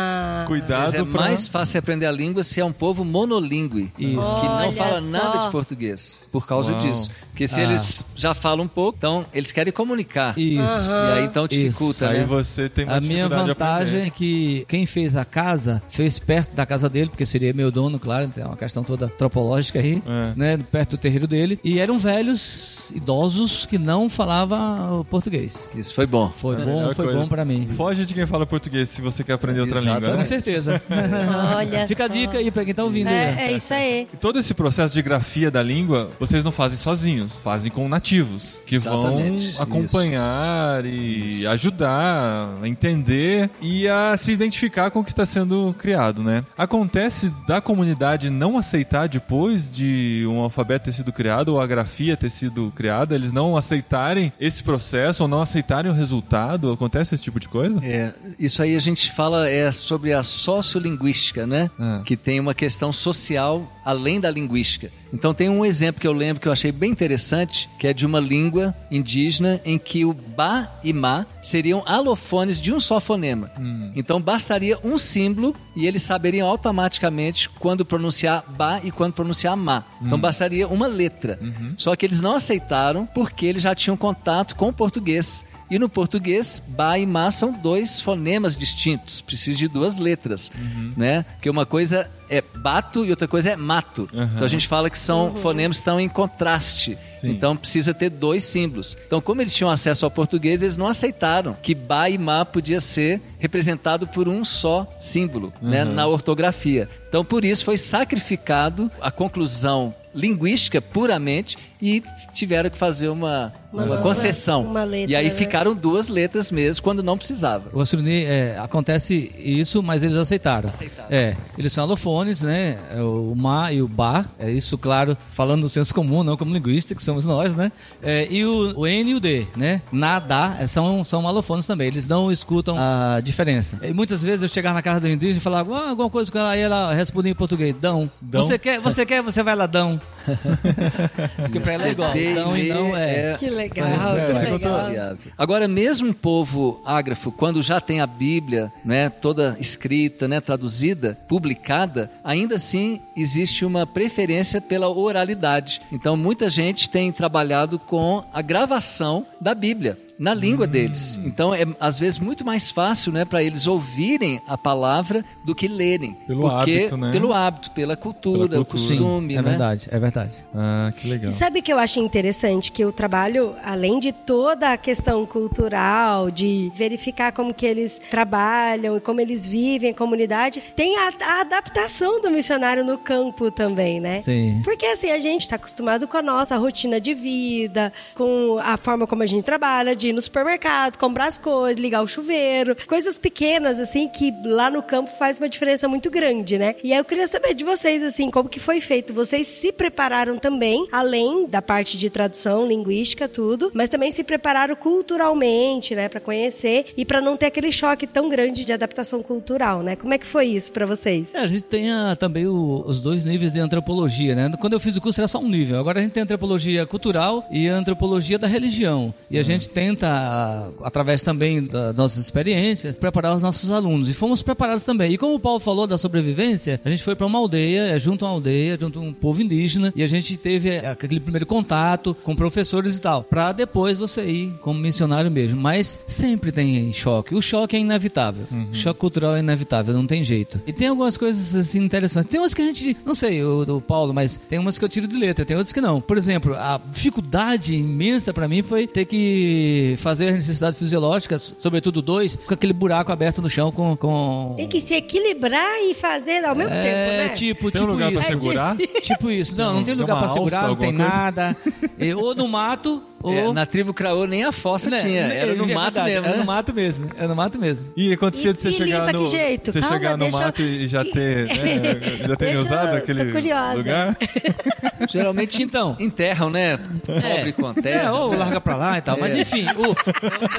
cuidado 0.45 0.83
Mas 0.83 0.95
é 0.95 1.05
pra... 1.05 1.21
mais 1.21 1.49
fácil 1.49 1.79
aprender 1.79 2.07
a 2.07 2.13
língua 2.13 2.43
se 2.43 2.61
é 2.61 2.65
um 2.65 2.73
povo 2.73 3.05
monolíngue, 3.05 3.93
Isso. 3.99 4.17
que 4.41 4.47
não 4.47 4.57
Olha 4.59 4.73
fala 4.73 5.01
só. 5.03 5.09
nada 5.19 5.39
de 5.47 5.51
português, 5.51 6.27
por 6.33 6.47
causa 6.47 6.73
Uau. 6.73 6.81
disso. 6.81 7.11
Porque 7.31 7.49
se 7.49 7.61
Ah. 7.61 7.65
eles 7.65 8.05
já 8.15 8.35
falam 8.35 8.65
um 8.65 8.69
pouco, 8.69 8.97
então 8.99 9.25
eles 9.33 9.53
querem 9.53 9.73
comunicar. 9.73 10.39
Isso. 10.39 10.91
E 11.11 11.13
aí 11.19 11.25
então 11.25 11.47
dificulta, 11.49 12.09
Aí 12.09 12.19
né? 12.21 12.25
você 12.27 12.69
tem 12.69 12.85
mais 12.87 12.99
A 12.99 13.01
minha 13.01 13.29
vantagem 13.29 14.03
é 14.07 14.11
que 14.11 14.65
quem 14.69 14.85
fez 14.87 15.17
a 15.17 15.25
casa 15.25 15.83
fez 15.89 16.19
perto 16.19 16.55
da 16.55 16.67
casa 16.67 16.89
dele, 16.89 17.09
porque 17.11 17.25
seria 17.27 17.53
meu 17.53 17.71
dono, 17.71 17.99
claro, 17.99 18.29
tem 18.29 18.45
uma 18.45 18.57
questão 18.57 18.83
toda 18.85 19.07
antropológica 19.07 19.79
aí, 19.79 20.03
É. 20.07 20.33
né, 20.37 20.57
perto 20.71 20.91
do 20.91 20.99
terreiro 20.99 21.27
dele. 21.27 21.59
E 21.65 21.79
eram 21.79 21.99
velhos, 21.99 22.91
idosos 22.95 23.65
que 23.67 23.79
não 23.79 24.09
falavam 24.11 25.05
português. 25.11 25.73
Isso 25.77 25.95
foi 25.95 26.07
bom. 26.07 26.31
Foi 26.31 26.57
bom, 26.57 26.65
melhor 26.65 26.95
foi 26.95 27.05
coisa. 27.07 27.21
bom 27.21 27.29
pra 27.29 27.45
mim. 27.45 27.69
Foge 27.77 28.05
de 28.05 28.15
quem 28.15 28.27
fala 28.27 28.45
português 28.47 28.89
se 28.89 29.01
você 29.01 29.25
quer 29.25 29.33
aprender 29.35 29.61
outra 29.61 29.79
Exatamente. 29.79 30.01
língua, 30.03 30.17
né? 30.19 30.25
Certeza. 30.35 30.83
Olha 31.57 31.87
Fica 31.87 32.05
a 32.05 32.09
só. 32.09 32.13
dica 32.13 32.39
aí 32.39 32.51
pra 32.51 32.65
quem 32.65 32.75
tá 32.75 32.85
ouvindo 32.85 33.09
aí. 33.09 33.15
É, 33.15 33.37
é 33.49 33.53
isso 33.53 33.73
aí. 33.75 34.09
E 34.13 34.17
todo 34.17 34.39
esse 34.39 34.55
processo 34.55 34.95
de 34.95 35.03
grafia 35.03 35.51
da 35.51 35.63
língua, 35.63 36.11
vocês 36.19 36.43
não 36.43 36.53
fazem 36.53 36.79
sozinhos, 36.79 37.39
fazem 37.39 37.71
com 37.71 37.89
nativos, 37.89 38.61
que 38.67 38.75
Exatamente, 38.75 39.53
vão 39.55 39.63
acompanhar 39.63 40.85
e 40.85 41.47
ajudar 41.47 42.55
a 42.63 42.69
entender 42.69 43.51
e 43.61 43.89
a 43.89 44.17
se 44.17 44.33
identificar 44.33 44.91
com 44.91 45.01
o 45.01 45.05
que 45.05 45.11
está 45.11 45.27
sendo 45.27 45.75
criado, 45.79 46.23
né? 46.23 46.45
Acontece 46.57 47.33
da 47.47 47.61
comunidade 47.61 48.31
não 48.31 48.59
aceitar 48.59 49.09
depois 49.09 49.75
de 49.75 50.25
um 50.29 50.41
alfabeto 50.41 50.87
ter 50.87 50.93
sido 50.93 51.13
criado 51.13 51.51
ou 51.51 51.61
a 51.61 51.67
grafia 51.67 52.17
ter 52.17 52.31
sido 52.31 52.73
criada, 52.75 53.15
eles 53.15 53.33
não 53.33 53.57
aceitarem 53.57 54.33
esse 54.41 54.63
processo 54.63 55.23
ou 55.23 55.29
não 55.29 55.41
aceitarem 55.41 55.91
o 55.91 55.95
resultado? 55.95 56.73
Acontece 56.73 57.15
esse 57.15 57.23
tipo 57.25 57.39
de 57.39 57.49
coisa? 57.49 57.81
É, 57.85 58.13
isso 58.39 58.63
aí 58.63 58.75
a 58.75 58.79
gente 58.79 59.11
fala 59.13 59.49
é 59.49 59.71
sobre 59.71 60.13
a 60.13 60.22
sociolinguística, 60.23 61.47
né? 61.47 61.71
Ah. 61.79 62.03
Que 62.05 62.17
tem 62.17 62.41
uma 62.41 62.55
questão 62.55 62.93
social 62.93 63.71
além 63.85 64.21
da 64.21 64.31
linguística. 64.31 64.91
Então 65.13 65.35
tem 65.35 65.49
um 65.49 65.65
exemplo 65.65 66.01
que 66.01 66.07
eu 66.07 66.13
lembro 66.13 66.41
que 66.41 66.49
eu 66.49 66.53
achei 66.53 66.73
bem 66.73 66.91
interessante, 66.91 67.69
que 67.79 67.87
é 67.87 67.93
de 67.93 68.07
uma 68.07 68.19
língua 68.19 68.75
indígena 68.91 69.61
em 69.65 69.79
que 69.79 70.05
o 70.05 70.15
ba 70.15 70.71
e 70.83 70.93
ma 70.93 71.27
seriam 71.43 71.83
alofones 71.85 72.59
de 72.61 72.73
um 72.73 72.81
só 72.81 72.99
fonema. 73.01 73.51
Então 73.95 74.21
bastaria 74.21 74.79
um 74.83 74.97
símbolo 74.97 75.55
e 75.77 75.87
eles 75.87 76.03
saberiam 76.03 76.49
automaticamente 76.49 77.49
quando 77.49 77.85
pronunciar 77.85 78.45
ba 78.57 78.81
e 78.83 78.91
quando 78.91 79.13
pronunciar 79.13 79.57
ma. 79.57 79.85
Então 80.01 80.19
bastaria 80.19 80.67
uma 80.67 80.87
letra. 80.87 81.39
Só 81.77 81.95
que 81.95 82.07
eles 82.07 82.21
não 82.21 82.35
aceitaram 82.35 83.05
porque 83.05 83.45
eles 83.45 83.63
já 83.63 83.75
tinham 83.75 83.97
contato 83.97 84.57
com 84.57 84.69
o 84.69 84.73
português. 84.73 85.45
E 85.73 85.79
no 85.79 85.89
português, 85.89 86.61
ba 86.69 86.99
e 86.99 87.07
ma 87.07 87.31
são 87.31 87.51
dois 87.51 87.99
fonemas 87.99 88.55
distintos, 88.55 89.23
precisa 89.23 89.57
de 89.57 89.69
duas 89.69 89.97
letras, 89.97 90.53
né? 90.95 91.25
Porque 91.33 91.49
uma 91.49 91.65
coisa 91.65 92.11
é 92.29 92.43
bato 92.43 93.07
e 93.07 93.11
outra 93.11 93.27
coisa 93.27 93.53
é 93.53 93.57
mato. 93.57 94.07
Então 94.13 94.45
a 94.45 94.49
gente 94.49 94.69
fala 94.69 94.91
que 94.91 94.99
são 94.99 95.35
fonemas 95.37 95.79
que 95.79 95.81
estão 95.81 95.99
em 95.99 96.11
contraste. 96.11 96.99
Sim. 97.19 97.31
Então 97.31 97.57
precisa 97.57 97.95
ter 97.95 98.11
dois 98.11 98.45
símbolos. 98.45 98.99
Então, 99.07 99.19
como 99.23 99.41
eles 99.41 99.55
tinham 99.55 99.71
acesso 99.71 100.05
ao 100.05 100.11
português, 100.11 100.61
eles 100.61 100.77
não 100.77 100.89
aceitaram 100.89 101.57
que 101.63 101.75
ba 101.75 102.11
e 102.11 102.19
ma 102.19 102.45
podia 102.45 102.79
ser 102.79 103.23
representado 103.39 104.07
por 104.07 104.29
um 104.29 104.45
só 104.45 104.87
símbolo, 104.99 105.55
né, 105.63 105.87
na 105.87 106.07
ortografia. 106.07 106.87
Então, 107.09 107.25
por 107.25 107.47
isso 107.47 107.65
foi 107.65 107.79
sacrificado 107.79 108.93
a 109.01 109.11
conclusão 109.11 109.95
linguística 110.15 110.83
puramente 110.83 111.57
e 111.81 112.03
tiveram 112.35 112.69
que 112.69 112.77
fazer 112.77 113.09
uma, 113.09 113.53
uma, 113.73 113.85
Uma- 113.85 113.97
concessão. 113.99 114.63
uma 114.65 114.85
letra, 114.85 115.11
e 115.13 115.17
aí 115.17 115.29
né? 115.29 115.35
ficaram 115.35 115.75
duas 115.75 116.09
letras 116.09 116.51
mesmo 116.51 116.83
quando 116.83 117.03
não 117.03 117.17
precisava. 117.17 117.71
O 117.73 117.81
Assuruni, 117.81 118.25
é, 118.25 118.57
acontece 118.59 119.33
isso, 119.39 119.83
mas 119.83 120.03
eles 120.03 120.17
aceitaram. 120.17 120.69
Aceitaram. 120.71 121.09
É, 121.11 121.37
eles 121.57 121.73
são 121.73 121.85
alofones, 121.85 122.43
né? 122.43 122.79
É 122.95 123.01
O 123.01 123.35
ma 123.37 123.73
e 123.73 123.81
o 123.81 123.89
ba, 123.89 124.27
é 124.39 124.51
isso, 124.51 124.77
claro, 124.77 125.17
falando 125.33 125.63
no 125.63 125.69
senso 125.69 125.95
comum, 125.95 126.23
não 126.23 126.37
como 126.37 126.53
linguista, 126.53 126.95
que 126.95 127.03
somos 127.03 127.25
nós, 127.25 127.55
né? 127.55 127.73
É, 128.03 128.27
e 128.31 128.45
o, 128.45 128.81
o 128.81 128.87
N 128.87 129.11
e 129.11 129.15
o 129.15 129.21
D, 129.21 129.47
né? 129.57 129.81
Na, 129.91 130.19
da, 130.19 130.57
é, 130.61 130.67
são, 130.67 131.05
são 131.05 131.27
alofones 131.27 131.67
também, 131.67 131.89
eles 131.89 132.07
não 132.07 132.31
escutam 132.31 132.77
a 132.79 133.21
diferença. 133.23 133.79
E 133.83 133.93
muitas 133.93 134.23
vezes 134.23 134.43
eu 134.43 134.49
chegava 134.49 134.75
na 134.75 134.83
casa 134.83 135.01
do 135.01 135.09
indígena 135.09 135.39
e 135.39 135.41
falava 135.41 135.75
ah, 135.75 135.91
alguma 135.91 136.11
coisa 136.11 136.31
com 136.31 136.39
ela, 136.39 136.51
aí 136.51 136.61
ela 136.61 136.93
respondia 136.93 137.33
em 137.33 137.35
português, 137.35 137.75
dão. 137.81 138.11
Dão? 138.21 138.43
Você 138.43 138.59
quer, 138.59 138.81
você 138.81 139.07
quer, 139.07 139.23
você 139.23 139.43
vai 139.43 139.57
lá, 139.57 139.67
dão. 139.67 140.01
Porque 141.37 141.59
pra 141.61 141.73
ela 141.73 141.87
é 141.89 141.91
igual, 141.91 142.13
D 142.13 142.31
e 142.31 142.35
dão 142.35 142.57
e 142.57 142.69
não 142.69 142.97
é. 142.97 143.33
Que 143.39 143.47
legal, 143.51 143.62
É, 143.63 143.69
que 143.69 143.81
legal. 143.81 145.17
Agora, 145.37 145.69
mesmo 145.69 146.09
um 146.09 146.13
povo 146.13 146.83
ágrafo, 146.85 147.31
quando 147.31 147.63
já 147.63 147.81
tem 147.81 148.01
a 148.01 148.07
Bíblia, 148.07 148.73
né, 148.85 149.09
toda 149.09 149.57
escrita, 149.61 150.27
né, 150.27 150.41
traduzida, 150.41 151.19
publicada, 151.29 152.11
ainda 152.25 152.57
assim 152.57 153.01
existe 153.17 153.65
uma 153.65 153.87
preferência 153.87 154.61
pela 154.61 154.89
oralidade. 154.89 155.81
Então, 155.91 156.17
muita 156.17 156.49
gente 156.49 156.89
tem 156.89 157.13
trabalhado 157.13 157.79
com 157.79 158.25
a 158.33 158.43
gravação 158.43 159.27
da 159.41 159.55
Bíblia 159.55 159.99
na 160.19 160.35
língua 160.35 160.67
deles. 160.67 161.19
Então, 161.25 161.55
é 161.55 161.67
às 161.81 161.99
vezes 161.99 162.19
muito 162.19 162.45
mais 162.45 162.71
fácil, 162.71 163.13
né, 163.13 163.25
para 163.25 163.43
eles 163.43 163.67
ouvirem 163.67 164.41
a 164.47 164.57
palavra 164.57 165.25
do 165.45 165.55
que 165.55 165.67
lerem, 165.69 166.15
Pelo 166.27 166.43
porque 166.43 166.73
hábito, 166.81 166.97
né? 166.97 167.11
pelo 167.13 167.33
hábito, 167.33 167.71
pela 167.73 167.97
cultura, 167.97 168.49
Pela 168.49 168.63
o 168.63 168.65
cultura. 168.65 168.89
costume, 168.97 169.35
é 169.35 169.43
né? 169.43 169.49
verdade, 169.51 169.89
é 169.91 169.99
verdade. 169.99 170.37
Ah, 170.55 170.93
que 170.97 171.09
legal. 171.09 171.31
E 171.31 171.35
sabe 171.35 171.61
o 171.61 171.63
que 171.63 171.73
eu 171.73 171.79
acho 171.79 171.99
interessante? 172.01 172.71
Que 172.73 172.85
o 172.85 172.93
trabalho, 172.93 173.55
além 173.65 173.99
de 173.99 174.13
toda 174.13 174.73
a 174.73 174.77
questão 174.77 175.25
cultural, 175.27 176.31
de 176.31 176.71
verificar 176.77 177.33
como 177.33 177.53
que 177.55 177.67
eles 177.67 177.99
trabalham 178.11 178.97
e 178.97 179.01
como 179.01 179.21
eles 179.21 179.47
vivem 179.47 179.91
em 179.91 179.95
comunidade, 179.95 180.63
tem 180.77 180.97
a, 180.99 181.13
a 181.21 181.41
adaptação 181.41 182.21
do 182.21 182.31
missionário 182.31 182.85
no 182.85 182.99
campo 182.99 183.51
também, 183.51 184.01
né? 184.01 184.21
Sim. 184.21 184.61
Porque 184.65 184.87
assim, 184.87 185.11
a 185.11 185.19
gente 185.19 185.43
está 185.43 185.57
acostumado 185.57 186.07
com 186.07 186.17
a 186.17 186.23
nossa 186.23 186.57
rotina 186.57 187.01
de 187.01 187.15
vida, 187.15 187.93
com 188.15 188.59
a 188.63 188.77
forma 188.77 189.07
como 189.07 189.23
a 189.23 189.27
gente 189.27 189.45
trabalha, 189.45 189.95
de 190.03 190.09
ir 190.09 190.13
no 190.13 190.21
supermercado, 190.21 190.97
comprar 190.99 191.27
as 191.27 191.39
coisas, 191.39 191.81
ligar 191.81 192.03
o 192.03 192.07
chuveiro, 192.07 192.77
coisas 192.87 193.19
pequenas, 193.19 193.79
assim, 193.79 194.09
que 194.09 194.33
lá 194.45 194.71
no 194.71 194.83
campo 194.83 195.11
faz 195.19 195.39
uma 195.39 195.49
diferença 195.49 195.87
muito 195.89 196.11
grande, 196.11 196.59
né? 196.59 196.75
E 196.83 196.93
aí 196.93 196.99
eu 196.99 197.05
queria 197.05 197.27
saber 197.27 197.55
de 197.55 197.65
vocês, 197.65 198.03
assim, 198.03 198.31
como 198.31 198.49
que 198.49 198.59
foi 198.61 198.81
feito? 198.81 199.15
Vocês 199.15 199.47
se 199.47 199.71
prepararam 199.73 200.37
também, 200.39 200.87
além 200.91 201.47
da 201.47 201.63
parte 201.63 201.97
de 201.97 202.11
tradução, 202.11 202.67
linguística, 202.67 203.29
tudo, 203.29 203.71
mas 203.75 203.89
também 203.89 204.11
se 204.11 204.25
prepararam 204.25 204.75
culturalmente, 204.77 205.95
né, 205.95 206.09
para 206.09 206.21
conhecer 206.21 206.87
e 206.97 207.05
para 207.05 207.21
não 207.21 207.37
ter 207.37 207.47
aquele 207.47 207.71
choque 207.71 208.07
tão 208.07 208.29
grande 208.29 208.65
de 208.65 208.73
adaptação 208.73 209.23
cultural, 209.23 209.83
né? 209.83 209.95
Como 209.97 210.13
é 210.13 210.19
que 210.19 210.27
foi 210.27 210.47
isso 210.47 210.73
para 210.73 210.87
vocês? 210.87 211.35
É, 211.35 211.41
a 211.41 211.49
gente 211.49 211.63
tem 211.63 211.91
ah, 211.91 212.17
também 212.19 212.47
o- 212.47 212.83
os 212.87 213.01
dois 213.01 213.25
níveis 213.25 213.53
de 213.53 213.61
antropologia, 213.61 214.35
né? 214.35 214.51
Quando 214.61 214.73
eu 214.73 214.81
fiz 214.81 214.97
o 214.97 215.01
curso 215.01 215.21
era 215.21 215.29
só 215.29 215.39
um 215.39 215.49
nível. 215.49 215.79
Agora 215.79 216.01
a 216.01 216.03
gente 216.03 216.13
tem 216.13 216.23
antropologia 216.23 216.85
cultural 216.87 217.47
e 217.51 217.69
antropologia 217.69 218.39
da 218.39 218.47
religião. 218.47 219.15
E 219.31 219.39
a 219.39 219.43
gente 219.43 219.69
tenta, 219.93 220.73
através 220.83 221.23
também 221.23 221.63
das 221.63 221.95
nossas 221.95 222.25
experiências, 222.25 222.97
preparar 222.97 223.35
os 223.37 223.43
nossos 223.43 223.71
alunos. 223.71 224.09
E 224.09 224.15
fomos 224.15 224.43
preparados 224.43 224.85
também. 224.85 225.13
E 225.13 225.19
como 225.19 225.35
o 225.35 225.41
Paulo 225.41 225.61
falou 225.61 225.87
da 225.87 225.99
sobrevivência, 225.99 226.81
a 226.85 226.89
gente 226.89 227.03
foi 227.03 227.15
para 227.15 227.27
uma 227.27 227.39
aldeia, 227.39 227.95
é, 227.95 227.99
junto 227.99 228.25
a 228.25 228.29
uma 228.29 228.35
aldeia, 228.35 228.79
junto 228.81 228.99
a 228.99 229.03
um 229.03 229.13
povo 229.13 229.43
indígena, 229.43 229.93
e 229.95 230.03
a 230.03 230.07
gente 230.07 230.37
teve 230.37 230.71
é, 230.71 230.89
aquele 230.89 231.21
primeiro 231.21 231.47
contato 231.47 232.17
com 232.23 232.35
professores 232.35 232.97
e 232.97 233.01
tal, 233.01 233.23
para 233.23 233.53
depois 233.53 233.99
você 233.99 234.25
ir 234.25 234.53
como 234.61 234.79
missionário 234.79 235.31
mesmo. 235.31 235.61
Mas 235.61 236.01
sempre 236.07 236.51
tem 236.51 236.93
choque. 236.93 237.35
O 237.35 237.43
choque 237.43 237.77
é 237.77 237.79
inevitável. 237.79 238.47
O 238.71 238.75
choque 238.75 239.01
cultural 239.01 239.37
é 239.37 239.41
inevitável, 239.41 239.95
não 239.95 240.07
tem 240.07 240.25
jeito. 240.25 240.61
E 240.67 240.73
tem 240.73 240.89
algumas 240.89 241.17
coisas 241.17 241.55
assim 241.55 241.83
interessantes. 241.83 242.31
Tem 242.31 242.41
umas 242.41 242.55
que 242.55 242.63
a 242.63 242.67
gente, 242.67 242.97
não 243.05 243.15
sei, 243.15 243.43
o 243.43 243.65
do 243.65 243.81
Paulo, 243.81 244.15
mas 244.15 244.41
tem 244.49 244.59
umas 244.59 244.79
que 244.79 244.85
eu 244.85 244.89
tiro 244.89 245.07
de 245.07 245.17
letra, 245.17 245.45
tem 245.45 245.57
outras 245.57 245.73
que 245.73 245.81
não. 245.81 246.01
Por 246.01 246.17
exemplo, 246.17 246.55
a 246.55 246.81
dificuldade 246.93 247.75
imensa 247.75 248.33
para 248.33 248.49
mim 248.49 248.63
foi 248.63 248.87
ter 248.87 249.05
que 249.05 249.82
fazer 249.97 250.29
as 250.29 250.35
necessidades 250.35 250.79
fisiológicas, 250.79 251.55
sobretudo 251.59 252.03
dois, 252.03 252.37
com 252.37 252.55
aquele 252.55 252.73
buraco 252.73 253.13
aberto 253.13 253.41
no 253.43 253.49
chão 253.49 253.71
com. 253.71 253.97
com... 253.97 254.55
Tem 254.57 254.69
que 254.69 254.81
se 254.81 254.95
equilibrar 254.95 255.79
e 255.83 255.95
fazer 255.95 256.45
ao 256.45 256.55
mesmo 256.55 256.73
é, 256.73 256.83
tempo, 256.83 257.17
né? 257.17 257.29
tipo, 257.31 257.71
Tem 257.71 257.83
um 257.83 257.85
tipo 257.85 257.93
lugar 257.93 258.13
pra 258.13 258.21
isso. 258.21 258.29
segurar? 258.29 258.77
Tipo 259.03 259.31
isso. 259.31 259.57
Não, 259.57 259.75
não 259.75 259.85
tem 259.85 259.95
lugar 259.95 260.19
pra 260.19 260.29
segurar, 260.29 260.59
alça, 260.59 260.69
não 260.69 260.77
tem 260.77 260.95
coisa? 260.95 261.09
nada. 261.09 261.57
E, 261.99 262.15
ou 262.15 262.35
no 262.35 262.47
mato, 262.47 263.03
ou. 263.23 263.33
É, 263.33 263.53
na 263.53 263.65
tribo 263.67 263.95
Craô 263.95 264.27
nem 264.27 264.45
a 264.45 264.53
fossa 264.53 264.91
Né, 264.91 265.01
tinha, 265.01 265.21
era 265.33 265.55
no 265.55 265.65
é 265.71 265.75
mato 265.75 265.95
verdade, 265.95 266.11
mesmo, 266.11 266.27
Era 266.27 266.35
né? 266.35 266.41
no 266.41 266.47
mato 266.47 266.75
mesmo. 266.75 267.11
Era 267.17 267.29
no 267.29 267.37
mato 267.37 267.59
mesmo. 267.59 267.89
E 267.97 268.13
acontecia 268.13 268.53
de 268.53 268.61
você 268.61 268.69
E 268.69 268.73
chegar 268.73 269.07
limpa 269.07 269.13
no, 269.13 269.25
que 269.25 269.31
jeito? 269.31 269.73
você 269.73 269.81
Calma, 269.81 269.97
chegar 269.97 270.11
no 270.13 270.17
deixa 270.19 270.37
eu- 270.39 270.43
mato 270.43 270.63
e 270.63 270.87
já 270.89 271.05
ter, 271.05 271.47
né, 271.47 272.01
já 272.29 272.37
ter 272.37 272.55
eu- 272.55 272.61
usado 272.61 272.97
aquele 272.97 273.25
lugar? 273.25 274.17
Geralmente 275.11 275.63
Então. 275.63 275.97
enterram, 275.99 276.51
né? 276.51 276.77
Pobre 277.05 277.53
com 277.53 277.71
É, 277.71 277.75
terra. 277.83 278.13
ou 278.15 278.35
larga 278.37 278.61
pra 278.61 278.77
lá 278.77 278.99
e 278.99 279.01
tal. 279.01 279.19
Mas 279.19 279.37
É. 279.37 279.41
enfim, 279.41 279.67
o, 279.77 279.95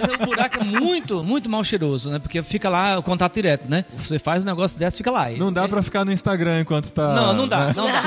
mas 0.01 0.13
o 0.15 0.25
buraco 0.25 0.57
é 0.59 0.63
muito, 0.63 1.23
muito 1.23 1.49
mal 1.49 1.63
cheiroso, 1.63 2.09
né? 2.11 2.19
Porque 2.19 2.41
fica 2.43 2.69
lá 2.69 2.97
o 2.99 3.03
contato 3.03 3.33
direto, 3.33 3.69
né? 3.69 3.85
Você 3.97 4.19
faz 4.19 4.43
um 4.43 4.45
negócio 4.45 4.77
desse, 4.77 4.97
fica 4.97 5.11
lá. 5.11 5.29
Não 5.31 5.51
dá 5.51 5.67
pra 5.67 5.81
ficar 5.81 6.03
no 6.03 6.11
Instagram 6.11 6.61
enquanto 6.61 6.91
tá... 6.91 7.13
Não, 7.13 7.33
não 7.33 7.47
dá, 7.47 7.67
né? 7.67 7.73
não 7.75 7.85
dá. 7.85 8.01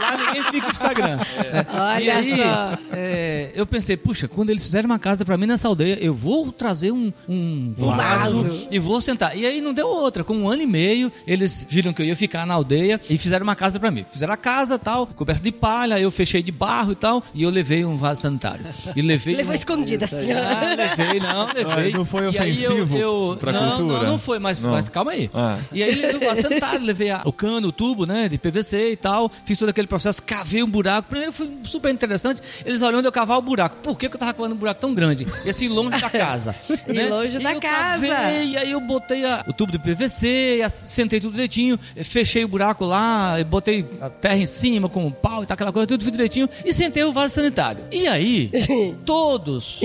Lá 0.00 0.16
ninguém 0.16 0.42
fica 0.44 0.66
no 0.66 0.70
Instagram. 0.72 1.16
né? 1.52 1.66
Olha 1.72 2.00
e 2.02 2.10
aí, 2.10 2.36
só. 2.42 2.78
é, 2.92 3.50
eu 3.54 3.66
pensei, 3.66 3.95
puxa, 3.96 4.28
quando 4.28 4.50
eles 4.50 4.62
fizerem 4.64 4.86
uma 4.86 4.98
casa 4.98 5.24
pra 5.24 5.36
mim 5.36 5.46
nessa 5.46 5.68
aldeia, 5.68 5.98
eu 6.00 6.12
vou 6.14 6.52
trazer 6.52 6.92
um, 6.92 7.12
um 7.28 7.72
vaso, 7.76 8.42
vaso. 8.42 8.68
e 8.70 8.78
vou 8.78 9.00
sentar. 9.00 9.36
E 9.36 9.46
aí 9.46 9.60
não 9.60 9.72
deu 9.72 9.86
outra. 9.88 10.22
Com 10.24 10.34
um 10.36 10.48
ano 10.48 10.62
e 10.62 10.66
meio, 10.66 11.10
eles 11.26 11.66
viram 11.68 11.92
que 11.92 12.02
eu 12.02 12.06
ia 12.06 12.16
ficar 12.16 12.46
na 12.46 12.54
aldeia 12.54 13.00
e 13.08 13.16
fizeram 13.18 13.44
uma 13.44 13.56
casa 13.56 13.78
pra 13.80 13.90
mim. 13.90 14.04
Fizeram 14.12 14.32
a 14.32 14.36
casa 14.36 14.78
tal, 14.78 15.06
coberta 15.06 15.42
de 15.42 15.52
palha, 15.52 15.98
eu 16.00 16.10
fechei 16.10 16.42
de 16.42 16.52
barro 16.52 16.92
e 16.92 16.96
tal, 16.96 17.22
e 17.34 17.42
eu 17.42 17.50
levei 17.50 17.84
um 17.84 17.96
vaso 17.96 18.22
sanitário. 18.22 18.64
E 18.94 19.02
levei 19.02 19.36
Levou 19.36 19.52
um- 19.52 19.56
escondida 19.56 20.04
assim. 20.04 20.32
ó. 20.32 20.38
ah, 20.38 20.74
levei, 20.74 21.20
não, 21.20 21.46
levei. 21.52 21.92
Não 21.92 22.04
foi 22.04 22.22
E 22.30 22.38
aí 22.38 22.52
ofensivo 22.66 23.36
pra 23.36 23.52
não, 23.52 23.76
cultura? 23.76 24.02
Não, 24.02 24.12
não 24.12 24.18
foi, 24.18 24.38
mas, 24.38 24.62
Não. 24.62 24.70
mas 24.70 24.88
calma 24.88 25.12
aí. 25.12 25.30
Ah. 25.34 25.58
E 25.72 25.82
aí 25.82 25.94
levei 25.94 26.16
o 26.16 26.28
vaso 26.28 26.42
sanitário, 26.42 26.84
levei 26.84 27.10
a- 27.10 27.22
o 27.24 27.32
cano, 27.32 27.68
o 27.68 27.72
tubo, 27.72 28.06
né, 28.06 28.28
de 28.28 28.38
PVC 28.38 28.92
e 28.92 28.96
tal, 28.96 29.30
fiz 29.44 29.58
todo 29.58 29.68
aquele 29.68 29.86
processo, 29.86 30.22
cavei 30.22 30.62
um 30.62 30.68
buraco. 30.68 31.08
Primeiro 31.08 31.32
foi 31.32 31.50
super 31.64 31.92
interessante, 31.92 32.40
eles 32.64 32.82
olhando 32.82 33.04
eu 33.06 33.12
cavar 33.12 33.38
o 33.38 33.42
buraco. 33.42 33.76
Por 33.86 33.96
que, 33.96 34.08
que 34.08 34.16
eu 34.16 34.18
tava 34.18 34.34
cavando 34.34 34.56
um 34.56 34.58
buraco 34.58 34.80
tão 34.80 34.92
grande? 34.92 35.26
E 35.44 35.48
assim, 35.50 35.68
longe 35.68 36.00
da 36.00 36.10
casa. 36.10 36.56
E 36.88 36.92
né? 36.92 37.06
longe 37.08 37.38
da 37.38 37.52
eu 37.54 37.60
casa. 37.60 38.06
Cavei, 38.08 38.48
e 38.50 38.56
aí 38.56 38.70
eu 38.72 38.80
botei 38.80 39.24
a- 39.24 39.44
o 39.46 39.52
tubo 39.52 39.70
de 39.72 39.78
PVC, 39.78 40.60
a- 40.64 40.68
sentei 40.68 41.20
tudo 41.20 41.32
direitinho, 41.32 41.78
fechei 42.04 42.44
o 42.44 42.48
buraco 42.48 42.84
lá, 42.84 43.38
e 43.40 43.44
botei 43.44 43.84
a 44.00 44.10
terra 44.10 44.36
em 44.38 44.46
cima 44.46 44.88
com 44.88 45.06
o 45.06 45.10
pau 45.10 45.42
e 45.42 45.46
tal, 45.46 45.54
aquela 45.54 45.72
coisa, 45.72 45.86
tudo 45.86 46.10
direitinho, 46.10 46.48
e 46.64 46.72
sentei 46.74 47.04
o 47.04 47.12
vaso 47.12 47.34
sanitário. 47.34 47.84
E 47.92 48.06
aí, 48.08 48.50
todos, 49.06 49.80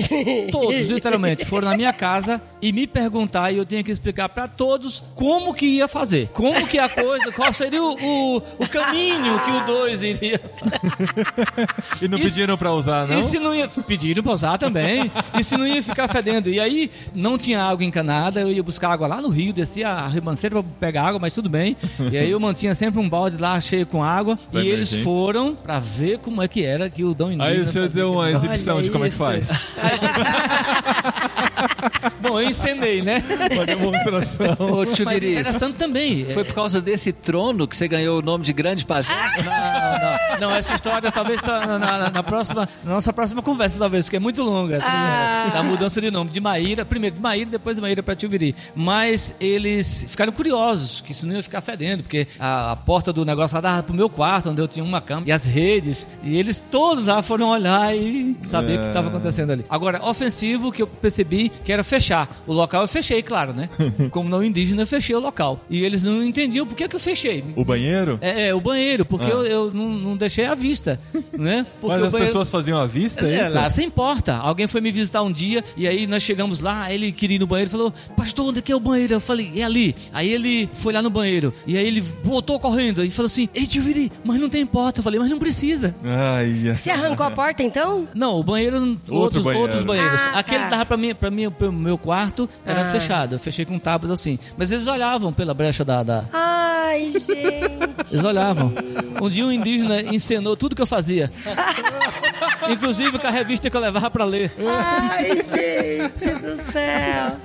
todos, 0.51 0.75
literalmente, 0.87 1.45
foram 1.45 1.69
na 1.69 1.77
minha 1.77 1.93
casa 1.93 2.41
e 2.61 2.71
me 2.71 2.87
perguntar, 2.87 3.51
e 3.51 3.57
eu 3.57 3.65
tinha 3.65 3.83
que 3.83 3.91
explicar 3.91 4.29
pra 4.29 4.47
todos 4.47 5.03
como 5.15 5.53
que 5.53 5.65
ia 5.65 5.87
fazer. 5.87 6.27
Como 6.33 6.67
que 6.67 6.79
a 6.79 6.89
coisa, 6.89 7.31
qual 7.31 7.53
seria 7.53 7.81
o, 7.83 7.93
o, 7.93 8.37
o 8.59 8.69
caminho 8.69 9.39
que 9.39 9.51
o 9.51 9.65
dois 9.65 10.01
iria 10.01 10.39
E 12.01 12.07
não 12.07 12.17
Isso- 12.17 12.29
pediram 12.29 12.57
pra 12.57 12.73
usar, 12.73 13.07
não? 13.07 13.19
e 13.19 13.23
se 13.23 13.37
não 13.39 13.53
ia. 13.53 13.69
Pediram 13.91 14.23
pra 14.23 14.31
usar 14.31 14.57
também. 14.57 15.11
e 15.37 15.43
se 15.43 15.57
não 15.57 15.67
ia 15.67 15.83
ficar 15.83 16.07
fedendo. 16.07 16.47
E 16.49 16.61
aí 16.61 16.89
não 17.13 17.37
tinha 17.37 17.61
água 17.61 17.83
encanada, 17.83 18.39
eu 18.39 18.49
ia 18.49 18.63
buscar 18.63 18.89
água 18.93 19.05
lá 19.05 19.21
no 19.21 19.27
rio, 19.27 19.51
descia 19.51 19.89
a 19.89 20.07
ribanceira 20.07 20.55
pra 20.55 20.63
pegar 20.79 21.03
água, 21.07 21.19
mas 21.19 21.33
tudo 21.33 21.49
bem. 21.49 21.75
E 22.09 22.17
aí 22.17 22.31
eu 22.31 22.39
mantinha 22.39 22.73
sempre 22.73 23.01
um 23.01 23.09
balde 23.09 23.35
lá 23.35 23.59
cheio 23.59 23.85
com 23.85 24.01
água. 24.01 24.39
E 24.53 24.59
eles 24.59 24.95
foram 24.95 25.53
pra 25.55 25.81
ver 25.81 26.19
como 26.19 26.41
é 26.41 26.47
que 26.47 26.63
era 26.63 26.89
que 26.89 27.03
o 27.03 27.13
Dom 27.13 27.31
Indígena 27.33 27.45
Aí 27.49 27.59
você 27.59 27.81
fazia 27.81 27.89
deu 27.89 28.13
uma 28.13 28.31
exibição 28.31 28.81
de 28.81 28.89
como 28.91 29.03
é 29.03 29.09
que 29.09 29.15
faz. 29.15 29.49
Bom, 32.21 32.39
eu 32.39 32.49
encenei, 32.49 33.01
né? 33.01 33.23
Uma 33.53 33.65
demonstração. 33.65 34.55
Ô, 34.59 34.85
tio 34.85 35.05
Mas 35.05 35.17
interessante 35.23 35.75
também. 35.75 36.25
foi 36.25 36.43
por 36.43 36.53
causa 36.53 36.81
desse 36.81 37.11
trono 37.11 37.67
que 37.67 37.75
você 37.75 37.87
ganhou 37.87 38.19
o 38.19 38.21
nome 38.21 38.43
de 38.43 38.53
Grande 38.53 38.85
Pajé? 38.85 39.09
Não, 39.43 40.39
não, 40.39 40.49
não, 40.49 40.55
essa 40.55 40.73
história 40.75 41.11
talvez 41.11 41.41
só 41.41 41.65
na, 41.65 41.79
na- 41.79 42.09
na 42.11 42.23
próxima, 42.23 42.67
na 42.83 42.93
nossa 42.93 43.11
próxima 43.13 43.41
conversa, 43.41 43.77
talvez, 43.79 44.05
porque 44.05 44.17
é 44.17 44.19
muito 44.19 44.41
longa. 44.43 44.79
Ah. 44.83 45.49
Da 45.53 45.63
mudança 45.63 45.99
de 46.01 46.09
nome. 46.11 46.29
De 46.29 46.39
Maíra, 46.39 46.85
primeiro 46.85 47.15
de 47.15 47.21
Maíra, 47.21 47.49
depois 47.49 47.75
de 47.75 47.81
Maíra 47.81 48.01
para 48.03 48.15
Tilviri. 48.15 48.55
Mas 48.75 49.35
eles 49.39 50.05
ficaram 50.09 50.31
curiosos, 50.31 51.01
que 51.01 51.11
isso 51.11 51.25
não 51.27 51.35
ia 51.35 51.43
ficar 51.43 51.61
fedendo, 51.61 52.03
porque 52.03 52.27
a, 52.39 52.71
a 52.71 52.75
porta 52.75 53.11
do 53.11 53.25
negócio 53.25 53.55
lá 53.55 53.61
dava 53.61 53.83
pro 53.83 53.93
meu 53.93 54.09
quarto, 54.09 54.49
onde 54.49 54.61
eu 54.61 54.67
tinha 54.67 54.83
uma 54.83 55.01
cama, 55.01 55.23
e 55.27 55.31
as 55.31 55.45
redes, 55.45 56.07
e 56.23 56.37
eles 56.37 56.59
todos 56.71 57.05
lá 57.07 57.21
foram 57.21 57.49
olhar 57.49 57.95
e 57.95 58.35
saber 58.43 58.77
o 58.79 58.81
que 58.81 58.87
estava 58.87 59.09
acontecendo 59.09 59.51
ali. 59.51 59.65
Agora, 59.69 60.03
ofensivo 60.05 60.71
que 60.71 60.81
eu 60.81 60.87
percebi 60.87 61.50
que 61.63 61.71
era 61.71 61.83
fechar. 61.83 62.29
O 62.47 62.53
local 62.53 62.81
eu 62.83 62.87
fechei, 62.87 63.21
claro, 63.21 63.53
né? 63.53 63.69
Como 64.11 64.29
não 64.29 64.43
indígena, 64.43 64.83
eu 64.83 64.87
fechei 64.87 65.15
o 65.15 65.19
local. 65.19 65.59
E 65.69 65.83
eles 65.83 66.03
não 66.03 66.23
entendiam 66.23 66.65
por 66.65 66.75
que, 66.75 66.87
que 66.87 66.95
eu 66.95 66.99
fechei. 66.99 67.43
O 67.55 67.63
banheiro? 67.63 68.17
É, 68.21 68.47
é, 68.47 68.55
o 68.55 68.61
banheiro, 68.61 69.05
porque 69.05 69.25
Ah. 69.27 69.33
eu, 69.33 69.45
eu 69.45 69.71
não, 69.73 69.89
não 69.89 70.17
deixei 70.17 70.45
à 70.45 70.55
vista, 70.55 70.99
né? 71.37 71.65
Porque 71.79 71.95
Mas 71.95 72.05
as 72.05 72.11
banheiro- 72.11 72.31
pessoas 72.31 72.49
faziam 72.49 72.77
à 72.79 72.85
vista, 72.85 73.27
é 73.27 73.35
é, 73.41 73.49
lá 73.49 73.69
sem 73.69 73.87
importa. 73.87 74.35
Alguém 74.37 74.67
foi 74.67 74.81
me 74.81 74.91
visitar 74.91 75.21
um 75.23 75.31
dia 75.31 75.63
e 75.75 75.87
aí 75.87 76.05
nós 76.07 76.23
chegamos 76.23 76.59
lá, 76.59 76.91
ele 76.93 77.11
queria 77.11 77.35
ir 77.35 77.39
no 77.39 77.47
banheiro 77.47 77.69
e 77.69 77.71
falou: 77.71 77.93
Pastor, 78.15 78.47
onde 78.49 78.59
é 78.59 78.61
que 78.61 78.71
é 78.71 78.75
o 78.75 78.79
banheiro? 78.79 79.13
Eu 79.15 79.19
falei: 79.21 79.51
É 79.55 79.63
ali. 79.63 79.95
Aí 80.13 80.29
ele 80.29 80.69
foi 80.73 80.93
lá 80.93 81.01
no 81.01 81.09
banheiro 81.09 81.53
e 81.67 81.77
aí 81.77 81.85
ele 81.85 82.01
voltou 82.23 82.59
correndo 82.59 83.03
e 83.03 83.09
falou 83.09 83.27
assim: 83.27 83.49
Ei, 83.53 83.65
tio 83.65 83.81
Viri, 83.81 84.11
mas 84.23 84.39
não 84.39 84.49
tem 84.49 84.65
porta. 84.65 84.99
Eu 84.99 85.03
falei: 85.03 85.19
Mas 85.19 85.29
não 85.29 85.39
precisa. 85.39 85.95
Ai, 86.03 86.75
Você 86.77 86.89
arrancou 86.89 87.25
a 87.25 87.31
porta 87.31 87.63
então? 87.63 88.07
Não, 88.13 88.39
o 88.39 88.43
banheiro, 88.43 88.97
outros, 89.09 89.43
banheiro. 89.43 89.61
outros 89.63 89.83
banheiros. 89.83 90.21
Ah, 90.33 90.39
Aquele 90.39 90.63
tá. 90.65 90.69
dava 90.69 90.85
pra 90.85 90.97
mim, 90.97 91.13
para 91.15 91.29
mim, 91.31 91.40
pro 91.49 91.71
meu 91.71 91.97
quarto 91.97 92.47
era 92.65 92.89
Ah. 92.89 92.91
fechado. 92.91 93.35
Eu 93.35 93.39
fechei 93.39 93.63
com 93.65 93.79
tábuas 93.79 94.11
assim. 94.11 94.37
Mas 94.57 94.71
eles 94.71 94.85
olhavam 94.87 95.31
pela 95.33 95.53
brecha 95.53 95.83
da- 95.85 96.03
da, 96.03 96.25
Ai, 96.33 97.09
gente. 97.11 97.31
Eles 97.31 98.23
olhavam. 98.23 98.73
Um 99.21 99.29
dia 99.29 99.45
um 99.45 99.51
indígena 99.51 100.01
encenou 100.01 100.57
tudo 100.57 100.75
que 100.75 100.81
eu 100.81 100.85
fazia. 100.87 101.31
Inclusive 102.69 103.17
com 103.17 103.27
a 103.27 103.31
revista 103.31 103.69
que 103.69 103.75
eu 103.77 103.81
levava 103.81 104.09
pra 104.09 104.25
ler. 104.25 104.51
Ai, 104.67 105.29
gente 105.37 106.29
do 106.35 106.71
céu. 106.71 107.37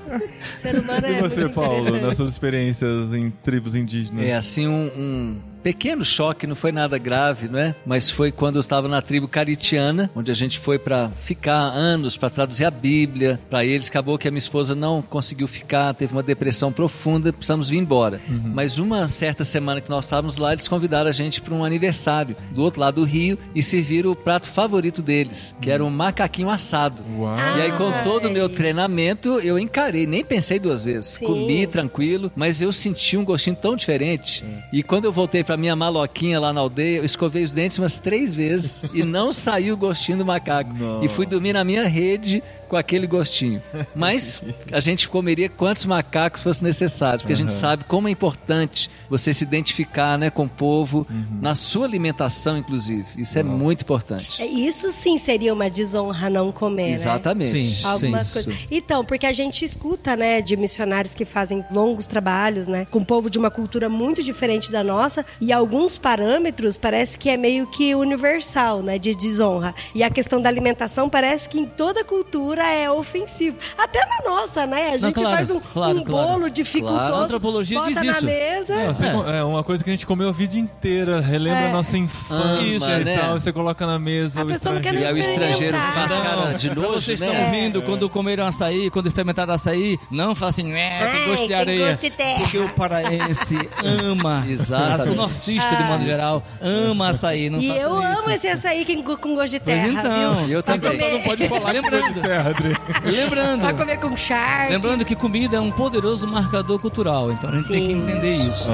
O 0.54 0.56
ser 0.58 0.76
humano 0.78 1.06
é 1.06 1.12
E 1.18 1.20
você, 1.20 1.40
muito 1.42 1.54
Paulo, 1.54 2.00
nas 2.00 2.16
suas 2.16 2.28
experiências 2.28 3.14
em 3.14 3.30
tribos 3.30 3.74
indígenas? 3.74 4.24
É 4.24 4.34
assim 4.34 4.66
um, 4.66 4.90
um 4.96 5.36
pequeno 5.66 6.04
choque, 6.04 6.46
não 6.46 6.54
foi 6.54 6.70
nada 6.70 6.96
grave, 6.96 7.48
não 7.48 7.58
é? 7.58 7.74
Mas 7.84 8.08
foi 8.08 8.30
quando 8.30 8.54
eu 8.54 8.60
estava 8.60 8.86
na 8.86 9.02
tribo 9.02 9.26
caritiana, 9.26 10.08
onde 10.14 10.30
a 10.30 10.34
gente 10.34 10.60
foi 10.60 10.78
para 10.78 11.10
ficar 11.20 11.58
anos 11.58 12.16
para 12.16 12.30
traduzir 12.30 12.64
a 12.64 12.70
Bíblia 12.70 13.40
para 13.50 13.64
eles. 13.64 13.88
Acabou 13.88 14.16
que 14.16 14.28
a 14.28 14.30
minha 14.30 14.38
esposa 14.38 14.76
não 14.76 15.02
conseguiu 15.02 15.48
ficar, 15.48 15.92
teve 15.92 16.12
uma 16.12 16.22
depressão 16.22 16.70
profunda, 16.70 17.32
precisamos 17.32 17.68
vir 17.68 17.78
embora. 17.78 18.20
Mas 18.28 18.78
uma 18.78 19.08
certa 19.08 19.42
semana 19.42 19.80
que 19.80 19.90
nós 19.90 20.04
estávamos 20.04 20.36
lá, 20.36 20.52
eles 20.52 20.68
convidaram 20.68 21.08
a 21.08 21.12
gente 21.12 21.40
para 21.40 21.52
um 21.52 21.64
aniversário 21.64 22.36
do 22.52 22.62
outro 22.62 22.80
lado 22.80 23.00
do 23.00 23.04
rio 23.04 23.36
e 23.52 23.60
serviram 23.60 24.12
o 24.12 24.16
prato 24.16 24.48
favorito 24.48 25.02
deles, 25.02 25.52
que 25.60 25.68
era 25.68 25.84
um 25.84 25.90
macaquinho 25.90 26.48
assado. 26.48 27.02
Uau. 27.18 27.36
E 27.58 27.62
aí, 27.62 27.72
com 27.72 27.90
todo 28.04 28.28
o 28.28 28.30
meu 28.30 28.48
treinamento, 28.48 29.40
eu 29.40 29.58
encarei, 29.58 30.06
nem 30.06 30.24
pensei 30.24 30.60
duas 30.60 30.84
vezes. 30.84 31.14
Sim. 31.14 31.26
Comi 31.26 31.66
tranquilo, 31.66 32.30
mas 32.36 32.62
eu 32.62 32.72
senti 32.72 33.16
um 33.16 33.24
gostinho 33.24 33.56
tão 33.56 33.74
diferente. 33.74 34.44
E 34.72 34.80
quando 34.80 35.06
eu 35.06 35.12
voltei 35.12 35.42
pra 35.56 35.60
minha 35.60 35.74
maloquinha 35.74 36.38
lá 36.38 36.52
na 36.52 36.60
aldeia, 36.60 36.98
eu 36.98 37.04
escovei 37.04 37.42
os 37.42 37.54
dentes 37.54 37.78
umas 37.78 37.98
três 37.98 38.34
vezes 38.34 38.84
e 38.92 39.02
não 39.02 39.32
saiu 39.32 39.74
o 39.74 39.76
gostinho 39.76 40.18
do 40.18 40.26
macaco. 40.26 40.70
E 41.02 41.08
fui 41.08 41.24
dormir 41.24 41.54
na 41.54 41.64
minha 41.64 41.88
rede 41.88 42.42
com 42.68 42.76
aquele 42.76 43.06
gostinho. 43.06 43.62
Mas 43.94 44.42
a 44.72 44.80
gente 44.80 45.08
comeria 45.08 45.48
quantos 45.48 45.86
macacos 45.86 46.42
fosse 46.42 46.62
necessário, 46.62 47.20
porque 47.20 47.32
a 47.32 47.36
gente 47.36 47.52
sabe 47.52 47.84
como 47.84 48.08
é 48.08 48.10
importante 48.10 48.90
você 49.08 49.32
se 49.32 49.44
identificar 49.44 50.18
né, 50.18 50.30
com 50.30 50.44
o 50.44 50.48
povo, 50.48 51.06
na 51.40 51.54
sua 51.54 51.86
alimentação, 51.86 52.56
inclusive. 52.56 53.06
Isso 53.16 53.38
é 53.38 53.42
muito 53.42 53.82
importante. 53.82 54.42
É, 54.42 54.46
Isso 54.46 54.90
sim 54.90 55.16
seria 55.16 55.54
uma 55.54 55.70
desonra 55.70 56.28
não 56.28 56.50
comer, 56.50 56.88
né? 56.88 56.90
Exatamente. 56.90 57.50
Sim. 57.50 57.86
Algumas 57.86 58.26
Isso. 58.26 58.32
coisas. 58.44 58.66
Então, 58.70 59.04
porque 59.04 59.26
a 59.26 59.32
gente 59.32 59.64
escuta, 59.64 60.16
né, 60.16 60.40
de 60.40 60.56
missionários 60.56 61.14
que 61.14 61.24
fazem 61.24 61.64
longos 61.70 62.06
trabalhos, 62.06 62.68
né, 62.68 62.86
com 62.90 62.98
um 62.98 63.04
povo 63.04 63.30
de 63.30 63.38
uma 63.38 63.50
cultura 63.50 63.88
muito 63.88 64.22
diferente 64.22 64.72
da 64.72 64.82
nossa, 64.82 65.24
e 65.40 65.45
alguns 65.52 65.98
parâmetros 65.98 66.76
parece 66.76 67.16
que 67.18 67.28
é 67.30 67.36
meio 67.36 67.66
que 67.66 67.94
universal, 67.94 68.82
né, 68.82 68.98
de 68.98 69.14
desonra. 69.14 69.74
E 69.94 70.02
a 70.02 70.10
questão 70.10 70.40
da 70.40 70.48
alimentação 70.48 71.08
parece 71.08 71.48
que 71.48 71.58
em 71.58 71.66
toda 71.66 72.04
cultura 72.04 72.62
é 72.66 72.90
ofensivo. 72.90 73.56
Até 73.76 74.00
na 74.06 74.30
nossa, 74.30 74.66
né? 74.66 74.90
A 74.92 74.96
gente 74.98 75.14
claro, 75.14 75.36
faz 75.36 75.50
um, 75.50 75.60
claro, 75.60 75.98
um 75.98 76.04
claro. 76.04 76.28
bolo 76.28 76.50
dificultoso, 76.50 76.96
Claro. 76.98 77.14
A 77.14 77.18
antropologia 77.20 77.78
bota 77.78 77.90
diz 77.92 78.02
na 78.02 78.12
isso. 78.12 78.26
mesa. 78.26 78.74
Não, 79.12 79.28
É. 79.28 79.38
é. 79.38 79.42
uma 79.44 79.62
coisa 79.64 79.82
que 79.84 79.90
a 79.90 79.92
gente 79.92 80.06
comeu 80.06 80.28
a 80.28 80.32
vida 80.32 80.56
inteira, 80.56 81.20
relembra 81.20 81.60
É. 81.60 81.68
a 81.68 81.72
nossa 81.72 81.96
infância 81.98 82.62
Isso, 82.62 82.90
e 82.90 83.04
né? 83.04 83.18
tal, 83.18 83.34
você 83.40 83.52
coloca 83.52 83.86
na 83.86 83.98
mesa. 83.98 84.40
A 84.40 84.44
o 84.44 84.46
pessoa 84.46 84.74
não 84.74 84.80
quer 84.82 84.94
E 84.94 84.96
estrangeiro- 85.02 85.14
aí 85.14 85.14
o 85.14 85.18
estrangeiro 85.32 85.76
faz 85.78 86.12
cara 86.12 86.52
de 86.54 86.74
nojo, 86.74 86.92
vocês 86.94 87.20
né? 87.20 87.26
estão 87.28 87.44
ouvindo 87.44 87.82
quando 87.82 88.08
comeram 88.08 88.46
açaí, 88.46 88.90
quando 88.90 89.06
experimentaram 89.06 89.52
açaí, 89.54 89.98
não 90.10 90.34
fala 90.34 90.50
assim, 90.50 90.72
é, 90.72 90.98
tem 91.12 91.24
gosto 91.26 91.42
de 91.42 91.48
tem 91.48 91.56
areia. 91.56 91.86
gosto 91.86 92.00
de 92.00 92.10
terra. 92.10 92.38
Porque 92.40 92.58
o 92.58 92.68
paraense 92.72 93.56
ama, 93.84 94.44
Exatamente. 94.48 95.16
o 95.18 95.22
nortista 95.36 95.76
de 95.76 95.82
modo 95.84 96.04
geral, 96.04 96.42
ama 96.60 97.10
açaí. 97.10 97.50
Não 97.50 97.58
E 97.60 97.68
façam 97.68 97.82
eu 97.82 97.98
isso. 98.12 98.20
amo 98.20 98.30
esse 98.30 98.48
açaí 98.48 98.84
que- 98.84 98.96
com 99.02 99.34
gosto 99.34 99.50
de 99.52 99.60
Pois 99.60 99.76
terra, 99.76 99.88
então, 99.88 100.44
viu? 100.46 100.56
eu 100.58 100.62
Pra 100.62 100.74
também. 100.78 100.98
comer- 100.98 101.12
Não 101.12 101.20
pode 101.22 101.48
falar, 101.48 101.72
lembrando. 101.72 102.20
Terra, 102.22 102.50
Adri. 102.50 102.72
Lembrando. 103.04 103.60
Pra 103.60 103.72
comer 103.74 103.98
com 103.98 104.16
charque. 104.16 104.72
Lembrando 104.72 105.04
que 105.04 105.14
comida 105.16 105.56
é 105.56 105.60
um 105.60 105.70
poderoso 105.70 106.26
marcador 106.26 106.78
cultural, 106.78 107.30
então 107.32 107.50
a 107.50 107.54
gente 107.56 107.68
tem 107.68 107.80
que 107.86 107.92
Sim. 107.94 108.02
entender 108.02 108.36
isso. 108.48 108.70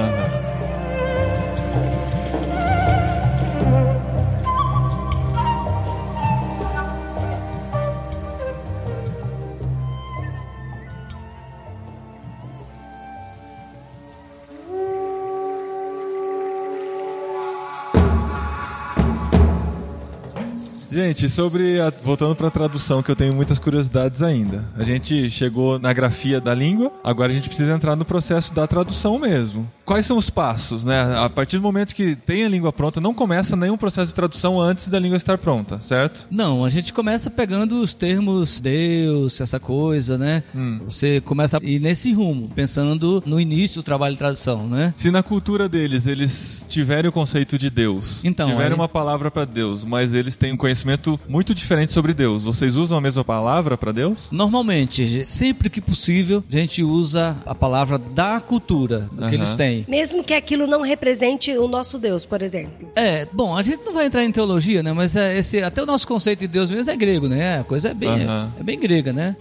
Gente, 21.13 21.29
sobre 21.29 21.79
a- 21.79 21.93
voltando 22.03 22.35
para 22.35 22.47
a 22.47 22.51
tradução, 22.51 23.03
que 23.03 23.11
eu 23.11 23.15
tenho 23.15 23.33
muitas 23.35 23.59
curiosidades 23.59 24.23
ainda. 24.23 24.65
A 24.75 24.83
gente 24.83 25.29
chegou 25.29 25.77
na 25.77 25.93
grafia 25.93 26.41
da 26.41 26.55
língua, 26.55 26.91
agora 27.03 27.31
a 27.31 27.35
gente 27.35 27.47
precisa 27.47 27.71
entrar 27.71 27.95
no 27.95 28.03
processo 28.03 28.51
da 28.51 28.65
tradução 28.65 29.19
mesmo. 29.19 29.69
Quais 29.85 30.05
são 30.05 30.17
os 30.17 30.29
passos, 30.29 30.85
né? 30.85 31.15
A 31.17 31.29
partir 31.29 31.57
do 31.57 31.61
momento 31.63 31.93
que 31.93 32.15
tem 32.15 32.43
a 32.45 32.49
língua 32.49 32.71
pronta, 32.71 33.01
não 33.01 33.13
começa 33.13 33.55
nenhum 33.55 33.77
processo 33.77 34.07
de 34.07 34.13
tradução 34.15 34.59
antes 34.59 34.87
da 34.87 34.97
língua 34.97 35.17
estar 35.17 35.37
pronta, 35.37 35.79
certo? 35.81 36.25
Não, 36.31 36.63
a 36.63 36.69
gente 36.69 36.93
começa 36.93 37.29
pegando 37.29 37.81
os 37.81 37.93
termos 37.93 38.61
Deus, 38.61 39.41
essa 39.41 39.59
coisa, 39.59 40.17
né? 40.17 40.41
Hum. 40.55 40.79
Você 40.85 41.19
começa 41.21 41.57
a 41.57 41.59
ir 41.63 41.79
nesse 41.79 42.13
rumo, 42.13 42.49
pensando 42.55 43.21
no 43.25 43.39
início 43.39 43.81
do 43.81 43.83
trabalho 43.85 44.13
de 44.13 44.19
tradução, 44.19 44.67
né? 44.67 44.91
Se 44.95 45.11
na 45.11 45.21
cultura 45.21 45.67
deles 45.67 46.07
eles 46.07 46.65
tiverem 46.69 47.09
o 47.09 47.11
conceito 47.11 47.57
de 47.57 47.69
Deus, 47.69 48.23
Então, 48.23 48.47
tiverem 48.49 48.71
aí- 48.73 48.79
uma 48.79 48.87
palavra 48.87 49.29
para 49.29 49.43
Deus, 49.45 49.83
mas 49.83 50.13
eles 50.13 50.37
têm 50.37 50.53
um 50.53 50.57
conhecimento 50.57 51.19
muito 51.27 51.53
diferente 51.53 51.91
sobre 51.91 52.13
Deus, 52.13 52.43
vocês 52.43 52.75
usam 52.77 52.97
a 52.97 53.01
mesma 53.01 53.23
palavra 53.25 53.77
para 53.77 53.91
Deus? 53.91 54.29
Normalmente, 54.31 55.25
sempre 55.25 55.69
que 55.69 55.81
possível, 55.81 56.43
a 56.49 56.55
gente 56.55 56.81
usa 56.83 57.35
a 57.45 57.53
palavra 57.53 57.97
da 57.97 58.39
cultura, 58.39 59.09
do 59.11 59.21
Aham. 59.21 59.29
que 59.29 59.35
eles 59.35 59.55
têm. 59.55 59.72
Mesmo 59.87 60.23
que 60.23 60.33
aquilo 60.33 60.67
não 60.67 60.81
represente 60.81 61.51
o 61.57 61.67
nosso 61.67 61.97
Deus, 61.97 62.25
por 62.25 62.41
exemplo. 62.41 62.91
É, 62.95 63.27
bom, 63.31 63.55
a 63.55 63.63
gente 63.63 63.83
não 63.83 63.93
vai 63.93 64.05
entrar 64.05 64.23
em 64.23 64.31
teologia, 64.31 64.83
né? 64.83 64.93
Mas 64.93 65.15
é 65.15 65.37
esse, 65.37 65.61
até 65.61 65.81
o 65.81 65.85
nosso 65.85 66.07
conceito 66.07 66.39
de 66.39 66.47
Deus 66.47 66.69
mesmo 66.69 66.91
é 66.91 66.95
grego, 66.95 67.27
né? 67.27 67.59
A 67.59 67.63
coisa 67.63 67.89
é 67.89 67.93
bem, 67.93 68.09
Aham. 68.09 68.51
é, 68.59 68.63
bem 68.63 68.79
grega, 68.79 69.13
né? 69.13 69.35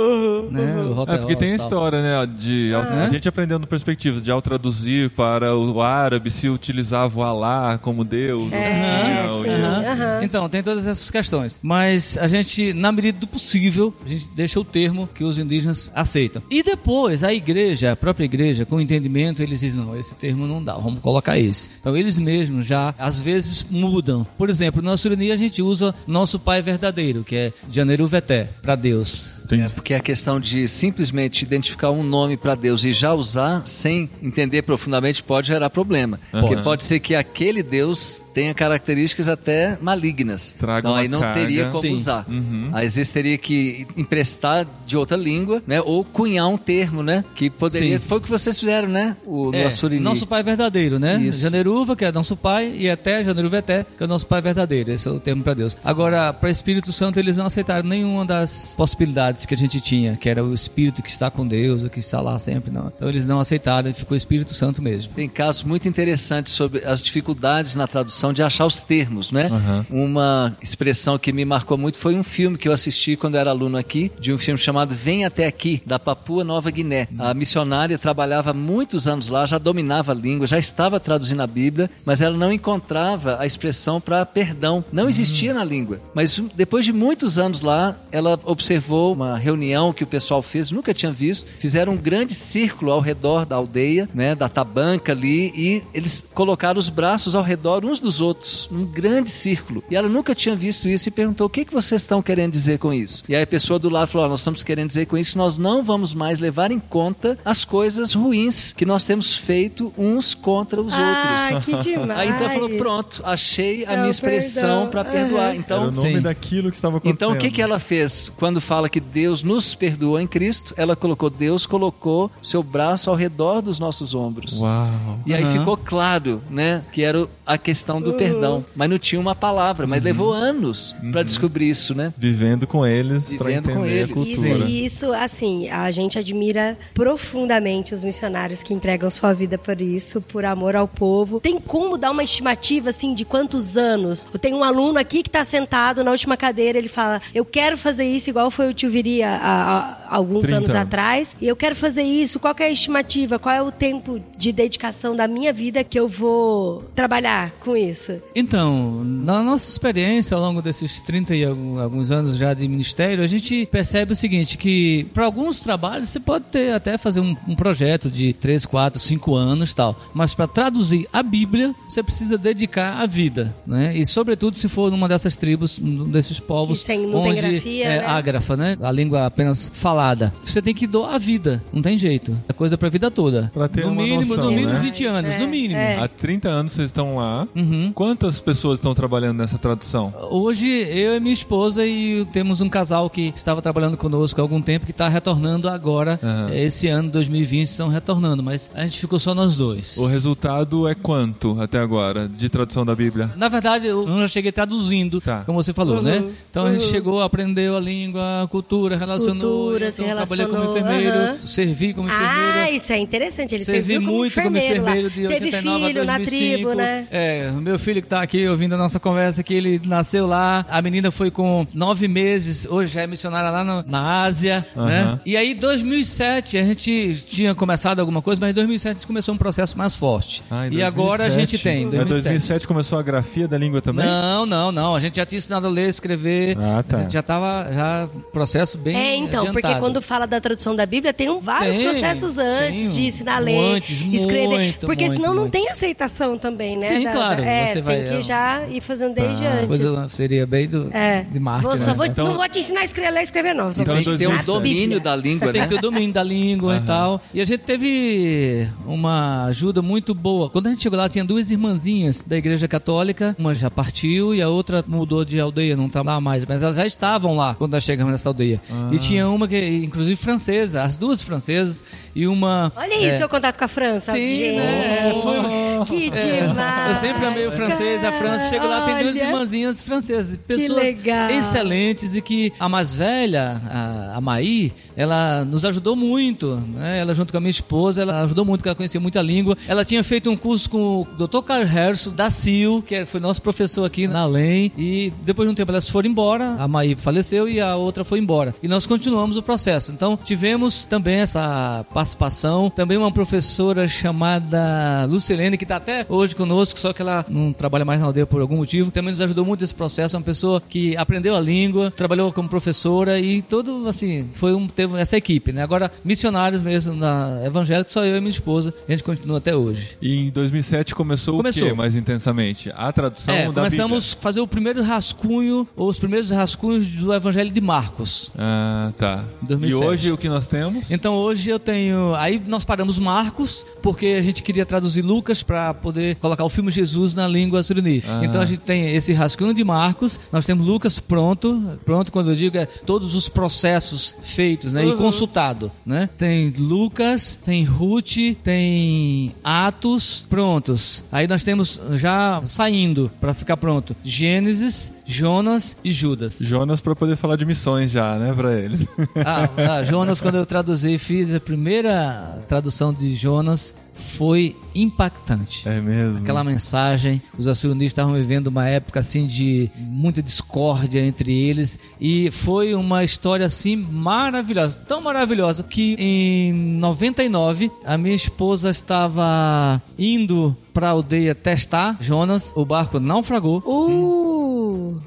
né? 0.50 0.74
É 1.08 1.18
porque 1.18 1.36
tem 1.36 1.52
a 1.52 1.56
história, 1.56 2.00
né? 2.02 2.26
De, 2.38 2.72
a 2.74 3.08
gente 3.10 3.28
aprendendo 3.28 3.66
perspectivas, 3.66 4.22
de 4.22 4.30
ao 4.30 4.40
traduzir 4.40 5.10
para 5.10 5.56
o 5.56 5.80
árabe 5.80 6.30
se 6.30 6.48
utilizava 6.48 7.18
o 7.18 7.22
Alá 7.22 7.78
como 7.78 8.04
Deus. 8.04 8.52
É, 8.52 9.24
assim, 9.26 9.42
sim. 9.42 10.24
Então, 10.24 10.48
tem 10.48 10.62
todas 10.62 10.86
essas 10.86 11.10
questões. 11.10 11.58
Mas 11.62 12.16
a 12.18 12.28
gente, 12.28 12.72
na 12.72 12.92
medida 12.92 13.18
do 13.18 13.26
possível, 13.26 13.94
a 14.04 14.08
gente 14.08 14.28
deixa 14.34 14.58
o 14.60 14.64
termo 14.64 15.08
que 15.12 15.24
os 15.24 15.38
indígenas 15.38 15.90
aceitam. 15.94 16.42
E 16.50 16.62
depois, 16.62 17.24
a 17.24 17.32
igreja, 17.32 17.92
a 17.92 17.96
própria 17.96 18.24
igreja, 18.24 18.64
com 18.64 18.80
entendimento, 18.80 19.42
eles 19.42 19.60
dizem: 19.60 19.82
não, 19.84 19.98
esse 19.98 20.14
termo 20.22 20.46
não 20.46 20.62
dá, 20.62 20.74
vamos 20.74 21.00
colocar 21.00 21.36
esse. 21.36 21.68
Então, 21.80 21.96
eles 21.96 22.16
mesmos 22.16 22.64
já, 22.64 22.94
às 22.96 23.20
vezes, 23.20 23.66
mudam. 23.68 24.24
Por 24.38 24.48
exemplo, 24.48 24.80
na 24.80 24.96
Surani 24.96 25.32
a 25.32 25.36
gente 25.36 25.60
usa 25.60 25.92
nosso 26.06 26.38
pai 26.38 26.62
verdadeiro, 26.62 27.24
que 27.24 27.34
é 27.34 27.52
Janeiro 27.68 28.06
Veté, 28.06 28.44
para 28.62 28.76
Deus. 28.76 29.32
É, 29.50 29.68
porque 29.68 29.92
a 29.92 30.00
questão 30.00 30.40
de 30.40 30.66
simplesmente 30.66 31.42
identificar 31.42 31.90
um 31.90 32.02
nome 32.02 32.36
para 32.38 32.54
Deus 32.54 32.84
e 32.84 32.92
já 32.92 33.12
usar 33.12 33.62
sem 33.66 34.08
entender 34.22 34.62
profundamente 34.62 35.22
pode 35.22 35.48
gerar 35.48 35.68
problema. 35.68 36.18
Porque 36.30 36.54
Pode. 36.54 36.62
pode 36.62 36.84
ser 36.84 37.00
que 37.00 37.14
aquele 37.14 37.62
Deus 37.62 38.22
tenha 38.34 38.54
características 38.54 39.28
até 39.28 39.76
malignas. 39.80 40.52
Traga 40.58 40.78
então 40.88 40.94
aí 40.94 41.08
não 41.08 41.20
carga. 41.20 41.40
teria 41.40 41.66
como 41.66 41.80
Sim. 41.82 41.92
usar. 41.92 42.24
Uhum. 42.28 42.70
Aí 42.72 42.86
às 42.86 42.96
vezes 42.96 43.10
teria 43.10 43.36
que 43.38 43.86
emprestar 43.96 44.66
de 44.86 44.96
outra 44.96 45.16
língua, 45.16 45.62
né? 45.66 45.80
Ou 45.80 46.04
cunhar 46.04 46.48
um 46.48 46.56
termo, 46.58 47.02
né? 47.02 47.24
Que 47.34 47.48
poderia. 47.50 47.98
Sim. 47.98 48.04
Foi 48.06 48.18
o 48.18 48.20
que 48.20 48.28
vocês 48.30 48.58
fizeram, 48.58 48.88
né? 48.88 49.16
O 49.26 49.50
É, 49.54 49.64
Assurini. 49.64 50.00
nosso 50.02 50.26
pai 50.26 50.42
verdadeiro, 50.42 50.98
né? 50.98 51.20
Isso. 51.20 51.40
Janeiruva, 51.40 51.94
que 51.96 52.04
é 52.04 52.12
nosso 52.12 52.36
pai, 52.36 52.72
e 52.76 52.88
até 52.90 53.22
Janeiro 53.24 53.48
Veté, 53.50 53.84
que 53.96 54.02
é 54.02 54.06
o 54.06 54.08
nosso 54.08 54.26
pai 54.26 54.40
verdadeiro. 54.40 54.90
Esse 54.92 55.08
é 55.08 55.10
o 55.10 55.18
termo 55.20 55.42
para 55.42 55.54
Deus. 55.54 55.76
Agora, 55.84 56.32
para 56.32 56.50
Espírito 56.50 56.92
Santo, 56.92 57.18
eles 57.18 57.36
não 57.36 57.46
aceitaram 57.46 57.88
nenhuma 57.88 58.24
das 58.24 58.74
possibilidades 58.76 59.44
que 59.46 59.54
a 59.54 59.58
gente 59.58 59.80
tinha, 59.80 60.16
que 60.16 60.28
era 60.28 60.44
o 60.44 60.52
Espírito 60.54 61.02
que 61.02 61.10
está 61.10 61.30
com 61.30 61.46
Deus, 61.46 61.82
o 61.82 61.90
que 61.90 61.98
está 61.98 62.20
lá 62.20 62.38
sempre, 62.38 62.70
não. 62.70 62.92
Então 62.94 63.08
eles 63.08 63.26
não 63.26 63.40
aceitaram, 63.40 63.90
e 63.90 63.94
ficou 63.94 64.16
Espírito 64.16 64.54
Santo 64.54 64.80
mesmo. 64.82 65.12
Tem 65.14 65.28
casos 65.28 65.62
muito 65.64 65.88
interessantes 65.88 66.52
sobre 66.52 66.84
as 66.84 67.00
dificuldades 67.02 67.74
na 67.76 67.86
tradução 67.86 68.21
preocupação 68.22 68.32
de 68.32 68.42
achar 68.42 68.66
os 68.66 68.82
termos, 68.82 69.32
né? 69.32 69.48
Uhum. 69.90 70.04
Uma 70.04 70.56
expressão 70.62 71.18
que 71.18 71.32
me 71.32 71.44
marcou 71.44 71.76
muito 71.76 71.98
foi 71.98 72.14
um 72.14 72.22
filme 72.22 72.56
que 72.56 72.68
eu 72.68 72.72
assisti 72.72 73.16
quando 73.16 73.36
era 73.36 73.50
aluno 73.50 73.76
aqui, 73.76 74.12
de 74.20 74.32
um 74.32 74.38
filme 74.38 74.58
chamado 74.58 74.94
Vem 74.94 75.24
Até 75.24 75.46
Aqui, 75.46 75.82
da 75.84 75.98
Papua 75.98 76.44
Nova 76.44 76.70
Guiné. 76.70 77.08
A 77.18 77.34
missionária 77.34 77.98
trabalhava 77.98 78.52
muitos 78.52 79.08
anos 79.08 79.28
lá, 79.28 79.44
já 79.44 79.58
dominava 79.58 80.12
a 80.12 80.14
língua, 80.14 80.46
já 80.46 80.58
estava 80.58 81.00
traduzindo 81.00 81.42
a 81.42 81.46
Bíblia, 81.46 81.90
mas 82.04 82.20
ela 82.20 82.36
não 82.36 82.52
encontrava 82.52 83.36
a 83.40 83.46
expressão 83.46 84.00
para 84.00 84.24
perdão. 84.24 84.84
Não 84.92 85.08
existia 85.08 85.52
na 85.52 85.64
língua. 85.64 86.00
Mas 86.14 86.40
depois 86.54 86.84
de 86.84 86.92
muitos 86.92 87.38
anos 87.38 87.62
lá, 87.62 87.96
ela 88.12 88.38
observou 88.44 89.12
uma 89.12 89.36
reunião 89.36 89.92
que 89.92 90.04
o 90.04 90.06
pessoal 90.06 90.42
fez, 90.42 90.70
nunca 90.70 90.94
tinha 90.94 91.10
visto. 91.10 91.46
Fizeram 91.58 91.94
um 91.94 91.96
grande 91.96 92.34
círculo 92.34 92.92
ao 92.92 93.00
redor 93.00 93.46
da 93.46 93.56
aldeia, 93.56 94.08
né, 94.14 94.34
da 94.34 94.48
tabanca 94.48 95.12
ali, 95.12 95.52
e 95.54 95.82
eles 95.94 96.26
colocaram 96.34 96.78
os 96.78 96.88
braços 96.88 97.34
ao 97.34 97.42
redor 97.42 97.84
uns 97.84 97.98
dos 97.98 98.11
outros, 98.20 98.68
num 98.70 98.84
grande 98.84 99.30
círculo. 99.30 99.82
E 99.90 99.96
ela 99.96 100.08
nunca 100.08 100.34
tinha 100.34 100.54
visto 100.54 100.88
isso 100.88 101.08
e 101.08 101.12
perguntou: 101.12 101.46
o 101.46 101.50
que, 101.50 101.64
que 101.64 101.72
vocês 101.72 102.02
estão 102.02 102.20
querendo 102.22 102.52
dizer 102.52 102.78
com 102.78 102.92
isso? 102.92 103.24
E 103.28 103.34
aí 103.34 103.42
a 103.42 103.46
pessoa 103.46 103.78
do 103.78 103.88
lado 103.88 104.08
falou: 104.08 104.26
oh, 104.26 104.30
nós 104.30 104.40
estamos 104.40 104.62
querendo 104.62 104.88
dizer 104.88 105.06
com 105.06 105.16
isso 105.16 105.32
que 105.32 105.38
nós 105.38 105.56
não 105.58 105.82
vamos 105.82 106.12
mais 106.14 106.38
levar 106.38 106.70
em 106.70 106.78
conta 106.78 107.38
as 107.44 107.64
coisas 107.64 108.12
ruins 108.14 108.72
que 108.72 108.84
nós 108.84 109.04
temos 109.04 109.34
feito 109.36 109.92
uns 109.96 110.34
contra 110.34 110.80
os 110.80 110.94
Ah, 110.94 111.50
outros. 111.54 111.64
que 111.64 111.78
demais. 111.90 112.10
Aí 112.20 112.28
então 112.28 112.40
ela 112.44 112.50
falou: 112.50 112.70
pronto, 112.70 113.22
achei 113.24 113.84
a 113.86 113.92
É 113.92 113.94
o 113.94 113.98
minha 113.98 114.10
expressão 114.10 114.88
para 114.88 115.04
perdoar. 115.04 115.54
Então, 115.56 115.82
Era 115.84 115.90
o 115.90 115.94
nome 115.94 116.14
sim. 116.16 116.20
daquilo 116.20 116.70
que 116.70 116.76
estava 116.76 116.98
acontecendo. 116.98 117.14
então 117.16 117.32
o 117.32 117.38
que, 117.38 117.50
que 117.50 117.62
ela 117.62 117.78
fez? 117.78 118.30
Quando 118.36 118.60
fala 118.60 118.88
que 118.88 119.00
Deus 119.00 119.42
nos 119.42 119.74
perdoou 119.74 120.18
em 120.20 120.26
Cristo, 120.26 120.74
ela 120.76 120.94
colocou: 120.96 121.30
Deus 121.30 121.66
colocou 121.66 122.30
seu 122.42 122.62
braço 122.62 123.08
ao 123.10 123.16
redor 123.16 123.60
dos 123.62 123.78
nossos 123.78 124.14
ombros. 124.14 124.58
Uau. 124.60 125.20
E 125.24 125.32
aí 125.34 125.42
Aham. 125.44 125.58
ficou 125.58 125.76
claro, 125.76 126.42
né, 126.50 126.82
que 126.92 127.02
era 127.02 127.28
a 127.46 127.56
questão 127.56 128.00
do 128.02 128.14
perdão, 128.14 128.64
mas 128.74 128.90
não 128.90 128.98
tinha 128.98 129.20
uma 129.20 129.34
palavra, 129.34 129.86
mas 129.86 130.02
levou 130.02 130.32
anos 130.32 130.94
para 131.10 131.22
descobrir 131.22 131.70
isso, 131.70 131.94
né? 131.94 132.12
Vivendo 132.16 132.66
com 132.66 132.86
eles 132.86 133.34
para 133.36 133.52
entender 133.52 133.74
com 133.74 133.82
a 133.82 133.88
eles. 133.88 134.26
Isso, 134.26 134.46
cultura. 134.46 134.68
e 134.68 134.84
isso, 134.84 135.12
assim, 135.12 135.68
a 135.70 135.90
gente 135.90 136.18
admira 136.18 136.76
profundamente 136.94 137.94
os 137.94 138.02
missionários 138.02 138.62
que 138.62 138.74
entregam 138.74 139.10
sua 139.10 139.32
vida 139.32 139.58
por 139.58 139.80
isso, 139.80 140.20
por 140.20 140.44
amor 140.44 140.76
ao 140.76 140.88
povo. 140.88 141.40
Tem 141.40 141.58
como 141.58 141.96
dar 141.96 142.10
uma 142.10 142.22
estimativa, 142.22 142.90
assim, 142.90 143.14
de 143.14 143.24
quantos 143.24 143.76
anos? 143.76 144.26
Eu 144.32 144.38
tenho 144.38 144.56
um 144.56 144.64
aluno 144.64 144.98
aqui 144.98 145.22
que 145.22 145.28
está 145.28 145.44
sentado 145.44 146.04
na 146.04 146.10
última 146.10 146.36
cadeira, 146.36 146.78
ele 146.78 146.88
fala, 146.88 147.20
eu 147.34 147.44
quero 147.44 147.76
fazer 147.76 148.04
isso 148.04 148.30
igual 148.30 148.50
foi 148.50 148.68
o 148.68 148.74
tio 148.74 148.90
Viri 148.90 149.22
há, 149.22 150.06
alguns 150.08 150.46
30 150.46 150.56
anos, 150.56 150.74
anos. 150.74 150.86
atrás, 150.86 151.36
e 151.40 151.48
eu 151.48 151.56
quero 151.56 151.74
fazer 151.74 152.02
isso, 152.02 152.38
qual 152.38 152.54
que 152.54 152.62
é 152.62 152.66
a 152.66 152.70
estimativa? 152.70 153.38
Qual 153.38 153.54
é 153.54 153.62
o 153.62 153.70
tempo 153.70 154.20
de 154.36 154.52
dedicação 154.52 155.16
da 155.16 155.26
minha 155.26 155.52
vida 155.52 155.82
que 155.82 155.98
eu 155.98 156.08
vou 156.08 156.84
trabalhar 156.94 157.50
com 157.60 157.76
isso? 157.76 157.91
Então, 158.34 159.02
na 159.04 159.42
nossa 159.42 159.68
experiência 159.68 160.34
ao 160.36 160.40
longo 160.42 160.60
desses 160.62 161.00
30 161.02 161.34
e 161.34 161.44
alguns 161.44 162.10
anos 162.10 162.36
já 162.36 162.54
de 162.54 162.66
ministério, 162.68 163.22
a 163.22 163.26
gente 163.26 163.66
percebe 163.66 164.12
o 164.12 164.16
seguinte, 164.16 164.56
que 164.58 165.04
para 165.14 165.24
alguns 165.24 165.60
trabalhos 165.60 166.08
você 166.08 166.20
pode 166.20 166.44
ter 166.46 166.72
até 166.72 166.96
fazer 166.98 167.20
um, 167.20 167.36
um 167.48 167.54
projeto 167.54 168.10
de 168.10 168.32
3, 168.34 168.64
4, 168.66 169.00
5 169.00 169.34
anos 169.34 169.72
tal, 169.74 169.98
mas 170.14 170.34
para 170.34 170.46
traduzir 170.46 171.06
a 171.12 171.22
Bíblia, 171.22 171.74
você 171.88 172.02
precisa 172.02 172.36
dedicar 172.38 173.00
a 173.00 173.06
vida, 173.06 173.54
né? 173.66 173.96
E 173.96 174.04
sobretudo 174.06 174.56
se 174.56 174.68
for 174.68 174.90
numa 174.90 175.08
dessas 175.08 175.36
tribos, 175.36 175.78
num 175.78 176.08
desses 176.10 176.38
povos 176.40 176.80
Que 176.80 176.86
sem- 176.86 177.14
onde 177.14 177.40
grafia, 177.40 177.84
é 177.84 177.98
né? 178.00 178.06
ágrafa, 178.06 178.56
né? 178.56 178.76
A 178.82 178.90
língua 178.90 179.26
apenas 179.26 179.70
falada. 179.72 180.32
Você 180.40 180.60
tem 180.62 180.74
que 180.74 180.86
doar 180.86 181.14
a 181.14 181.18
vida, 181.18 181.62
não 181.72 181.82
tem 181.82 181.96
jeito. 181.98 182.36
É 182.48 182.52
coisa 182.52 182.76
pra 182.78 182.88
vida 182.88 183.10
toda. 183.10 183.50
Pra 183.54 183.68
ter 183.68 183.84
no 183.84 183.92
uma 183.92 184.02
mínimo, 184.02 184.36
noção, 184.36 184.50
no 184.50 184.56
mínimo 184.56 184.72
né? 184.74 184.80
20 184.80 185.04
anos, 185.06 185.32
É, 185.32 185.38
no 185.38 185.48
mínimo. 185.48 185.78
é. 185.80 185.98
Há 185.98 186.08
30 186.08 186.48
anos 186.48 186.72
vocês 186.72 186.86
estão 186.86 187.16
lá. 187.16 187.46
Uhum. 187.54 187.81
Quantas 187.90 188.40
pessoas 188.40 188.78
estão 188.78 188.94
trabalhando 188.94 189.38
nessa 189.38 189.58
tradução? 189.58 190.12
Hoje 190.30 190.68
eu 190.68 191.16
e 191.16 191.20
minha 191.20 191.32
esposa 191.32 191.84
e 191.86 192.24
temos 192.32 192.60
um 192.60 192.68
casal 192.68 193.08
que 193.10 193.32
estava 193.34 193.60
trabalhando 193.62 193.96
conosco 193.96 194.40
há 194.40 194.44
algum 194.44 194.60
tempo 194.62 194.84
que 194.84 194.92
está 194.92 195.08
retornando 195.08 195.68
agora. 195.68 196.20
Eh, 196.52 196.64
Esse 196.66 196.88
ano, 196.88 197.10
2020, 197.10 197.68
estão 197.68 197.88
retornando, 197.88 198.42
mas 198.42 198.70
a 198.74 198.84
gente 198.84 199.00
ficou 199.00 199.18
só 199.18 199.34
nós 199.34 199.56
dois. 199.56 199.96
O 199.96 200.06
resultado 200.06 200.86
é 200.86 200.94
quanto 200.94 201.60
até 201.60 201.78
agora 201.78 202.28
de 202.28 202.48
tradução 202.48 202.84
da 202.84 202.94
Bíblia? 202.94 203.32
Na 203.36 203.48
verdade, 203.48 203.86
eu 203.86 204.06
já 204.18 204.28
cheguei 204.28 204.52
traduzindo, 204.52 205.20
Tá. 205.20 205.42
como 205.46 205.62
você 205.62 205.72
falou, 205.72 206.02
né? 206.02 206.22
Então 206.50 206.66
a 206.66 206.72
gente 206.72 206.84
chegou, 206.84 207.20
aprendeu 207.22 207.76
a 207.76 207.80
língua, 207.80 208.42
a 208.42 208.48
cultura, 208.48 208.96
relacionou, 208.96 209.32
Cultura, 209.70 209.88
então, 209.88 210.06
se 210.06 210.14
trabalhei 210.14 210.46
como 210.46 210.62
relacionou, 210.62 210.92
enfermeiro, 211.00 211.42
servi 211.42 211.94
como 211.94 212.08
enfermeiro. 212.08 212.32
Ah, 212.58 212.70
isso 212.70 212.92
é 212.92 212.98
interessante. 212.98 213.54
Ele 213.54 213.64
Servi 213.64 213.78
serviu 213.92 214.00
como 214.06 214.18
muito 214.18 214.34
como 214.34 214.56
enfermeiro, 214.56 214.82
enfermeiro 214.82 215.08
lá. 215.08 215.14
de 215.14 215.28
Teve 215.28 215.46
89 215.46 215.86
filho 215.86 216.02
a 216.02 216.04
na 216.04 216.16
2005. 216.18 216.54
tribo, 216.56 216.74
né? 216.74 217.06
É, 217.10 217.50
o 217.56 217.60
meu 217.72 217.78
filho 217.78 218.02
que 218.02 218.08
tá 218.08 218.20
aqui 218.20 218.46
ouvindo 218.46 218.74
a 218.74 218.76
nossa 218.78 219.00
conversa, 219.00 219.42
que 219.42 219.54
ele 219.54 219.80
nasceu 219.86 220.26
lá, 220.26 220.66
a 220.68 220.82
menina 220.82 221.10
foi 221.10 221.30
com 221.30 221.66
nove 221.72 222.06
meses, 222.06 222.66
hoje 222.68 222.92
já 222.92 223.00
é 223.02 223.06
missionária 223.06 223.48
lá 223.50 223.64
no- 223.64 223.82
na 223.86 224.22
Ásia, 224.24 224.66
Aham. 224.76 224.86
né? 224.86 225.20
E 225.24 225.38
aí, 225.38 225.54
2007, 225.54 226.58
a 226.58 226.62
gente 226.64 227.24
tinha 227.30 227.54
começado 227.54 227.98
alguma 228.00 228.20
coisa, 228.20 228.38
mas 228.38 228.50
em 228.50 228.54
2007 228.54 228.90
a 228.92 228.94
gente 228.98 229.06
começou 229.06 229.34
um 229.34 229.38
processo 229.38 229.76
mais 229.78 229.94
forte. 229.94 230.42
Ah, 230.50 230.68
em 230.68 230.74
e 230.74 230.82
agora 230.82 231.24
a 231.24 231.28
2007. 231.28 231.50
gente 231.50 231.62
tem, 231.62 231.82
Em 231.84 231.90
2007. 231.90 232.08
2007 232.12 232.68
começou 232.68 232.98
a 232.98 233.02
grafia 233.02 233.48
da 233.48 233.56
língua 233.56 233.80
também? 233.80 234.04
Não, 234.04 234.44
não, 234.44 234.70
não. 234.70 234.94
A 234.94 235.00
gente 235.00 235.16
já 235.16 235.24
tinha 235.24 235.38
ensinado 235.38 235.66
a 235.66 235.70
ler, 235.70 235.88
escrever. 235.88 236.58
Ah, 236.58 236.84
tá. 236.86 236.98
A 236.98 237.00
gente 237.02 237.12
já 237.14 237.22
tava 237.22 237.70
já 237.72 238.08
processo 238.34 238.76
bem 238.76 238.94
É, 238.96 239.16
então, 239.16 239.46
porque 239.46 239.60
adiantado. 239.60 239.80
quando 239.80 240.02
fala 240.02 240.26
da 240.26 240.38
tradução 240.42 240.76
da 240.76 240.84
Bíblia, 240.84 241.14
tem 241.14 241.30
um- 241.30 241.40
vários 241.40 241.74
Tem, 241.76 241.88
processos 241.88 242.36
antes 242.36 242.80
tem 242.82 242.90
de 242.90 243.02
ensinar 243.06 243.36
a 243.36 243.38
ler, 243.38 243.56
antes, 243.76 243.98
escrever. 244.02 244.48
muito, 244.48 244.86
porque 244.86 245.06
muito, 245.06 245.16
senão 245.20 245.32
não 245.34 245.42
muito. 245.42 245.52
tem 245.52 245.70
aceitação 245.70 246.36
também, 246.36 246.76
né? 246.76 246.86
Sim, 246.86 247.04
da- 247.04 247.12
claro, 247.12 247.42
da- 247.42 247.48
é, 247.62 247.66
você 247.66 247.72
tem 247.74 247.82
vai- 247.82 247.96
que 248.04 248.14
é. 248.14 248.22
já 248.22 248.62
ir 248.68 248.80
fazendo 248.80 249.14
desde 249.14 249.44
Ah, 249.46 249.54
antes. 249.54 249.68
Coisa 249.68 250.08
seria 250.10 250.46
bem 250.46 250.68
do, 250.68 250.88
É. 250.92 251.24
de 251.30 251.38
Marte, 251.40 251.62
Vou- 251.64 251.72
né? 251.76 251.84
só 251.84 251.94
vou- 251.94 252.06
Então- 252.06 252.26
não 252.28 252.34
vou 252.36 252.48
te 252.48 252.58
ensinar 252.58 252.80
a 252.80 252.84
escrever, 252.84 253.10
ler 253.10 253.20
e 253.20 253.22
escrever, 253.24 253.54
não. 253.54 253.72
Só 253.72 253.82
Então, 253.82 253.94
Tem 253.94 254.04
que 254.04 254.18
ter 254.18 254.26
um 254.26 254.32
a 254.36 254.42
domínio 254.42 255.00
da 255.00 255.14
língua, 255.16 255.52
Tem 255.52 255.60
né? 255.62 255.66
que 255.66 255.74
ter 255.74 255.78
o 255.78 255.82
domínio 255.82 256.12
da 256.12 256.22
língua 256.22 256.76
e 256.76 256.80
tal. 256.80 257.20
E 257.34 257.40
a 257.40 257.44
gente 257.44 257.60
teve 257.60 258.68
uma 258.86 259.44
ajuda 259.46 259.82
muito 259.82 260.14
boa. 260.14 260.48
Quando 260.50 260.66
a 260.66 260.70
gente 260.70 260.82
chegou 260.82 260.98
lá, 260.98 261.08
tinha 261.08 261.24
duas 261.24 261.50
irmãzinhas 261.50 262.22
da 262.26 262.36
igreja 262.36 262.66
católica. 262.68 263.34
Uma 263.38 263.54
já 263.54 263.70
partiu 263.70 264.34
e 264.34 264.42
a 264.42 264.48
outra 264.48 264.84
mudou 264.86 265.24
de 265.24 265.38
aldeia, 265.40 265.76
não 265.76 265.88
tá 265.88 266.02
lá 266.02 266.20
mais. 266.20 266.44
Mas 266.44 266.62
elas 266.62 266.76
já 266.76 266.86
estavam 266.86 267.34
lá 267.34 267.54
quando 267.54 267.72
nós 267.72 267.82
chegamos 267.84 268.12
nessa 268.12 268.28
aldeia. 268.28 268.60
E 268.90 268.98
tinha 268.98 269.28
uma 269.28 269.46
que, 269.48 269.58
inclusive, 269.84 270.16
francesa, 270.16 270.82
as 270.82 270.96
duas 270.96 271.22
francesas 271.22 271.82
e 272.14 272.26
uma. 272.26 272.72
Olha 272.76 272.94
aí 272.96 273.06
é, 273.06 273.14
o 273.14 273.16
seu 273.18 273.28
contato 273.28 273.58
com 273.58 273.64
a 273.64 273.68
França. 273.68 274.12
Sim, 274.12 274.26
gente. 274.26 274.56
né? 274.56 275.12
Foi- 275.22 275.84
Que 275.86 276.06
é, 276.08 276.46
demais. 276.46 276.90
Eu 276.90 276.96
sempre 276.96 277.26
amei 277.26 277.41
o 277.46 277.52
francês, 277.52 278.04
a 278.04 278.12
França. 278.12 278.48
Chego 278.48 278.66
lá, 278.66 278.84
tem 278.84 279.02
duas 279.02 279.16
irmãzinhas 279.16 279.82
francesas. 279.82 280.36
Pessoas 280.36 280.94
excelentes 281.30 282.14
e 282.14 282.22
que 282.22 282.52
a 282.58 282.68
mais 282.68 282.94
velha, 282.94 283.60
a, 283.68 284.16
a 284.16 284.20
Maí, 284.20 284.72
ela 284.96 285.44
nos 285.44 285.64
ajudou 285.64 285.96
muito. 285.96 286.56
Né? 286.74 287.00
Ela, 287.00 287.14
junto 287.14 287.32
com 287.32 287.38
a 287.38 287.40
minha 287.40 287.50
esposa, 287.50 288.02
ela 288.02 288.22
ajudou 288.22 288.44
muito, 288.44 288.60
porque 288.60 288.68
ela 288.68 288.76
conhecia 288.76 289.00
muita 289.00 289.22
língua. 289.22 289.56
Ela 289.66 289.84
tinha 289.84 290.02
feito 290.04 290.30
um 290.30 290.36
curso 290.36 290.68
com 290.68 291.02
o 291.02 291.26
Dr. 291.26 291.42
Carl 291.42 291.62
Herso, 291.62 292.10
da 292.10 292.30
CIL, 292.30 292.82
que 292.86 293.04
foi 293.06 293.20
nosso 293.20 293.42
professor 293.42 293.84
aqui 293.84 294.06
na 294.06 294.20
Além. 294.20 294.72
E 294.76 295.12
depois 295.24 295.48
de 295.48 295.52
um 295.52 295.54
tempo 295.54 295.70
elas 295.70 295.88
foram 295.88 296.08
embora. 296.08 296.56
A 296.58 296.68
Maí 296.68 296.94
faleceu 296.94 297.48
e 297.48 297.60
a 297.60 297.76
outra 297.76 298.04
foi 298.04 298.18
embora. 298.18 298.54
E 298.62 298.68
nós 298.68 298.86
continuamos 298.86 299.36
o 299.36 299.42
processo. 299.42 299.92
Então 299.92 300.18
tivemos 300.22 300.84
também 300.84 301.16
essa 301.16 301.84
participação. 301.92 302.70
Também 302.70 302.96
uma 302.98 303.12
professora 303.12 303.88
chamada 303.88 305.06
Lucilene, 305.08 305.58
que 305.58 305.64
está 305.64 305.76
até 305.76 306.06
hoje 306.08 306.34
conosco, 306.34 306.78
só 306.78 306.92
que 306.92 307.02
ela 307.02 307.24
não 307.32 307.52
trabalha 307.52 307.84
mais 307.84 308.00
na 308.00 308.06
aldeia 308.06 308.26
por 308.26 308.40
algum 308.40 308.56
motivo. 308.56 308.90
Também 308.90 309.10
nos 309.10 309.20
ajudou 309.20 309.44
muito 309.44 309.60
nesse 309.60 309.74
processo. 309.74 310.16
É 310.16 310.18
uma 310.18 310.24
pessoa 310.24 310.60
que 310.60 310.96
aprendeu 310.96 311.34
a 311.34 311.40
língua, 311.40 311.90
trabalhou 311.90 312.32
como 312.32 312.48
professora 312.48 313.18
e 313.18 313.42
todo, 313.42 313.88
assim, 313.88 314.28
foi 314.34 314.54
um, 314.54 314.66
teve 314.68 314.98
essa 315.00 315.16
equipe, 315.16 315.52
né? 315.52 315.62
Agora, 315.62 315.90
missionários 316.04 316.62
mesmo 316.62 316.94
na 316.94 317.40
evangélica, 317.44 317.90
só 317.90 318.04
eu 318.04 318.16
e 318.16 318.20
minha 318.20 318.30
esposa. 318.30 318.72
A 318.86 318.90
gente 318.92 319.02
continua 319.04 319.38
até 319.38 319.54
hoje. 319.56 319.96
E 320.00 320.26
em 320.26 320.30
2007 320.30 320.94
começou, 320.94 321.36
Começou. 321.36 321.64
o 321.64 321.66
quê 321.70 321.72
mais 321.72 321.96
intensamente? 321.96 322.70
A 322.74 322.92
tradução 322.92 323.34
É, 323.34 323.46
da 323.46 323.52
começamos 323.52 324.16
a 324.18 324.20
fazer 324.22 324.40
o 324.40 324.46
primeiro 324.46 324.82
rascunho, 324.82 325.66
ou 325.76 325.88
os 325.88 325.98
primeiros 325.98 326.30
rascunhos 326.30 326.86
do 326.86 327.12
Evangelho 327.12 327.50
de 327.50 327.60
Marcos. 327.60 328.30
Ah, 328.36 328.92
tá. 328.98 329.24
2007. 329.42 329.82
E 329.82 329.86
hoje 329.88 330.12
o 330.12 330.16
que 330.16 330.28
nós 330.28 330.46
temos? 330.46 330.90
Então 330.90 331.14
hoje 331.14 331.48
eu 331.50 331.58
tenho. 331.58 332.14
Aí 332.16 332.40
nós 332.46 332.64
paramos 332.64 332.98
Marcos, 332.98 333.66
porque 333.82 334.06
a 334.18 334.22
gente 334.22 334.42
queria 334.42 334.66
traduzir 334.66 335.02
Lucas 335.02 335.42
para 335.42 335.72
poder 335.74 336.16
colocar 336.16 336.44
o 336.44 336.48
filme 336.48 336.70
Jesus 336.70 337.14
na 337.14 337.21
língua 337.26 337.62
surini. 337.62 338.02
Ah. 338.06 338.20
Então 338.24 338.40
a 338.40 338.46
gente 338.46 338.60
tem 338.60 338.94
esse 338.94 339.12
rascunho 339.12 339.54
de 339.54 339.64
Marcos, 339.64 340.18
nós 340.30 340.46
temos 340.46 340.66
Lucas 340.66 340.98
pronto. 340.98 341.62
Pronto, 341.84 342.12
quando 342.12 342.30
eu 342.30 342.36
digo 342.36 342.56
é 342.56 342.66
todos 342.66 343.14
os 343.14 343.28
processos 343.28 344.14
feitos 344.22 344.72
né, 344.72 344.86
e 344.86 344.94
consultado. 344.96 345.70
Né? 345.84 346.08
Tem 346.16 346.50
Lucas, 346.56 347.36
tem 347.36 347.64
Ruth, 347.64 348.36
tem 348.42 349.34
Atos 349.42 350.26
prontos. 350.28 351.04
Aí 351.10 351.26
nós 351.26 351.44
temos 351.44 351.80
já 351.92 352.40
saindo 352.44 353.10
para 353.20 353.34
ficar 353.34 353.56
pronto 353.56 353.96
Gênesis, 354.04 354.92
Jonas 355.06 355.76
e 355.84 355.92
Judas. 355.92 356.38
Jonas 356.40 356.80
para 356.80 356.94
poder 356.94 357.16
falar 357.16 357.36
de 357.36 357.44
missões 357.44 357.90
já, 357.90 358.16
né, 358.18 358.32
para 358.32 358.58
eles. 358.58 358.86
Ah, 359.24 359.48
ah, 359.56 359.84
Jonas, 359.84 360.20
quando 360.20 360.36
eu 360.36 360.46
traduzi, 360.46 360.98
fiz 360.98 361.34
a 361.34 361.40
primeira 361.40 362.42
tradução 362.48 362.92
de 362.92 363.14
Jonas, 363.14 363.74
foi 364.02 364.56
impactante. 364.74 365.68
É 365.68 365.80
mesmo. 365.80 366.22
Aquela 366.22 366.42
mensagem, 366.42 367.22
os 367.38 367.46
assurunistas 367.46 367.92
estavam 367.92 368.14
vivendo 368.14 368.48
uma 368.48 368.68
época 368.68 369.00
assim 369.00 369.26
de 369.26 369.70
muita 369.76 370.22
discórdia 370.22 371.00
entre 371.00 371.32
eles 371.32 371.78
e 372.00 372.30
foi 372.30 372.74
uma 372.74 373.04
história 373.04 373.46
assim 373.46 373.76
maravilhosa, 373.76 374.78
tão 374.86 375.00
maravilhosa 375.00 375.62
que 375.62 375.94
em 375.98 376.52
99 376.52 377.70
a 377.84 377.96
minha 377.96 378.14
esposa 378.14 378.70
estava 378.70 379.80
indo 379.98 380.56
para 380.72 380.88
a 380.88 380.90
aldeia 380.90 381.34
testar 381.34 381.96
Jonas, 382.00 382.52
o 382.56 382.64
barco 382.64 382.98
naufragou. 382.98 383.62
Uh! 383.66 384.31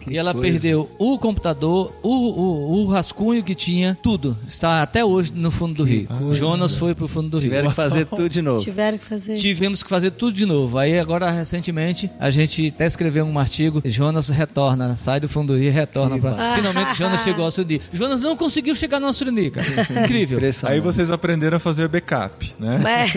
E 0.07 0.17
ela 0.17 0.33
coisa. 0.33 0.51
perdeu 0.51 0.89
o 0.97 1.17
computador, 1.17 1.93
o, 2.01 2.09
o, 2.09 2.83
o 2.83 2.89
rascunho 2.89 3.43
que 3.43 3.55
tinha, 3.55 3.97
tudo. 4.01 4.37
Está 4.47 4.81
até 4.81 5.03
hoje 5.03 5.33
no 5.33 5.51
fundo 5.51 5.75
do 5.75 5.83
rio. 5.83 6.07
Jonas 6.31 6.75
foi 6.75 6.93
pro 6.93 7.07
fundo 7.07 7.29
do 7.29 7.37
rio. 7.37 7.49
Tiveram 7.49 7.69
que 7.69 7.75
fazer 7.75 8.05
tudo 8.05 8.29
de 8.29 8.41
novo. 8.41 8.63
Tiveram 8.63 8.97
que 8.97 9.05
fazer. 9.05 9.37
Tivemos 9.37 9.83
que 9.83 9.89
fazer 9.89 10.11
tudo 10.11 10.33
de 10.33 10.45
novo. 10.45 10.77
Aí 10.77 10.99
agora, 10.99 11.29
recentemente, 11.31 12.09
a 12.19 12.29
gente 12.29 12.67
até 12.67 12.85
escreveu 12.85 13.25
um 13.25 13.39
artigo, 13.39 13.81
Jonas 13.85 14.29
retorna, 14.29 14.95
sai 14.95 15.19
do 15.19 15.29
fundo 15.29 15.53
do 15.53 15.59
rio 15.59 15.69
e 15.69 15.71
retorna 15.71 16.17
pra... 16.17 16.55
Finalmente 16.55 16.97
Jonas 16.97 17.21
chegou 17.21 17.45
ao 17.45 17.51
Suruni. 17.51 17.81
Jonas 17.91 18.21
não 18.21 18.35
conseguiu 18.35 18.75
chegar 18.75 18.99
no 18.99 19.13
Suruni, 19.13 19.51
cara. 19.51 19.67
Incrível. 20.03 20.39
Aí 20.63 20.79
vocês 20.79 21.11
aprenderam 21.11 21.57
a 21.57 21.59
fazer 21.59 21.87
backup, 21.87 22.53
né? 22.59 22.79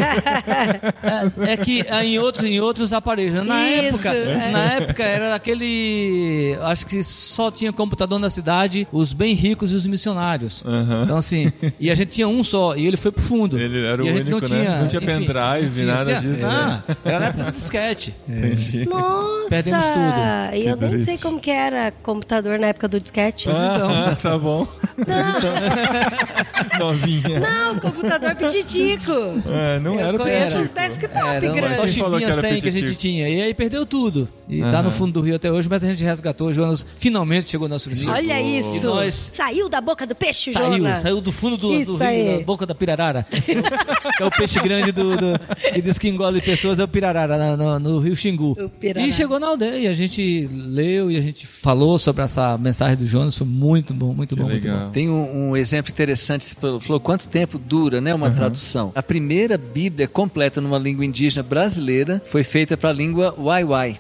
É, 1.09 1.53
é 1.53 1.57
que 1.57 1.85
ah, 1.89 2.05
em 2.05 2.19
outros, 2.19 2.45
em 2.45 2.61
outros 2.61 2.93
aparelhos. 2.93 3.45
Na 3.45 3.63
Isso, 3.65 3.85
época, 3.87 4.09
é. 4.11 4.51
na 4.51 4.73
época 4.75 5.03
era 5.03 5.35
aquele, 5.35 6.57
acho 6.63 6.78
que 6.87 7.03
só 7.03 7.51
tinha 7.51 7.73
computador 7.73 8.19
na 8.19 8.31
cidade, 8.31 8.87
os 8.93 9.13
bem 9.13 9.35
ricos 9.35 9.73
e 9.73 9.75
os 9.75 9.87
missionários. 9.87 10.63
Aham. 10.67 11.03
Então 11.05 11.17
assim, 11.17 11.53
e 11.79 11.91
a 11.91 11.95
gente 11.95 12.11
tinha 12.13 12.29
um 12.29 12.43
só 12.45 12.77
e 12.77 12.87
ele 12.87 12.97
foi 12.97 13.13
pro 13.13 13.23
fundo. 13.23 13.59
Ele 13.59 13.85
era 13.87 14.03
o 14.03 14.07
E 14.07 14.09
a 14.11 14.13
gente 14.17 14.23
único, 14.33 14.41
não 14.49 14.57
né? 14.59 14.65
tinha, 14.65 14.79
Não 14.81 14.89
tinha 14.89 15.01
pendrive, 15.01 15.67
não 15.67 15.73
tinha- 15.73 15.87
nada 15.87 16.05
tinha- 16.21 16.33
disso, 16.35 16.47
Ah, 16.47 16.83
era 17.05 17.21
na 17.21 17.27
época 17.27 17.45
do 17.45 17.53
disquete. 17.53 18.15
Entendi. 18.29 18.87
Nossa! 18.89 19.49
Perdemos 19.51 19.85
tudo. 19.87 20.57
E 20.57 20.67
eu 20.67 20.77
nem 20.77 20.99
sei 20.99 21.19
como 21.19 21.41
que 21.41 21.51
era 21.51 21.91
computador 22.03 22.59
na 22.59 22.67
época 22.69 22.87
do 22.89 23.01
disquete. 23.01 23.49
Ah, 23.51 24.17
tá 24.21 24.37
bom. 24.39 24.67
Novinha. 26.79 27.41
Não, 27.41 27.79
computador 27.79 28.35
petitico. 28.35 29.13
É, 29.47 29.79
não 29.81 29.95
Eu 29.95 30.01
era 30.09 30.19
conheço 30.19 30.59
os 30.59 30.71
desktop 30.71 31.17
Era 31.19 31.47
uma 31.51 31.53
Quem 31.55 31.63
falou 31.63 32.19
que 32.19 32.27
Toshibinha 32.27 32.27
era 32.29 32.41
100 32.41 32.61
que 32.61 32.69
a 32.69 32.73
gente 32.73 32.95
tinha. 32.95 33.29
E 33.29 33.43
aí 33.43 33.55
perdeu 33.55 33.85
tudo. 33.87 34.29
E 34.49 34.61
tá 34.61 34.67
Aham. 34.69 34.83
no 34.85 34.91
fundo 34.91 35.13
do 35.15 35.21
rio 35.21 35.37
até 35.37 35.51
hoje, 35.51 35.69
mas 35.69 35.83
a 35.85 35.89
gente 35.89 36.03
resgatou. 36.05 36.49
O 36.49 36.53
Jonas 36.69 36.87
finalmente 36.99 37.51
chegou 37.51 37.69
no 37.69 37.75
nosso 37.75 37.91
rio. 37.91 38.11
Olha 38.11 38.41
isso. 38.41 38.87
nós 38.87 39.31
Saiu 39.33 39.69
da 39.69 39.81
boca 39.81 40.07
do 40.07 40.15
peixe, 40.15 40.53
Saiu, 40.53 40.79
Jonas. 40.79 41.03
saiu 41.03 41.21
do 41.21 41.33
fundo 41.33 41.57
do, 41.57 41.69
do 41.69 41.97
rio, 41.97 42.39
da 42.39 42.45
boca 42.45 42.67
da 42.67 42.75
pirarara. 42.75 43.27
é 44.21 44.25
o 44.25 44.31
peixe 44.31 44.61
grande 44.61 44.93
do, 44.93 45.17
do, 45.17 45.41
que 45.73 45.83
diz 45.83 45.99
que 45.99 46.09
engole 46.09 46.41
pessoas, 46.41 46.79
é 46.79 46.85
o 46.85 46.89
pirarara, 46.89 47.57
no, 47.57 47.79
no 47.79 47.99
rio 48.01 48.15
Xingu. 48.15 48.57
E 48.83 49.13
chegou 49.13 49.41
na 49.41 49.49
aldeia, 49.49 49.91
a 49.91 49.95
gente 49.95 50.49
leu 50.53 51.11
e 51.11 51.17
a 51.17 51.21
gente 51.21 51.47
falou 51.47 51.99
sobre 51.99 52.23
essa 52.23 52.57
mensagem 52.59 52.97
do 52.97 53.07
Jonas, 53.07 53.37
foi 53.37 53.47
muito 53.47 53.95
bom, 53.95 54.13
muito 54.13 54.35
Que 54.35 54.43
bom, 54.43 54.49
muito 54.49 54.63
legal. 54.63 54.87
bom. 54.87 54.93
Tem 54.93 55.09
um, 55.09 55.51
um 55.51 55.57
exemplo 55.57 55.91
interessante, 55.91 56.45
você 56.45 56.55
falou, 56.55 57.01
quanto 57.01 57.29
tempo 57.29 57.59
dura 57.59 58.01
né, 58.01 58.15
uma 58.15 58.31
tradução. 58.31 58.93
A 58.95 59.03
primeira 59.03 59.57
Bíblia 59.57 60.07
completa 60.09 60.61
numa 60.61 60.79
língua 60.79 61.05
indígena 61.05 61.43
brasileira 61.43 62.23
foi 62.27 62.45
feita 62.45 62.77
para 62.77 62.91
a 62.91 62.93
língua 62.93 63.35
Waiwai, 63.39 63.99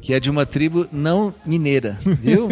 que 0.00 0.12
é 0.14 0.20
de 0.20 0.30
uma 0.30 0.44
tribo 0.46 0.86
não 0.92 1.34
mineira, 1.44 1.98
viu? 2.14 2.48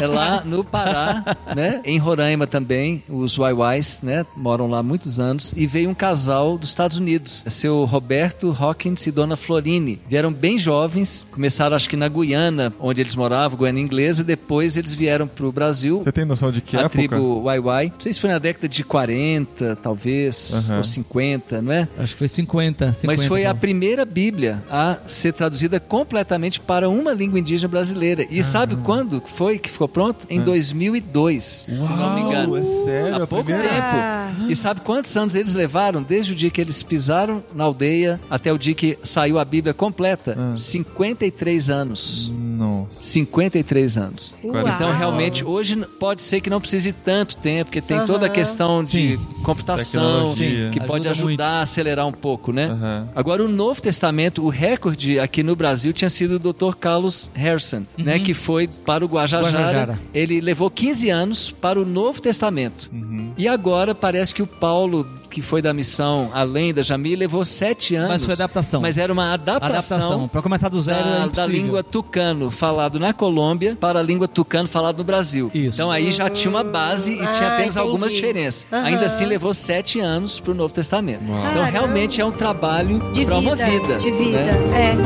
É 0.00 0.06
lá 0.06 0.42
no 0.44 0.64
Pará, 0.64 1.24
né? 1.54 1.80
em 1.84 1.98
Roraima 1.98 2.46
também, 2.46 3.02
os 3.08 3.36
Waiwais 3.36 4.00
né, 4.02 4.24
moram 4.36 4.68
lá 4.68 4.78
há 4.78 4.82
muitos 4.82 5.18
anos, 5.20 5.52
e 5.56 5.66
veio 5.66 5.90
um 5.90 5.94
casal 5.94 6.56
dos 6.58 6.68
Estados 6.70 6.98
Unidos, 6.98 7.44
seu 7.48 7.84
Roberto 7.84 8.54
Hawkins 8.58 9.06
e 9.06 9.10
Dona 9.10 9.36
Florine. 9.36 10.00
Vieram 10.08 10.32
bem 10.32 10.58
jovens, 10.58 11.26
começaram 11.30 11.76
acho 11.76 11.88
que 11.88 11.96
na 11.96 12.08
Guiana, 12.08 12.72
onde 12.80 13.00
eles 13.00 13.14
moravam, 13.14 13.58
Guiana 13.58 13.80
inglesa, 13.80 14.22
e 14.22 14.24
depois 14.24 14.76
eles 14.76 14.94
vieram 14.94 15.26
para 15.26 15.46
o 15.46 15.52
Brasil, 15.52 16.02
Você 16.02 16.12
tem 16.12 16.24
noção 16.24 16.50
de 16.50 16.60
que 16.60 16.76
a 16.76 16.80
época? 16.80 16.98
tribo 16.98 17.42
Waiwai. 17.42 17.86
Não 17.94 18.00
sei 18.00 18.12
se 18.12 18.20
foi 18.20 18.30
na 18.30 18.38
década 18.38 18.68
de 18.68 18.82
40, 18.84 19.76
talvez, 19.82 20.68
Aham. 20.70 20.78
ou 20.78 20.84
50, 20.84 21.62
não 21.62 21.72
é? 21.72 21.88
Acho 21.98 22.12
que 22.12 22.18
foi 22.18 22.28
50, 22.28 22.86
50 22.92 23.06
Mas 23.06 23.24
foi 23.26 23.44
a 23.44 23.52
bom. 23.52 23.60
primeira 23.60 24.04
Bíblia 24.04 24.62
a 24.70 24.98
ser 25.06 25.32
traduzida 25.32 25.78
completamente 25.80 26.60
para 26.60 26.88
uma 26.88 27.12
língua 27.12 27.38
indígena 27.38 27.68
brasileira. 27.68 28.21
E 28.30 28.42
sabe 28.42 28.76
quando 28.76 29.22
foi 29.24 29.58
que 29.58 29.70
ficou 29.70 29.88
pronto? 29.88 30.26
Em 30.28 30.40
2002, 30.40 31.44
se 31.44 31.92
não 31.92 32.14
me 32.14 32.20
engano. 32.22 32.56
é 32.56 32.62
sério? 32.62 33.22
Há 33.22 33.26
pouco 33.26 33.44
primeira? 33.44 33.68
tempo. 33.68 34.50
E 34.50 34.56
sabe 34.56 34.80
quantos 34.80 35.16
anos 35.16 35.34
eles 35.34 35.54
levaram 35.54 36.02
desde 36.02 36.32
o 36.32 36.34
dia 36.34 36.50
que 36.50 36.60
eles 36.60 36.82
pisaram 36.82 37.42
na 37.54 37.64
aldeia 37.64 38.20
até 38.30 38.52
o 38.52 38.58
dia 38.58 38.74
que 38.74 38.98
saiu 39.02 39.38
a 39.38 39.44
Bíblia 39.44 39.74
completa? 39.74 40.36
53 40.56 41.70
anos. 41.70 42.32
Nossa. 42.62 43.02
53 43.04 43.98
anos. 43.98 44.36
Uau. 44.44 44.68
Então, 44.68 44.92
realmente, 44.92 45.44
hoje 45.44 45.76
pode 45.98 46.22
ser 46.22 46.40
que 46.40 46.48
não 46.48 46.60
precise 46.60 46.92
de 46.92 46.98
tanto 46.98 47.36
tempo, 47.36 47.66
porque 47.66 47.80
tem 47.80 48.04
toda 48.06 48.26
a 48.26 48.28
questão 48.28 48.82
de 48.82 48.90
Sim. 48.90 49.18
computação, 49.42 50.30
Tecnologia. 50.34 50.70
que 50.70 50.80
pode 50.80 51.08
Ajuda 51.08 51.28
ajudar 51.28 51.48
a 51.58 51.62
acelerar 51.62 52.06
um 52.06 52.12
pouco, 52.12 52.52
né? 52.52 53.06
Agora, 53.14 53.44
o 53.44 53.48
Novo 53.48 53.82
Testamento, 53.82 54.44
o 54.44 54.48
recorde 54.48 55.18
aqui 55.18 55.42
no 55.42 55.56
Brasil 55.56 55.92
tinha 55.92 56.10
sido 56.10 56.36
o 56.36 56.52
Dr. 56.52 56.76
Carlos 56.78 57.30
Harrison, 57.34 57.82
né? 57.98 58.18
Que 58.18 58.34
foi 58.34 58.68
para 58.68 59.04
o 59.04 59.08
Guajajara. 59.08 59.52
Guajajara. 59.58 60.00
Ele 60.14 60.40
levou 60.40 60.70
15 60.70 61.10
anos 61.10 61.50
para 61.50 61.80
o 61.80 61.84
Novo 61.84 62.20
Testamento. 62.20 62.90
E 63.36 63.48
agora 63.48 63.94
parece 63.94 64.34
que 64.34 64.42
o 64.42 64.46
Paulo, 64.46 65.06
que 65.32 65.42
foi 65.42 65.60
da 65.62 65.72
missão 65.72 66.30
Além 66.32 66.72
da 66.74 66.82
Jami, 66.82 67.16
levou 67.16 67.44
7 67.44 67.94
anos. 67.96 68.08
Mas 68.12 68.24
foi 68.24 68.34
adaptação. 68.34 68.80
Mas 68.80 68.98
era 68.98 69.12
uma 69.12 69.32
adaptação. 69.32 69.96
Adaptação. 69.98 70.28
Pra 70.28 70.42
começar 70.42 70.68
do 70.68 70.80
zero 70.80 71.00
é 71.00 71.02
Da, 71.02 71.18
da 71.18 71.24
impossível. 71.26 71.48
língua 71.52 71.82
tucano 71.82 72.50
falado 72.50 73.00
na 73.00 73.12
Colômbia 73.12 73.76
para 73.80 73.98
a 73.98 74.02
língua 74.02 74.28
tucano 74.28 74.68
falado 74.68 74.98
no 74.98 75.04
Brasil. 75.04 75.50
Isso. 75.54 75.76
Então 75.78 75.90
aí 75.90 76.12
já 76.12 76.28
tinha 76.28 76.50
uma 76.50 76.62
base 76.64 77.14
e 77.14 77.20
Ah, 77.22 77.26
tinha 77.28 77.48
apenas 77.48 77.76
entendi. 77.76 77.78
algumas 77.78 78.12
diferenças. 78.12 78.66
Aham. 78.72 78.84
Ainda 78.84 79.06
assim 79.06 79.24
levou 79.24 79.52
sete 79.54 79.98
anos 80.00 80.38
para 80.38 80.52
o 80.52 80.54
Novo 80.54 80.72
Testamento. 80.74 81.22
Então 81.24 81.40
Caramba. 81.42 81.64
realmente 81.66 82.20
é 82.20 82.24
um 82.24 82.32
trabalho 82.32 82.98
De 83.12 83.24
para 83.24 83.38
uma 83.38 83.56
vida. 83.56 83.96
De 83.96 84.10
vida. 84.10 84.38
né? 84.42 84.96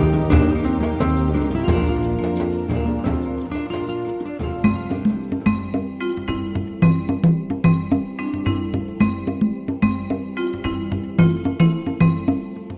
É. 0.00 0.03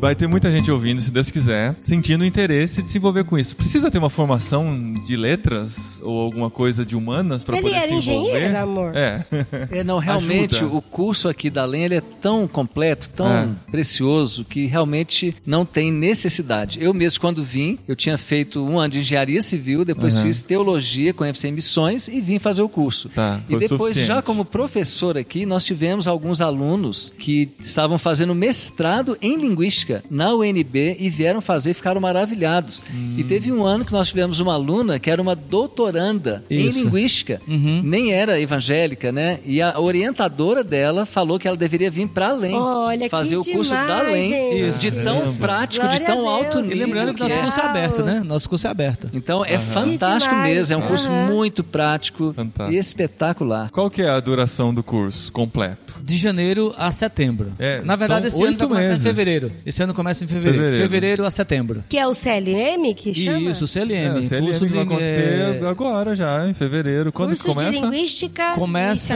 Vai 0.06 0.14
ter 0.14 0.28
muita 0.28 0.52
gente 0.52 0.70
ouvindo, 0.70 1.00
se 1.02 1.10
Deus 1.10 1.32
quiser, 1.32 1.74
sentindo 1.80 2.24
interesse 2.24 2.80
de 2.80 2.88
se 2.88 2.96
envolver 2.96 3.24
com 3.24 3.36
isso. 3.36 3.56
Precisa 3.56 3.90
ter 3.90 3.98
uma 3.98 4.08
formação 4.08 4.94
de 5.04 5.16
letras 5.16 6.00
ou 6.00 6.20
alguma 6.20 6.48
coisa 6.48 6.86
de 6.86 6.94
humanas 6.94 7.42
para 7.42 7.56
Ele 7.56 7.62
poder 7.64 7.76
era 7.76 7.88
se 7.88 7.94
envolver? 8.10 8.30
engenheiro, 8.36 8.56
amor? 8.56 8.92
É. 8.96 9.26
É, 9.68 9.82
não, 9.82 9.98
realmente 9.98 10.54
Ajuda. 10.58 10.76
o 10.76 10.80
curso 10.80 11.28
aqui 11.28 11.50
da 11.50 11.64
Lenha 11.64 11.86
ele 11.86 11.96
é 11.96 12.00
tão 12.00 12.46
completo, 12.46 13.10
tão 13.16 13.26
É. 13.26 13.48
precioso, 13.68 14.44
que 14.44 14.66
realmente 14.66 15.34
não 15.44 15.66
tem 15.66 15.90
necessidade. 15.90 16.78
Eu 16.80 16.94
mesmo, 16.94 17.18
quando 17.20 17.42
vim, 17.42 17.76
eu 17.88 17.96
tinha 17.96 18.16
feito 18.16 18.64
um 18.64 18.78
ano 18.78 18.92
de 18.92 19.00
engenharia 19.00 19.42
civil, 19.42 19.84
depois 19.84 20.14
Uhum. 20.14 20.22
fiz 20.22 20.40
teologia 20.40 21.12
com 21.12 21.24
ênfase 21.24 21.48
em 21.48 21.52
missões 21.52 22.06
e 22.06 22.20
vim 22.20 22.38
fazer 22.38 22.62
o 22.62 22.68
curso. 22.68 23.08
Tá, 23.08 23.40
e 23.48 23.56
depois, 23.58 23.80
suficiente. 23.94 24.06
já 24.06 24.22
como 24.22 24.44
professor 24.44 25.18
aqui, 25.18 25.44
nós 25.44 25.64
tivemos 25.64 26.06
alguns 26.06 26.40
alunos 26.40 27.12
que 27.18 27.48
estavam 27.58 27.98
fazendo 27.98 28.36
mestrado 28.36 29.18
em 29.20 29.36
linguística 29.36 29.95
na 30.10 30.34
UNB 30.34 30.96
e 30.98 31.10
vieram 31.10 31.40
fazer 31.40 31.70
e 31.70 31.74
ficaram 31.74 32.00
maravilhados. 32.00 32.82
E 33.16 33.22
Hum. 33.22 33.26
teve 33.28 33.52
um 33.52 33.64
ano 33.64 33.84
que 33.84 33.92
nós 33.92 34.08
tivemos 34.08 34.40
uma 34.40 34.54
aluna 34.54 34.98
que 34.98 35.10
era 35.10 35.20
uma 35.20 35.34
doutoranda 35.34 36.44
Isso. 36.48 36.78
em 36.80 36.82
linguística, 36.84 37.40
Uhum. 37.46 37.82
nem 37.84 38.12
era 38.12 38.40
evangélica, 38.40 39.10
né? 39.12 39.38
E 39.44 39.60
a 39.60 39.78
orientadora 39.78 40.62
dela 40.64 41.04
falou 41.06 41.38
que 41.38 41.46
ela 41.46 41.56
deveria 41.56 41.90
vir 41.90 42.08
para 42.08 42.28
além, 42.28 42.54
Olha, 42.54 43.08
fazer 43.10 43.36
o 43.36 43.44
curso 43.44 43.70
demais, 43.70 43.88
da 43.88 43.98
além, 43.98 44.70
de 44.72 44.90
tão 44.92 45.34
prático, 45.36 45.86
de 45.88 45.98
Glória 45.98 46.06
tão 46.06 46.28
a 46.28 46.32
alto 46.32 46.52
Deus. 46.54 46.66
E 46.66 46.70
nível. 46.70 46.86
lembrando 46.86 47.08
que 47.08 47.14
que 47.14 47.20
nosso 47.22 47.34
é. 47.38 47.42
curso 47.42 47.60
é 47.60 47.64
aberto, 47.64 48.02
né? 48.02 48.22
Nosso 48.24 48.48
curso 48.48 48.66
é 48.66 48.70
aberto. 48.70 49.10
Então 49.12 49.44
é 49.44 49.58
fantástico 49.58 50.34
mesmo, 50.36 50.74
é 50.74 50.76
um 50.76 50.82
curso 50.82 51.08
Aham. 51.08 51.26
muito 51.26 51.62
prático 51.64 52.32
Fantástico. 52.34 52.72
e 52.72 52.78
espetacular. 52.78 53.70
Qual 53.70 53.90
que 53.90 54.02
é 54.02 54.08
a 54.08 54.18
duração 54.20 54.72
do 54.74 54.82
curso 54.82 55.30
completo? 55.32 55.96
De 56.02 56.16
janeiro 56.16 56.74
a 56.78 56.92
setembro. 56.92 57.52
É, 57.58 57.80
Na 57.84 57.96
verdade, 57.96 58.26
esse 58.28 58.42
ano 58.42 58.56
começar 58.56 58.88
meses. 58.88 59.04
em 59.04 59.08
fevereiro. 59.08 59.52
Esse 59.64 59.82
ano 59.82 59.85
ano 59.86 59.94
começa 59.94 60.24
em 60.24 60.28
fevereiro. 60.28 60.58
Fevereiro. 60.58 60.88
Fevereiro, 60.88 61.24
a 61.26 61.30
setembro. 61.30 61.84
Que 61.88 61.98
é 61.98 62.06
o 62.06 62.14
CLM 62.14 62.94
que 62.94 63.14
chama? 63.14 63.50
Isso, 63.50 63.64
É, 63.64 63.66
CLM. 63.66 64.18
o 64.18 64.22
CLM 64.22 64.44
curso 64.46 64.66
que 64.66 64.72
vai 64.72 64.82
acontecer 64.82 65.58
é, 65.62 65.66
agora 65.68 66.14
já, 66.14 66.46
em 66.48 66.54
fevereiro. 66.54 67.12
Quando 67.12 67.28
Curso 67.30 67.44
que 67.44 67.54
começa? 67.54 67.70
de 67.72 67.80
Linguística 67.80 68.52
Começa-? 68.54 69.14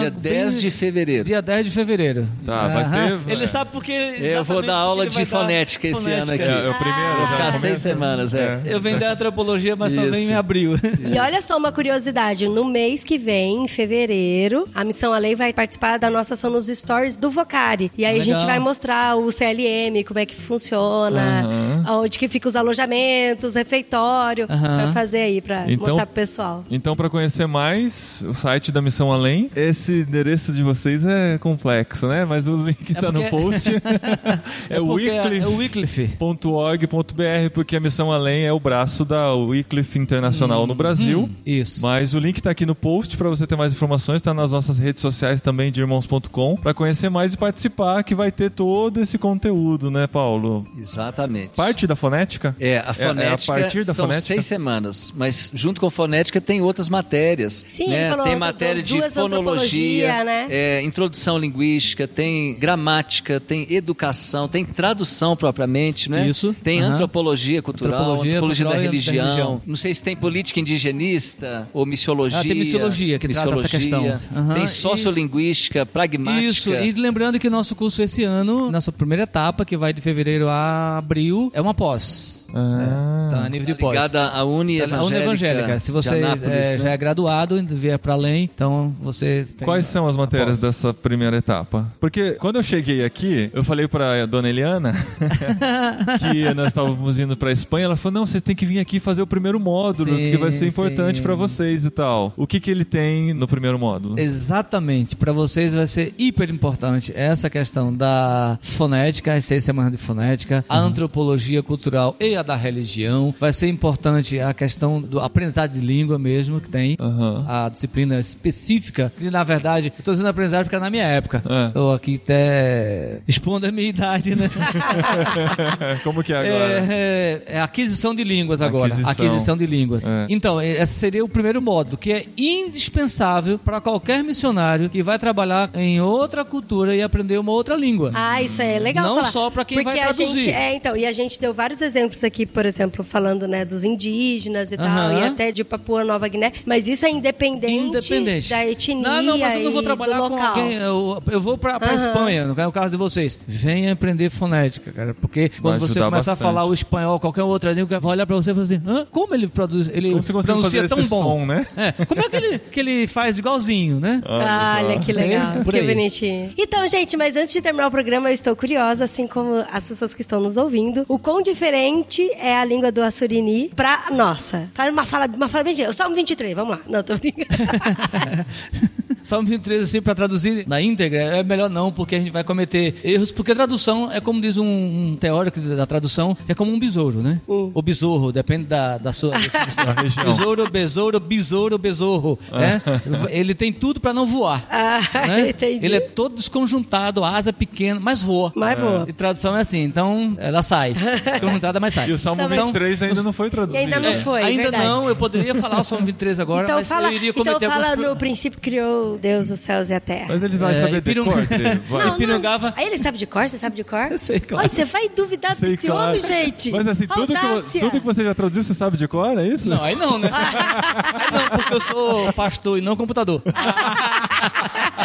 Dia 0.00 0.10
10 0.10 0.60
de 0.60 0.70
fevereiro. 0.70 1.24
Dia 1.24 1.42
10 1.42 1.66
de 1.66 1.70
fevereiro. 1.72 2.26
Tá, 2.44 2.68
vai 2.68 2.84
ter- 3.08 3.32
Ele 3.32 3.46
sabe 3.46 3.70
porque. 3.72 3.92
Eu 3.92 4.44
vou 4.44 4.62
dar 4.62 4.76
aula 4.76 5.06
de 5.06 5.24
fonética 5.26 5.88
esse 5.88 6.10
ano 6.10 6.32
aqui. 6.32 6.42
É, 6.42 6.66
é 6.66 6.70
o 6.70 6.74
primeiro. 6.74 7.16
Vou 7.18 7.26
já 7.26 7.32
ficar 7.36 7.52
seis 7.52 7.78
semanas, 7.78 8.34
é. 8.34 8.60
Eu 8.64 8.80
venho 8.80 8.98
da 8.98 9.12
antropologia, 9.12 9.74
mas 9.76 9.92
só 9.92 10.02
Isso. 10.02 10.10
vem 10.12 10.28
em 10.28 10.34
abril. 10.34 10.74
E 11.12 11.18
olha 11.18 11.40
só 11.42 11.56
uma 11.56 11.72
curiosidade, 11.72 12.48
no 12.48 12.64
mês 12.64 13.02
que 13.04 13.16
vem, 13.18 13.64
em 13.64 13.68
fevereiro, 13.68 14.68
a 14.74 14.84
Missão 14.84 15.12
Além 15.12 15.34
vai 15.34 15.52
participar 15.52 15.98
da 15.98 16.10
nossa 16.10 16.34
ação 16.34 16.50
nos 16.50 16.66
stories 16.66 17.16
do 17.16 17.30
Vocari. 17.30 17.90
E 17.96 18.04
aí 18.04 18.16
a 18.16 18.18
Legal. 18.22 18.38
gente 18.38 18.46
vai 18.46 18.58
mostrar 18.58 19.16
o 19.16 19.30
CLM, 19.30 20.02
como 20.10 20.18
é 20.18 20.26
que 20.26 20.34
funciona, 20.34 21.84
onde 21.88 22.18
que 22.18 22.26
fica 22.26 22.48
os 22.48 22.56
alojamentos, 22.56 23.54
refeitório, 23.54 24.46
Aham. 24.50 24.82
pra 24.82 24.92
fazer 24.92 25.18
aí, 25.18 25.40
pra 25.40 25.70
Então- 25.70 25.86
mostrar 25.86 26.04
pro 26.06 26.14
pessoal. 26.16 26.64
Então, 26.68 26.96
para 26.96 27.08
conhecer 27.08 27.46
mais 27.46 28.24
o 28.28 28.34
site 28.34 28.72
da 28.72 28.82
Missão 28.82 29.12
Além, 29.12 29.48
esse 29.54 30.00
endereço 30.00 30.52
de 30.52 30.62
vocês 30.64 31.04
é 31.04 31.38
complexo, 31.38 32.08
né? 32.08 32.24
Mas 32.24 32.48
o 32.48 32.56
link 32.56 32.92
tá 32.94 33.12
no 33.12 33.22
porque- 33.22 33.30
post. 33.30 33.70
é 33.70 33.76
é- 34.74 34.76
é 34.76 34.80
o 34.80 35.56
Wycliffe. 35.56 36.10
.org.br, 36.20 37.50
porque 37.54 37.76
a 37.76 37.80
Missão 37.80 38.10
Além 38.12 38.44
é 38.44 38.52
o 38.52 38.58
braço 38.58 39.04
da 39.04 39.32
Wycliffe 39.34 39.98
Internacional 39.98 40.66
no 40.66 40.74
Brasil. 40.74 41.30
Isso. 41.46 41.82
Mas 41.82 42.14
o 42.14 42.18
link 42.18 42.40
tá 42.42 42.50
aqui 42.50 42.66
no 42.66 42.74
post 42.74 43.16
para 43.16 43.28
você 43.28 43.46
ter 43.46 43.56
mais 43.56 43.72
informações, 43.72 44.20
tá 44.22 44.34
nas 44.34 44.50
nossas 44.50 44.78
redes 44.78 45.00
sociais 45.00 45.40
também 45.40 45.70
de 45.70 45.80
irmãos.com, 45.80 46.56
para 46.56 46.74
conhecer 46.74 47.08
mais 47.10 47.34
e 47.34 47.36
participar, 47.38 48.02
que 48.02 48.14
vai 48.14 48.32
ter 48.32 48.50
todo 48.50 49.00
esse 49.00 49.18
conteúdo, 49.18 49.90
né, 49.90 49.99
Paulo? 50.08 50.66
Exatamente. 50.76 51.50
Parte 51.54 51.86
da 51.86 51.96
fonética? 51.96 52.54
É, 52.58 52.78
a 52.78 52.92
fonética 52.92 53.52
a 53.52 53.56
partir 53.60 53.84
da 53.84 53.92
são 53.94 54.06
fonética? 54.06 54.26
seis 54.26 54.44
semanas, 54.44 55.12
mas 55.16 55.50
junto 55.54 55.80
com 55.80 55.86
a 55.86 55.90
fonética 55.90 56.40
tem 56.40 56.60
outras 56.60 56.88
matérias. 56.88 57.64
Sim, 57.68 57.88
né? 57.88 58.00
ele 58.02 58.10
falou 58.10 58.24
tem 58.24 58.36
matéria 58.36 58.82
de 58.82 59.00
fonologia, 59.10 60.24
né? 60.24 60.46
é, 60.50 60.82
introdução 60.82 61.38
linguística, 61.38 62.06
tem 62.06 62.54
gramática, 62.54 63.40
tem 63.40 63.66
educação, 63.72 64.48
tem 64.48 64.64
tradução 64.64 65.36
propriamente, 65.36 66.10
né? 66.10 66.26
Isso, 66.28 66.54
Tem 66.62 66.80
aham. 66.82 66.94
antropologia 66.94 67.62
cultural, 67.62 67.94
Antropologia 68.00 68.32
antropologia, 68.32 68.64
cultural 68.64 68.72
da, 68.72 68.78
da 68.78 68.92
religião. 68.92 69.24
religião. 69.26 69.62
Não 69.66 69.76
sei 69.76 69.92
se 69.94 70.02
tem 70.02 70.16
política 70.16 70.60
indigenista 70.60 71.68
ou 71.72 71.84
missiologia. 71.86 72.38
Ah, 72.40 72.42
tem 72.42 72.54
missiologia 72.54 73.18
que 73.18 73.28
trata 73.28 73.54
essa 73.54 73.76
missiologia. 73.78 74.12
questão. 74.18 74.38
Aham, 74.42 74.54
Tem 74.54 74.64
e- 74.64 74.68
sociolinguística, 74.68 75.84
pragmática. 75.86 76.42
Isso, 76.46 76.74
e 76.74 76.92
lembrando 76.92 77.38
que 77.38 77.48
nosso 77.50 77.74
curso 77.74 78.02
esse 78.02 78.22
ano, 78.24 78.70
nossa 78.70 78.92
primeira 78.92 79.24
etapa, 79.24 79.64
que 79.64 79.76
vai 79.76 79.89
de 79.92 80.00
fevereiro 80.00 80.48
a 80.48 80.98
abril, 80.98 81.50
é 81.54 81.60
uma 81.60 81.74
pós. 81.74 82.39
Ah. 82.54 83.28
É, 83.30 83.34
tá 83.34 83.44
a 83.44 83.48
nível 83.48 83.66
de 83.66 83.74
pós. 83.74 83.94
ligada 83.94 84.28
à 84.28 84.44
Uni 84.44 84.78
Tá 84.78 84.84
Evangélica. 84.84 84.96
na 84.96 85.04
Uni 85.04 85.16
Evangélica. 85.24 85.78
Se 85.80 85.92
você 85.92 86.14
é, 86.16 86.78
já 86.78 86.90
é 86.90 86.96
graduado 86.96 87.58
e 87.58 87.62
vier 87.62 87.98
para 87.98 88.14
além, 88.14 88.44
então 88.54 88.94
você. 89.00 89.46
tem 89.56 89.64
Quais 89.66 89.86
são 89.86 90.06
as 90.06 90.16
matérias 90.16 90.58
a 90.62 90.66
pós. 90.66 90.74
dessa 90.76 90.94
primeira 90.94 91.36
etapa? 91.36 91.86
Porque 92.00 92.32
quando 92.32 92.56
eu 92.56 92.62
cheguei 92.62 93.04
aqui, 93.04 93.50
eu 93.52 93.62
falei 93.62 93.86
pra 93.88 94.26
dona 94.26 94.48
Eliana 94.48 94.92
que 96.18 96.54
nós 96.54 96.68
estávamos 96.68 97.18
indo 97.18 97.36
pra 97.36 97.52
Espanha. 97.52 97.84
Ela 97.86 97.96
falou: 97.96 98.20
não, 98.20 98.26
vocês 98.26 98.42
têm 98.42 98.54
que 98.54 98.66
vir 98.66 98.78
aqui 98.80 99.00
fazer 99.00 99.22
o 99.22 99.26
primeiro 99.26 99.58
módulo, 99.60 100.10
Sim, 100.16 100.30
que 100.30 100.36
vai 100.36 100.50
ser 100.52 100.66
importante 100.66 101.20
pra 101.20 101.34
vocês 101.34 101.84
e 101.84 101.90
tal. 101.90 102.32
O 102.36 102.46
que, 102.46 102.60
que 102.60 102.70
ele 102.70 102.84
tem 102.84 103.32
no 103.32 103.46
primeiro 103.46 103.78
módulo? 103.78 104.18
Exatamente. 104.18 105.16
Para 105.16 105.32
vocês 105.32 105.74
vai 105.74 105.86
ser 105.86 106.14
hiper 106.18 106.50
importante 106.50 107.12
essa 107.14 107.48
questão 107.48 107.94
da 107.94 108.58
fonética, 108.60 109.34
as 109.34 109.44
seis 109.44 109.64
semanas 109.64 109.92
de 109.92 109.98
fonética, 109.98 110.64
a 110.68 110.78
antropologia 110.78 111.62
cultural 111.62 112.16
e 112.20 112.36
a 112.36 112.39
da 112.42 112.54
religião. 112.56 113.34
Vai 113.38 113.52
ser 113.52 113.68
importante 113.68 114.38
a 114.40 114.52
questão 114.54 115.00
do 115.00 115.20
aprendizado 115.20 115.72
de 115.72 115.80
língua 115.80 116.18
mesmo, 116.18 116.60
que 116.60 116.68
tem. 116.68 116.96
Aham. 117.00 117.44
A 117.48 117.68
disciplina 117.68 118.18
específica. 118.18 119.12
E 119.20 119.30
na 119.30 119.42
verdade, 119.44 119.92
eu 119.96 120.04
tô 120.04 120.12
dizendo 120.12 120.28
aprendizagem 120.28 120.64
porque 120.64 120.76
é 120.76 120.80
na 120.80 120.90
minha 120.90 121.04
época. 121.04 121.42
É. 121.48 121.68
Tô 121.70 121.90
aqui 121.92 122.20
até 122.22 123.20
expondo 123.26 123.66
a 123.66 123.72
minha 123.72 123.88
idade, 123.88 124.34
né? 124.36 124.50
Como 126.04 126.22
que 126.22 126.32
é 126.32 126.36
agora? 126.36 126.86
É, 126.90 127.42
é 127.46 127.60
aquisição 127.60 128.14
de 128.14 128.24
línguas 128.24 128.60
agora. 128.60 128.92
Aquisição. 128.92 129.10
Aquisição, 129.10 129.56
de 129.56 129.66
línguas. 129.66 130.04
É. 130.04 130.26
Então, 130.28 130.60
esse 130.60 130.94
seria 130.94 131.24
o 131.24 131.28
primeiro 131.28 131.60
módulo, 131.60 131.96
que 131.96 132.12
é 132.12 132.24
indispensável 132.36 133.58
para 133.58 133.80
qualquer 133.80 134.22
missionário 134.22 134.88
que 134.88 135.02
vai 135.02 135.18
trabalhar 135.18 135.70
em 135.74 136.00
outra 136.00 136.44
cultura 136.44 136.94
e 136.94 137.02
aprender 137.02 137.38
uma 137.38 137.52
outra 137.52 137.76
língua. 137.76 138.10
Ah, 138.14 138.42
isso 138.42 138.62
é 138.62 138.78
legal 138.78 139.04
Não 139.04 139.16
falar. 139.16 139.30
só 139.30 139.50
pra 139.50 139.64
quem 139.64 139.78
Porque 139.78 139.90
vai 139.90 140.00
a 140.00 140.14
traduzir. 140.14 140.38
gente, 140.40 140.50
é, 140.50 140.74
então, 140.74 140.96
e 140.96 141.06
a 141.06 141.12
gente 141.12 141.40
deu 141.40 141.52
vários 141.52 141.82
exemplos 141.82 142.22
aqui, 142.24 142.29
por 142.46 142.64
exemplo, 142.66 143.04
falando, 143.04 143.46
né, 143.48 143.64
dos 143.64 143.84
indígenas 143.84 144.72
e 144.72 144.76
tal, 144.76 145.12
e 145.12 145.22
até 145.24 145.50
de 145.52 145.64
Papua 145.64 146.04
Nova 146.04 146.26
Guiné, 146.28 146.52
mas 146.64 146.86
isso 146.88 147.04
é 147.06 147.10
independente, 147.10 147.74
Independente. 147.88 148.48
da 148.50 148.66
etnia 148.66 149.02
Não, 149.02 149.22
não, 149.22 149.38
mas 149.38 149.54
eu 149.54 149.60
não 149.64 149.72
vou 149.72 149.82
trabalhar 149.82 150.18
com 150.18 150.36
alguém. 150.42 150.74
Eu, 150.74 151.22
eu 151.30 151.40
vou 151.40 151.56
pra, 151.58 151.78
pra 151.78 151.92
Aham. 151.94 152.06
Espanha, 152.06 152.46
no 152.46 152.72
caso- 152.72 152.90
de 152.90 152.96
vocês. 152.96 153.38
Venha 153.46 153.92
aprender 153.92 154.30
fonética, 154.30 154.90
cara. 154.90 155.14
Porque 155.14 155.50
quando 155.60 155.78
você 155.78 155.94
começar 156.00 156.10
bastante. 156.10 156.34
a 156.34 156.36
falar 156.36 156.64
o 156.64 156.74
espanhol, 156.74 157.20
qualquer 157.20 157.42
outra 157.42 157.72
língua, 157.72 158.00
vai 158.00 158.12
olhar 158.12 158.26
pra 158.26 158.34
você 158.36 158.50
e 158.50 158.54
falar 158.54 158.64
assim: 158.64 158.80
Hã? 158.86 159.06
como 159.10 159.34
ele 159.34 159.46
produz? 159.48 159.88
Ele 159.92 160.10
Como 160.10 160.22
você 160.22 160.32
pronuncia 160.32 160.62
fazer 160.82 160.88
tão 160.88 160.98
esse 160.98 161.08
bom. 161.08 161.22
som, 161.22 161.46
né? 161.46 161.66
É, 161.76 161.92
como 162.04 162.20
é 162.20 162.28
que 162.28 162.36
ele, 162.36 162.58
que 162.58 162.80
ele 162.80 163.06
faz 163.06 163.38
igualzinho, 163.38 164.00
né? 164.00 164.20
Olha 164.26 164.98
que 164.98 165.12
legal, 165.12 165.52
É, 165.60 165.64
que 165.64 165.82
bonitinho. 165.82 166.52
Então, 166.58 166.86
gente, 166.88 167.16
mas 167.16 167.36
antes 167.36 167.52
de 167.52 167.60
terminar 167.62 167.86
o 167.88 167.90
programa, 167.90 168.28
eu 168.30 168.34
estou 168.34 168.54
curiosa, 168.56 169.04
assim 169.04 169.26
como 169.26 169.64
as 169.72 169.86
pessoas 169.86 170.14
que 170.14 170.20
estão 170.20 170.40
nos 170.40 170.56
ouvindo, 170.56 171.04
o 171.08 171.18
quão 171.18 171.40
diferente 171.42 172.19
é 172.32 172.58
a 172.58 172.64
língua 172.64 172.92
do 172.92 173.02
Assurini 173.02 173.70
pra 173.74 174.10
nossa. 174.10 174.70
Fala 174.74 174.90
uma 174.90 175.06
fala, 175.06 175.26
uma 175.26 175.48
fala 175.48 175.64
bem 175.64 175.74
diferente. 175.74 175.96
Salmo 175.96 176.14
23, 176.14 176.54
vamos 176.54 176.78
lá. 176.78 176.82
Não, 176.86 177.02
tô 177.02 177.16
brincando. 177.16 177.46
Salmo 179.22 179.48
23, 179.48 179.82
assim, 179.82 180.00
para 180.02 180.14
traduzir 180.14 180.64
na 180.66 180.80
íntegra, 180.80 181.20
é 181.20 181.42
melhor 181.42 181.68
não, 181.70 181.90
porque 181.92 182.16
a 182.16 182.18
gente 182.18 182.30
vai 182.30 182.44
cometer 182.44 182.94
erros, 183.04 183.32
porque 183.32 183.54
tradução 183.54 184.10
é 184.12 184.20
como 184.20 184.40
diz 184.40 184.56
um, 184.56 184.64
um 184.66 185.16
teórico 185.18 185.60
da 185.60 185.86
tradução, 185.86 186.36
é 186.48 186.54
como 186.54 186.72
um 186.72 186.78
besouro, 186.78 187.20
né? 187.20 187.40
O 187.46 187.82
besouro, 187.82 188.32
depende 188.32 188.64
da, 188.64 188.98
da 188.98 189.12
sua... 189.12 189.30
da 189.76 190.02
região. 190.02 190.24
besouro, 190.26 190.70
besouro, 190.70 191.20
besouro, 191.20 191.78
besouro, 191.78 192.38
né? 192.50 192.82
Ele 193.30 193.54
tem 193.54 193.72
tudo 193.72 194.00
para 194.00 194.12
não 194.12 194.26
voar. 194.26 194.64
Ah, 194.70 195.00
né? 195.26 195.50
entendi. 195.50 195.84
Ele 195.84 195.96
é 195.96 196.00
todo 196.00 196.36
desconjuntado, 196.36 197.24
asa 197.24 197.52
pequena, 197.52 198.00
mas 198.00 198.22
voa. 198.22 198.52
Mas 198.54 198.78
voa. 198.78 199.04
E 199.08 199.12
tradução 199.12 199.56
é 199.56 199.60
assim, 199.60 199.82
então 199.82 200.34
ela 200.38 200.62
sai. 200.62 200.94
Desconjuntada, 200.94 201.80
mas 201.80 201.94
sai. 201.94 202.08
E 202.10 202.12
o 202.12 202.18
Salmo 202.18 202.42
Então, 202.42 202.66
23 202.72 203.02
ainda 203.04 203.22
não 203.22 203.32
foi 203.32 203.50
traduzido. 203.50 203.78
Ainda 203.84 204.00
não 204.00 204.10
É, 204.10 204.20
foi, 204.20 204.42
ainda 204.42 204.62
verdade. 204.64 204.84
não, 204.84 205.08
eu 205.08 205.14
poderia 205.14 205.54
falar 205.54 205.80
o 205.80 205.84
Salmo 205.84 206.06
23 206.06 206.40
agora, 206.40 206.64
então 206.64 206.76
mas 206.78 206.88
fala, 206.88 207.08
eu 207.08 207.12
iria 207.12 207.30
então 207.30 207.44
cometer 207.44 207.68
fala 207.68 207.90
alguns... 207.90 208.06
no 208.08 208.16
princípio 208.16 208.58
criou 208.60 209.09
Deus 209.18 209.50
os 209.50 209.60
céus 209.60 209.88
e 209.90 209.94
a 209.94 210.00
terra. 210.00 210.26
Mas 210.28 210.42
ele 210.42 210.56
vai 210.58 210.74
É, 210.76 210.80
saber 210.80 210.96
e 210.96 211.00
Pirung- 211.00 211.24
decor 211.28 211.46
dele. 211.46 211.80
Vai. 211.88 212.06
Não, 212.06 212.16
Pirangava- 212.16 212.70
não. 212.70 212.78
Aí 212.78 212.86
ele 212.86 212.98
sabe 212.98 213.18
de 213.18 213.26
cor? 213.26 213.48
Você 213.48 213.58
sabe 213.58 213.76
de 213.76 213.84
cor? 213.84 214.08
Eu 214.10 214.18
sei, 214.18 214.40
claro. 214.40 214.64
Olha, 214.64 214.72
você 214.72 214.84
vai 214.84 215.08
duvidar 215.08 215.54
Sei, 215.56 215.70
desse 215.70 215.86
claro. 215.86 216.08
homem, 216.10 216.20
gente. 216.20 216.70
Mas 216.70 216.86
assim, 216.88 217.06
tudo 217.06 217.32
que, 217.34 217.78
tudo 217.80 217.90
que 218.00 218.06
você 218.06 218.24
já 218.24 218.34
traduziu, 218.34 218.62
você 218.62 218.74
sabe 218.74 218.96
de 218.96 219.06
cor, 219.08 219.38
é 219.38 219.46
isso? 219.46 219.68
Não, 219.68 219.82
aí 219.82 219.94
não, 219.96 220.18
né? 220.18 220.30
aí 220.32 221.30
não, 221.32 221.48
porque 221.58 221.74
eu 221.74 221.80
sou 221.80 222.32
pastor 222.32 222.78
e 222.78 222.80
não 222.80 222.96
computador. 222.96 223.42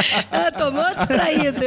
Ah, 0.31 0.51
tomou 0.51 0.83
distraído. 0.97 1.61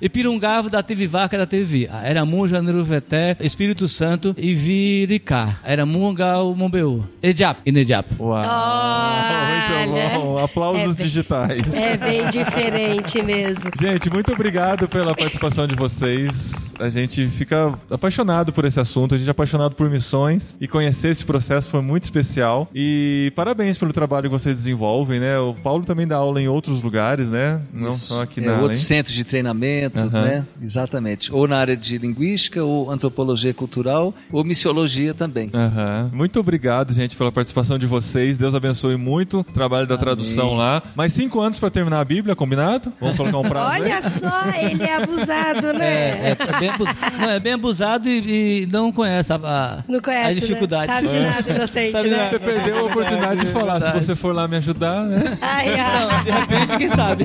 E 0.00 0.08
Pirungavo 0.08 0.68
da 0.68 0.82
TV 0.82 1.06
Vaca 1.06 1.38
da 1.38 1.46
TV 1.46 1.88
Era 2.02 2.24
Munja 2.24 2.60
Neruveté, 2.60 3.36
Espírito 3.40 3.88
Santo 3.88 4.34
e 4.38 4.54
Viricá. 4.54 5.58
Era 5.64 5.86
Munga 5.86 6.38
o 6.38 6.54
Mombeu. 6.54 7.04
Ejap 7.22 7.60
e 7.64 7.72
Nejap. 7.72 8.06
Uau! 8.18 8.42
Muito 8.44 9.94
Olha. 9.94 10.08
bom. 10.18 10.38
Aplausos 10.38 10.82
É 10.82 10.86
bem- 10.86 11.06
digitais. 11.06 11.74
É 11.74 11.96
bem 11.96 12.28
diferente 12.28 13.22
mesmo. 13.22 13.70
Gente, 13.80 14.10
muito 14.10 14.32
obrigado 14.32 14.86
pela 14.88 15.14
participação 15.14 15.66
de 15.66 15.74
vocês. 15.74 16.74
A 16.78 16.88
gente 16.90 17.28
fica 17.28 17.78
apaixonado 17.90 18.52
por 18.52 18.64
esse 18.64 18.80
assunto, 18.80 19.14
a 19.14 19.18
gente 19.18 19.28
é 19.28 19.30
apaixonado 19.30 19.74
por 19.74 19.88
missões 19.88 20.56
e 20.60 20.66
conhecer 20.68 21.08
esse 21.08 21.24
processo 21.24 21.70
foi 21.70 21.80
muito 21.80 22.04
especial. 22.04 22.68
E 22.74 23.32
parabéns 23.36 23.78
pelo 23.78 23.92
trabalho 23.92 24.24
que 24.28 24.32
vocês 24.32 24.56
desenvolvem, 24.56 25.20
né? 25.20 25.38
O 25.38 25.54
Paulo 25.54 25.84
também 25.84 26.06
dá 26.06 26.16
aula 26.16 26.40
em 26.42 26.48
outros 26.54 26.82
lugares, 26.82 27.30
né? 27.30 27.60
Não 27.72 27.90
Isso. 27.90 28.06
só 28.08 28.22
aqui 28.22 28.40
é, 28.40 28.44
na 28.44 28.52
outro 28.52 28.66
Além. 28.66 28.76
centro 28.76 29.12
de 29.12 29.24
treinamento, 29.24 30.04
Aham. 30.04 30.22
né? 30.22 30.46
Exatamente. 30.62 31.32
Ou 31.32 31.46
na 31.48 31.58
área 31.58 31.76
de 31.76 31.98
linguística, 31.98 32.62
ou 32.62 32.90
antropologia 32.90 33.52
cultural, 33.52 34.14
ou 34.30 34.44
missiologia 34.44 35.12
também. 35.14 35.50
Aham. 35.52 36.10
Muito 36.12 36.38
obrigado, 36.40 36.92
gente, 36.94 37.16
pela 37.16 37.32
participação 37.32 37.78
de 37.78 37.86
vocês. 37.86 38.38
Deus 38.38 38.54
abençoe 38.54 38.96
muito 38.96 39.40
o 39.40 39.44
trabalho 39.44 39.86
da 39.86 39.96
tradução 39.96 40.54
lá. 40.54 40.82
Mais 40.94 41.12
cinco 41.12 41.40
anos 41.40 41.58
para 41.58 41.70
terminar 41.70 42.00
a 42.00 42.04
Bíblia, 42.04 42.34
combinado? 42.36 42.92
Vamos 43.00 43.16
colocar 43.16 43.38
um 43.38 43.48
prazo 43.48 43.72
aí? 43.72 43.82
Olha 43.82 44.02
só, 44.08 44.42
ele 44.60 44.82
é 44.82 44.96
abusado, 44.96 45.72
né? 45.72 46.30
É, 46.30 46.36
é 46.38 46.60
bem 46.60 46.68
abusado, 46.68 46.98
não, 47.18 47.30
é 47.30 47.40
bem 47.40 47.52
abusado 47.52 48.08
e, 48.08 48.62
e 48.62 48.66
não 48.66 48.92
conhece 48.92 49.32
a, 49.32 49.36
a, 49.36 49.84
Não 49.88 50.00
conhece, 50.00 50.30
as 50.30 50.40
dificuldades. 50.40 50.88
Né? 50.88 50.94
Sabe 50.94 51.08
de 51.08 51.20
nada, 51.20 51.50
inocente, 51.50 51.92
Sabe 51.92 52.08
né? 52.10 52.28
Você 52.30 52.38
perdeu 52.38 52.78
a 52.78 52.82
oportunidade 52.84 53.40
de 53.40 53.46
É 53.46 53.50
falar. 53.50 53.80
Se 53.80 53.92
você 53.92 54.14
for 54.14 54.34
lá 54.34 54.46
me 54.46 54.56
ajudar, 54.56 55.04
né? 55.04 55.38
Ai, 55.40 55.68
ai 55.80 56.24
repente, 56.34 56.76
quem 56.76 56.88
sabe? 56.88 57.24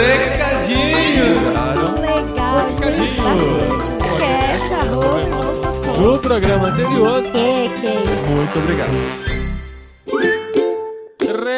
Recadinho! 0.00 1.34
Legal! 2.00 2.56
Recadinho! 2.80 3.20
Do 5.98 6.18
programa 6.18 6.68
anterior. 6.68 7.22
Muito 7.22 8.58
obrigado. 8.58 9.29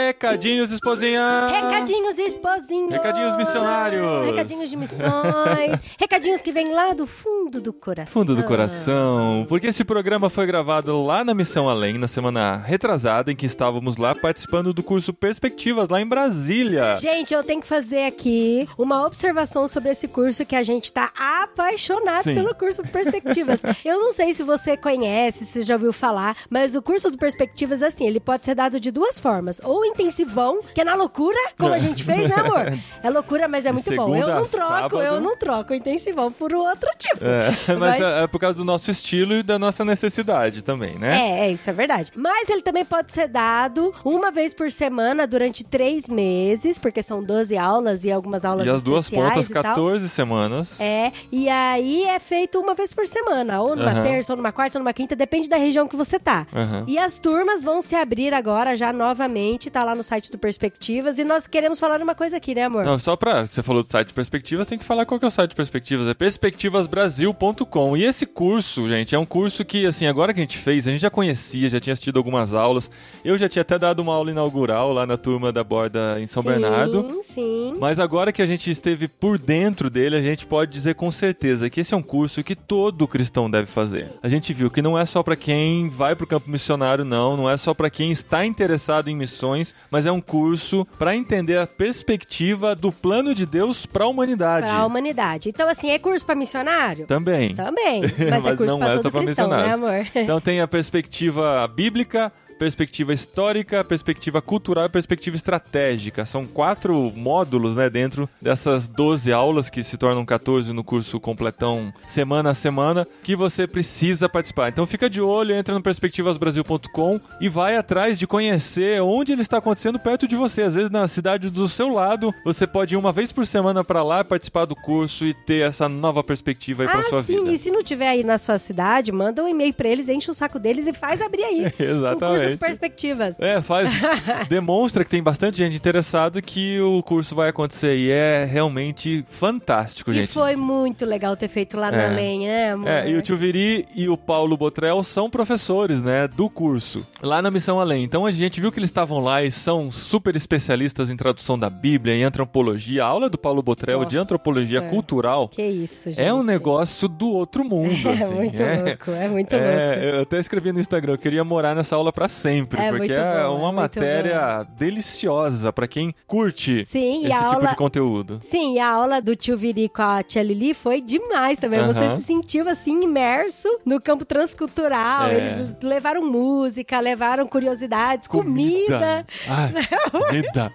Recadinhos, 0.07 0.73
esposinha! 0.73 1.49
Recadinhos 1.49 2.19
esposinhos. 2.19 2.93
Recadinhos 2.93 3.37
missionários. 3.37 4.27
Recadinhos 4.27 4.71
de 4.71 4.77
missões. 4.77 5.87
recadinhos 5.99 6.43
que 6.43 6.51
vêm 6.51 6.69
lá 6.73 6.93
do 6.93 7.07
fundo 7.07 7.61
do 7.61 7.73
coração. 7.73 8.13
Fundo 8.13 8.35
do 8.35 8.43
coração, 8.43 9.47
porque 9.49 9.69
esse 9.69 9.85
programa 9.85 10.29
foi 10.29 10.45
gravado 10.47 11.03
lá 11.05 11.25
na 11.25 11.35
Missão 11.35 11.69
Além, 11.69 11.99
na 11.99 12.09
semana 12.09 12.57
retrasada, 12.57 13.31
em 13.31 13.37
que 13.37 13.47
estávamos 13.47 13.97
lá 13.97 14.15
participando 14.15 14.73
do 14.73 14.83
curso 14.83 15.13
Perspectivas, 15.13 15.89
lá 15.89 16.01
em 16.01 16.07
Brasília. 16.07 16.97
Gente, 16.97 17.33
eu 17.33 17.45
tenho 17.45 17.61
que 17.61 17.67
fazer 17.67 18.05
aqui 18.05 18.69
uma 18.77 19.07
observação 19.07 19.69
sobre 19.69 19.91
esse 19.91 20.09
curso 20.09 20.45
que 20.45 20.57
a 20.57 20.63
gente 20.63 20.93
tá 20.93 21.13
apaixonado 21.17 22.25
Sim. 22.25 22.35
pelo 22.35 22.55
curso 22.55 22.83
do 22.83 22.91
Perspectivas. 22.91 23.63
eu 23.85 24.01
não 24.01 24.13
sei 24.13 24.35
se 24.35 24.43
você 24.43 24.77
conhece, 24.77 25.47
se 25.47 25.63
já 25.63 25.75
ouviu 25.75 25.93
falar, 25.93 26.37
mas 26.51 26.75
o 26.75 26.83
curso 26.83 27.11
do 27.11 27.19
Perspectivas, 27.19 27.83
assim, 27.83 28.07
ele 28.07 28.21
pode 28.21 28.45
ser 28.45 28.55
dado 28.55 28.81
de 28.81 28.91
duas 28.91 29.21
formas. 29.21 29.61
Ou 29.63 29.85
intensivão, 30.03 30.61
que 30.75 30.81
é 30.81 30.85
na 30.85 30.95
loucura, 30.95 31.39
como 31.59 31.73
a 31.75 31.79
gente 31.81 32.05
fez, 32.05 32.29
né, 32.29 32.35
amor? 32.37 32.79
É 33.03 33.11
loucura, 33.11 33.49
mas 33.49 33.65
é 33.65 33.73
muito 33.73 33.95
bom. 33.95 34.15
Eu 34.17 34.29
não 34.29 34.45
troco, 34.45 34.73
sábado. 34.73 35.03
eu 35.03 35.21
não 35.21 35.37
troco 35.37 35.73
o 35.73 35.77
intensivão 35.77 36.31
por 36.33 36.53
outro 36.55 36.89
tipo. 36.99 37.25
É, 37.25 37.51
mas 37.75 37.79
Mas- 37.79 38.01
é, 38.01 38.23
é 38.25 38.27
por 38.27 38.39
causa 38.41 38.59
do 38.59 38.65
nosso 38.65 38.91
estilo 38.91 39.35
e 39.35 39.43
da 39.43 39.59
nossa 39.59 39.85
necessidade 39.85 40.63
também, 40.63 40.99
né? 40.99 41.19
É, 41.19 41.47
é, 41.47 41.53
isso 41.53 41.69
é 41.69 41.73
verdade. 41.73 42.11
Mas 42.15 42.49
ele 42.49 42.63
também 42.63 42.85
pode 42.85 43.13
ser 43.13 43.29
dado 43.29 43.93
uma 44.05 44.31
vez 44.31 44.53
por 44.55 44.71
semana 44.71 45.27
durante 45.27 45.65
três 45.65 46.09
meses, 46.09 46.79
porque 46.79 47.03
são 47.03 47.23
12 47.23 47.57
aulas 47.57 48.05
e 48.05 48.11
algumas 48.13 48.45
aulas 48.45 48.67
E 48.67 48.71
as 48.71 48.83
duas 48.83 49.09
pontas, 49.11 49.49
e 49.49 49.53
tal. 49.53 49.63
14 49.63 50.09
semanas. 50.09 50.81
É, 50.81 51.13
e 51.31 51.49
aí 51.49 52.05
é 52.05 52.19
feito 52.19 52.59
uma 52.61 52.75
vez 52.75 52.93
por 52.93 53.07
semana, 53.07 53.61
ou 53.61 53.77
numa 53.77 53.91
Aham. 53.91 54.03
terça, 54.03 54.33
ou 54.33 54.37
numa 54.37 54.53
quarta, 54.53 54.79
ou 54.79 54.83
numa 54.83 54.93
quinta, 54.93 55.15
depende 55.15 55.49
da 55.49 55.57
região 55.57 55.87
que 55.87 55.97
você 55.97 56.19
tá. 56.19 56.47
Aham. 56.55 56.85
E 56.87 56.99
as 56.99 57.19
turmas 57.19 57.63
vão 57.63 57.81
se 57.81 57.95
abrir 57.95 58.33
agora 58.35 58.77
já 58.77 58.93
novamente, 58.93 59.71
tá 59.71 59.82
lá 59.85 59.95
no 59.95 60.03
site 60.03 60.31
do 60.31 60.39
Perspectivas, 60.39 61.19
e 61.19 61.25
nós 61.25 61.47
queremos 61.47 61.79
falar 61.79 62.01
uma 62.01 62.15
coisa 62.15 62.37
aqui, 62.37 62.55
né, 62.55 62.65
amor? 62.65 62.85
Não, 62.85 62.99
só 62.99 63.17
pra. 63.17 63.47
Você 63.47 63.63
falou 63.63 63.83
do 63.83 63.89
site 63.89 64.13
Perspectivas, 64.13 64.67
tem 64.67 64.79
que 64.79 64.85
falar 64.85 65.07
qual 65.07 65.19
que 65.19 65.25
é 65.25 65.29
o 65.29 65.31
site 65.31 65.55
Perspectivas. 65.55 66.09
É 66.09 66.15
perspectivasbrasil.com. 66.15 67.97
E 67.97 68.05
esse 68.05 68.27
curso, 68.27 68.89
gente, 68.89 69.15
é 69.15 69.19
um 69.19 69.27
curso 69.27 69.65
que, 69.65 69.87
assim, 69.87 70.07
agora 70.07 70.33
que 70.33 70.41
a 70.41 70.43
gente 70.43 70.59
fez, 70.59 70.87
a 70.87 70.91
gente 70.91 71.01
já 71.01 71.11
conhecia, 71.11 71.71
já 71.71 71.81
tinha 71.81 71.93
assistido 71.93 72.17
algumas 72.17 72.55
aulas. 72.55 72.91
Eu 73.25 73.39
já 73.39 73.49
tinha 73.49 73.63
até 73.63 73.79
dado 73.79 74.01
uma 74.01 74.15
aula 74.15 74.31
inaugural 74.31 74.93
lá 74.93 75.07
na 75.07 75.17
turma 75.17 75.53
da 75.53 75.63
borda 75.65 76.21
em 76.21 76.27
São 76.27 76.43
sim, 76.43 76.49
Bernardo. 76.49 77.23
Sim, 77.25 77.77
Mas 77.79 77.99
agora 77.99 78.33
que 78.33 78.43
a 78.43 78.47
gente 78.47 78.71
esteve 78.71 79.09
por 79.09 79.39
dentro 79.39 79.89
dele, 79.89 80.17
a 80.17 80.23
gente 80.23 80.47
pode 80.47 80.71
dizer 80.71 80.95
com 80.95 81.11
certeza 81.11 81.71
que 81.71 81.81
esse 81.81 81.95
é 81.95 81.97
um 81.97 82.03
curso 82.03 82.43
que 82.43 82.55
todo 82.55 83.09
cristão 83.09 83.51
deve 83.51 83.67
fazer. 83.67 84.09
A 84.23 84.29
gente 84.29 84.53
viu 84.53 84.71
que 84.71 84.83
não 84.83 84.99
é 84.99 85.05
só 85.07 85.23
para 85.23 85.37
quem 85.37 85.89
vai 85.89 86.17
pro 86.17 86.27
campo 86.27 86.51
missionário, 86.51 87.05
não, 87.05 87.37
não 87.37 87.51
é 87.51 87.57
só 87.57 87.75
para 87.75 87.91
quem 87.91 88.11
está 88.11 88.45
interessado 88.45 89.09
em 89.09 89.17
missões, 89.17 89.72
mas 89.91 90.07
é 90.07 90.13
um 90.13 90.21
curso 90.21 90.87
para 90.99 91.15
entender 91.15 91.59
a 91.59 91.67
perspectiva 91.67 92.75
do 92.75 92.91
plano 92.91 93.35
de 93.35 93.45
Deus 93.45 93.85
para 93.85 94.05
a 94.05 94.09
humanidade. 94.09 94.67
Pra 94.67 94.87
humanidade. 94.87 95.51
Então, 95.51 95.69
assim, 95.69 95.91
é 95.91 95.99
curso 95.99 96.25
pra 96.25 96.35
missionário? 96.35 97.07
Também. 97.07 97.55
Também. 97.55 98.01
Mas, 98.31 98.47
é 98.47 98.57
curso 98.57 98.73
não 98.73 98.79
pra 98.79 98.95
é 98.95 98.99
todo 98.99 99.13
cristão, 99.13 99.49
né, 99.49 99.73
amor? 99.73 100.07
Então 100.15 100.41
tem 100.41 100.61
a 100.61 100.69
perspectiva 100.69 101.67
bíblica, 101.69 102.33
perspectiva 102.59 103.13
histórica, 103.13 103.83
perspectiva 103.85 104.41
cultural 104.43 104.87
e 104.87 104.89
perspectiva 104.89 105.37
estratégica. 105.37 106.25
São 106.27 106.47
quatro 106.47 107.13
módulos, 107.15 107.75
né, 107.75 107.89
dentro 107.91 108.29
dessas 108.41 108.87
12 108.89 109.33
aulas 109.33 109.69
que 109.71 109.83
se 109.83 109.97
tornam 109.97 110.25
14 110.25 110.73
no 110.73 110.85
curso 110.85 111.19
completão 111.21 111.93
semana 112.07 112.51
a 112.51 112.55
semana, 112.55 113.07
que 113.23 113.35
você 113.37 113.67
precisa 113.67 114.29
participar. 114.29 114.69
Então 114.69 114.87
fica 114.87 115.09
de 115.09 115.21
olho, 115.21 115.55
entra 115.55 115.75
no 115.75 115.83
perspectivasbrasil.com 115.83 117.21
e 117.41 117.49
vai 117.49 117.77
atrás 117.77 118.19
de 118.19 118.27
conhecer 118.27 119.01
onde 119.03 119.33
ele 119.33 119.43
está 119.43 119.59
acontecendo 119.59 119.99
perto 119.99 120.27
de 120.29 120.37
você. 120.37 120.63
Às 120.63 120.75
vezes 120.75 120.91
na 120.91 121.07
cidade 121.09 121.51
do 121.51 121.69
seu 121.69 121.89
lado, 121.89 122.35
você 122.45 122.67
pode 122.67 122.95
ir 122.95 122.97
uma 122.99 123.13
vez 123.13 123.33
por 123.33 123.47
semana 123.47 123.83
para 123.85 124.03
lá 124.03 124.25
participar 124.25 124.65
do 124.65 124.77
curso 124.77 125.25
e 125.25 125.35
ter 125.35 125.67
essa 125.67 125.89
nova 125.89 126.23
perspectiva 126.23 126.83
aí 126.85 126.89
para 126.89 127.01
Ah, 127.01 127.03
sua 127.05 127.23
sim, 127.23 127.39
vida. 127.39 127.53
e 127.53 127.59
se 127.59 127.71
não 127.71 127.83
tiver 127.83 128.09
aí 128.09 128.25
na 128.25 128.39
sua 128.39 128.59
cidade, 128.59 129.11
manda 129.13 129.43
um 129.43 129.49
e-mail 129.49 129.73
pra 129.75 129.89
eles, 129.89 130.09
enche 130.09 130.31
o 130.31 130.35
saco 130.35 130.59
deles 130.59 130.87
e 130.87 130.93
faz 130.93 131.21
abrir 131.21 131.45
aí. 131.45 131.73
Exatamente. 131.79 132.42
De 132.51 132.57
perspectivas. 132.57 133.37
É, 133.41 133.61
faz. 133.61 133.91
demonstra 134.49 135.05
que 135.05 135.11
tem 135.11 135.23
bastante 135.23 135.59
gente 135.59 135.77
interessada 135.77 136.41
que 136.43 136.81
o 136.81 137.03
curso 137.03 137.35
vai 137.35 137.49
acontecer 137.51 137.97
e 137.97 138.11
é 138.11 138.45
realmente 138.45 139.25
fantástico, 139.29 140.11
E 140.11 140.15
gente. 140.15 140.29
foi 140.29 140.57
muito 140.57 141.05
legal 141.05 141.37
ter 141.37 141.49
feito 141.49 141.77
lá 141.77 141.89
É. 141.89 142.09
na 142.09 142.15
lenha, 142.15 142.49
né, 142.51 142.73
amor? 142.73 142.89
É, 142.89 143.09
e 143.11 143.15
o 143.17 143.23
tio 143.23 143.37
Viri 143.37 143.87
e 143.95 144.09
o 144.09 144.17
Paulo 144.17 144.57
Botrel 144.57 145.03
são 145.03 145.29
professores, 145.31 146.03
né, 146.03 146.27
do 146.29 146.49
curso, 146.49 147.07
lá 147.23 147.41
na 147.43 147.51
Missão 147.51 147.81
Além. 147.81 148.05
Então 148.05 148.27
a 148.27 148.31
gente 148.31 148.61
viu 148.61 148.71
que 148.73 148.79
eles 148.79 148.91
estavam 148.91 149.19
lá 149.21 149.43
e 149.43 149.51
são 149.51 149.91
super 149.91 150.35
especialistas 150.37 151.11
em 151.11 151.17
tradução 151.17 151.59
da 151.59 151.69
Bíblia, 151.71 152.15
em 152.15 152.25
antropologia. 152.25 153.05
A 153.05 153.07
aula 153.09 153.29
do 153.29 153.39
Paulo 153.39 153.63
Botrel 153.63 154.01
de 154.05 154.17
Nossa. 154.17 154.25
antropologia 154.25 154.83
cultural 154.83 155.49
Que 155.49 155.63
isso, 155.63 156.11
gente. 156.11 156.21
é 156.21 156.33
um 156.33 156.43
negócio 156.43 157.09
do 157.09 157.31
outro 157.31 157.65
mundo, 157.65 157.93
É 158.09 158.13
assim. 158.25 158.35
muito 158.35 158.61
é. 158.63 158.83
louco, 158.83 159.11
é 159.11 159.29
muito 159.29 159.53
É, 159.55 159.87
louco. 159.97 160.17
eu 160.17 160.23
até 160.23 160.39
escrevi 160.39 160.73
no 160.73 160.81
Instagram, 160.81 161.13
eu 161.15 161.19
queria 161.19 161.45
morar 161.45 161.75
nessa 161.75 161.97
aula 161.97 162.13
pra 162.13 162.29
sempre, 162.33 162.81
É 162.81 162.91
porque 162.91 163.13
é 163.13 163.17
bom, 163.45 163.57
uma 163.59 163.69
é 163.69 163.73
muito 163.73 163.75
matéria 163.77 164.67
deliciosa 164.79 165.73
pra 165.73 165.87
quem 165.87 166.15
curte 166.27 166.85
Sim, 166.87 167.21
esse 167.27 167.33
tipo 167.33 167.45
aula- 167.55 167.69
de 167.69 167.77
conteúdo. 167.77 168.39
Sim, 168.43 168.75
e 168.75 168.79
a 168.79 168.91
aula 168.91 169.21
do 169.21 169.37
tio 169.37 169.57
Viri 169.57 169.89
com 169.89 170.03
a 170.03 170.23
tia 170.23 170.43
Lili 170.43 170.75
foi 170.75 171.01
demais 171.01 171.59
também. 171.59 171.85
Você 171.87 171.99
Aham. 171.99 172.17
se 172.19 172.25
sentiu 172.25 172.69
assim 172.69 173.03
imerso 173.03 173.69
no 173.85 174.01
campo 174.01 174.25
transcultural. 174.25 175.29
É. 175.29 175.37
Eles 175.37 175.75
levaram 175.83 176.23
música, 176.25 176.99
levaram 177.01 177.47
curiosidades, 177.47 178.27
comida. 178.29 179.27
Ai, 179.49 179.73
comida. 180.11 180.73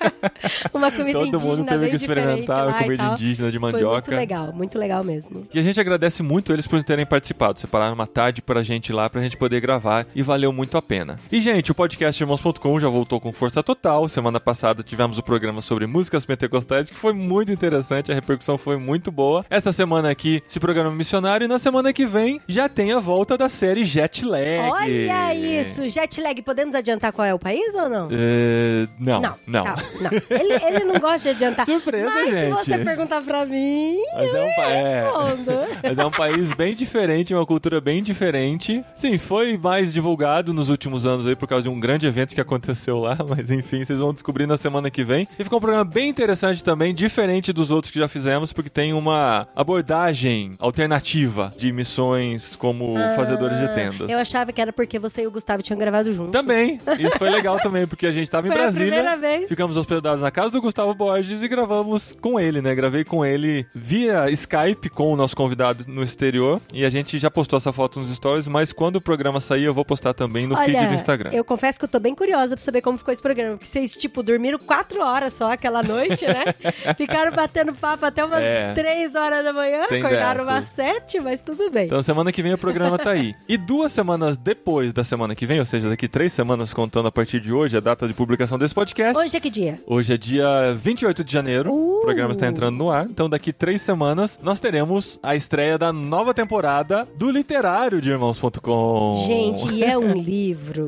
Uma 0.72 0.90
comida 0.90 1.18
Todo 1.18 1.28
indígena 1.28 1.56
mundo 1.56 1.68
teve 1.68 1.90
que 1.90 1.96
experimentar 1.96 2.68
a 2.68 2.72
comida 2.82 3.04
indígena 3.12 3.50
de 3.50 3.58
Foi 3.58 3.72
mandioca. 3.72 3.94
muito 3.94 4.10
legal, 4.10 4.52
muito 4.52 4.78
legal 4.78 5.04
mesmo. 5.04 5.46
E 5.52 5.58
a 5.58 5.62
gente 5.62 5.80
agradece 5.80 6.22
muito 6.22 6.52
eles 6.52 6.66
por 6.66 6.82
terem 6.82 7.04
participado. 7.06 7.58
Separaram 7.58 7.94
uma 7.94 8.06
tarde 8.06 8.40
pra 8.42 8.62
gente 8.62 8.92
lá, 8.92 9.08
pra 9.10 9.20
gente 9.22 9.36
poder 9.36 9.60
gravar 9.60 10.06
e 10.14 10.22
valeu 10.22 10.52
muito 10.52 10.69
a 10.78 10.82
pena. 10.82 11.18
E, 11.30 11.40
gente, 11.40 11.70
o 11.70 11.74
podcast 11.74 12.22
Irmãos.com 12.22 12.78
já 12.80 12.88
voltou 12.88 13.20
com 13.20 13.32
força 13.32 13.62
total. 13.62 14.08
Semana 14.08 14.38
passada 14.40 14.82
tivemos 14.82 15.18
o 15.18 15.22
programa 15.22 15.60
sobre 15.60 15.86
músicas 15.86 16.24
pentecostais, 16.26 16.88
que 16.88 16.94
foi 16.96 17.12
muito 17.12 17.52
interessante, 17.52 18.10
a 18.10 18.14
repercussão 18.14 18.56
foi 18.58 18.76
muito 18.76 19.10
boa. 19.10 19.44
Essa 19.50 19.72
semana 19.72 20.10
aqui, 20.10 20.42
esse 20.48 20.60
programa 20.60 20.90
missionário, 20.90 21.44
e 21.44 21.48
na 21.48 21.58
semana 21.58 21.92
que 21.92 22.04
vem 22.06 22.40
já 22.48 22.68
tem 22.68 22.92
a 22.92 22.98
volta 22.98 23.36
da 23.36 23.48
série 23.48 23.84
Jet 23.84 24.24
Lag. 24.24 24.70
Olha 24.70 25.34
isso! 25.34 25.88
Jet 25.88 26.20
lag, 26.20 26.40
podemos 26.42 26.74
adiantar 26.74 27.12
qual 27.12 27.26
é 27.26 27.34
o 27.34 27.38
país 27.38 27.74
ou 27.74 27.88
não? 27.88 28.08
É, 28.12 28.86
não, 28.98 29.20
Não, 29.20 29.34
não. 29.46 29.64
tá, 29.64 29.76
não. 30.00 30.10
Ele, 30.38 30.52
ele 30.64 30.84
não 30.84 30.98
gosta 31.00 31.18
de 31.20 31.28
adiantar. 31.30 31.66
Surpresa, 31.70 32.06
Mas 32.12 32.30
gente. 32.30 32.44
se 32.56 32.64
você 32.64 32.78
perguntar 32.78 33.20
pra 33.22 33.44
mim, 33.46 33.96
Mas 34.14 34.34
é 34.34 34.42
um, 34.42 34.54
pa- 34.54 34.62
é. 34.70 35.02
respondo. 35.02 35.52
Mas 35.82 35.98
é 35.98 36.04
um 36.06 36.10
país 36.10 36.52
bem 36.54 36.74
diferente, 36.74 37.34
uma 37.34 37.46
cultura 37.46 37.80
bem 37.80 38.02
diferente. 38.02 38.84
Sim, 38.94 39.18
foi 39.18 39.56
mais 39.56 39.92
divulgado 39.92 40.52
nos 40.60 40.68
últimos 40.68 41.06
anos 41.06 41.26
aí 41.26 41.34
por 41.34 41.48
causa 41.48 41.62
de 41.62 41.68
um 41.70 41.80
grande 41.80 42.06
evento 42.06 42.34
que 42.34 42.40
aconteceu 42.40 42.98
lá, 42.98 43.16
mas 43.26 43.50
enfim, 43.50 43.82
vocês 43.82 43.98
vão 43.98 44.12
descobrir 44.12 44.46
na 44.46 44.58
semana 44.58 44.90
que 44.90 45.02
vem. 45.02 45.26
E 45.38 45.42
ficou 45.42 45.56
um 45.58 45.60
programa 45.60 45.84
bem 45.84 46.08
interessante 46.10 46.62
também, 46.62 46.94
diferente 46.94 47.50
dos 47.52 47.70
outros 47.70 47.90
que 47.90 47.98
já 47.98 48.06
fizemos, 48.08 48.52
porque 48.52 48.68
tem 48.68 48.92
uma 48.92 49.48
abordagem 49.56 50.54
alternativa 50.58 51.52
de 51.56 51.72
missões 51.72 52.54
como 52.54 52.94
fazedores 53.16 53.58
de 53.58 53.68
tendas. 53.74 54.08
Ah, 54.08 54.12
Eu 54.12 54.18
achava 54.18 54.52
que 54.52 54.60
era 54.60 54.72
porque 54.72 54.98
você 54.98 55.22
e 55.22 55.26
o 55.26 55.30
Gustavo 55.30 55.62
tinham 55.62 55.78
gravado 55.78 56.12
juntos. 56.12 56.32
Também, 56.32 56.78
isso 57.00 57.18
foi 57.18 57.30
legal 57.30 57.58
também, 57.60 57.86
porque 57.86 58.06
a 58.06 58.12
gente 58.12 58.30
tava 58.30 58.46
em 58.48 58.50
Brasília, 58.50 58.92
primeira 58.92 59.16
vez. 59.16 59.48
ficamos 59.48 59.76
hospedados 59.78 60.20
na 60.20 60.30
casa 60.30 60.50
do 60.50 60.60
Gustavo 60.60 60.92
Borges 60.94 61.42
e 61.42 61.48
gravamos 61.48 62.16
com 62.20 62.38
ele, 62.38 62.60
né? 62.60 62.74
Gravei 62.74 63.02
com 63.04 63.24
ele 63.24 63.66
via 63.74 64.30
Skype 64.30 64.90
com 64.90 65.10
o 65.12 65.16
nosso 65.16 65.34
convidado 65.34 65.84
no 65.88 66.02
exterior 66.02 66.60
e 66.72 66.84
a 66.84 66.90
gente 66.90 67.18
já 67.18 67.30
postou 67.30 67.56
essa 67.56 67.72
foto 67.72 67.98
nos 67.98 68.10
stories, 68.10 68.46
mas 68.46 68.72
quando 68.74 68.96
o 68.96 69.00
programa 69.00 69.40
sair 69.40 69.64
eu 69.64 69.72
vou 69.74 69.84
postar 69.84 70.12
também 70.12 70.46
no 70.50 70.56
feed 70.64 70.86
do 70.88 70.94
Instagram. 70.94 71.30
eu 71.32 71.44
confesso 71.44 71.78
que 71.78 71.84
eu 71.84 71.88
tô 71.88 71.98
bem 71.98 72.14
curiosa 72.14 72.56
pra 72.56 72.64
saber 72.64 72.80
como 72.82 72.98
ficou 72.98 73.12
esse 73.12 73.22
programa. 73.22 73.56
Porque 73.56 73.66
vocês, 73.66 73.92
tipo, 73.92 74.22
dormiram 74.22 74.58
quatro 74.58 75.00
horas 75.02 75.32
só 75.32 75.52
aquela 75.52 75.82
noite, 75.82 76.26
né? 76.26 76.44
Ficaram 76.96 77.32
batendo 77.32 77.74
papo 77.74 78.04
até 78.04 78.24
umas 78.24 78.42
É. 78.42 78.72
três 78.74 79.14
horas 79.14 79.44
da 79.44 79.52
manhã. 79.52 79.86
Tem 79.88 80.00
acordaram 80.00 80.44
dessas. 80.44 80.48
umas 80.48 80.64
sete, 80.66 81.20
mas 81.20 81.40
tudo 81.40 81.70
bem. 81.70 81.86
Então 81.86 82.02
semana 82.02 82.32
que 82.32 82.42
vem 82.42 82.52
o 82.52 82.58
programa 82.58 82.98
tá 82.98 83.10
aí. 83.10 83.34
E 83.48 83.56
duas 83.56 83.92
semanas 83.92 84.36
depois 84.36 84.92
da 84.92 85.04
semana 85.04 85.34
que 85.34 85.46
vem, 85.46 85.58
ou 85.58 85.64
seja, 85.64 85.88
daqui 85.88 86.08
três 86.08 86.32
semanas 86.32 86.72
contando 86.74 87.08
a 87.08 87.12
partir 87.12 87.40
de 87.40 87.52
hoje, 87.52 87.76
a 87.76 87.80
data 87.80 88.06
de 88.06 88.14
publicação 88.14 88.58
desse 88.58 88.74
podcast. 88.74 89.18
Hoje 89.18 89.36
é 89.36 89.40
que 89.40 89.50
dia? 89.50 89.78
Hoje 89.86 90.14
é 90.14 90.16
dia 90.16 90.74
28 90.76 91.24
de 91.24 91.32
janeiro, 91.32 91.72
Uh! 91.72 91.98
o 91.98 92.00
programa 92.02 92.32
está 92.32 92.46
entrando 92.46 92.76
no 92.76 92.90
ar. 92.90 93.06
Então, 93.06 93.28
daqui 93.28 93.52
três 93.52 93.82
semanas, 93.82 94.38
nós 94.42 94.58
teremos 94.60 95.18
a 95.22 95.34
estreia 95.36 95.76
da 95.78 95.92
nova 95.92 96.32
temporada 96.34 97.06
do 97.16 97.30
Literário 97.30 98.00
de 98.00 98.10
Irmãos.com. 98.10 99.24
Gente, 99.26 99.72
e 99.72 99.84
é 99.84 99.96
um 99.96 100.12
livro, 100.12 100.30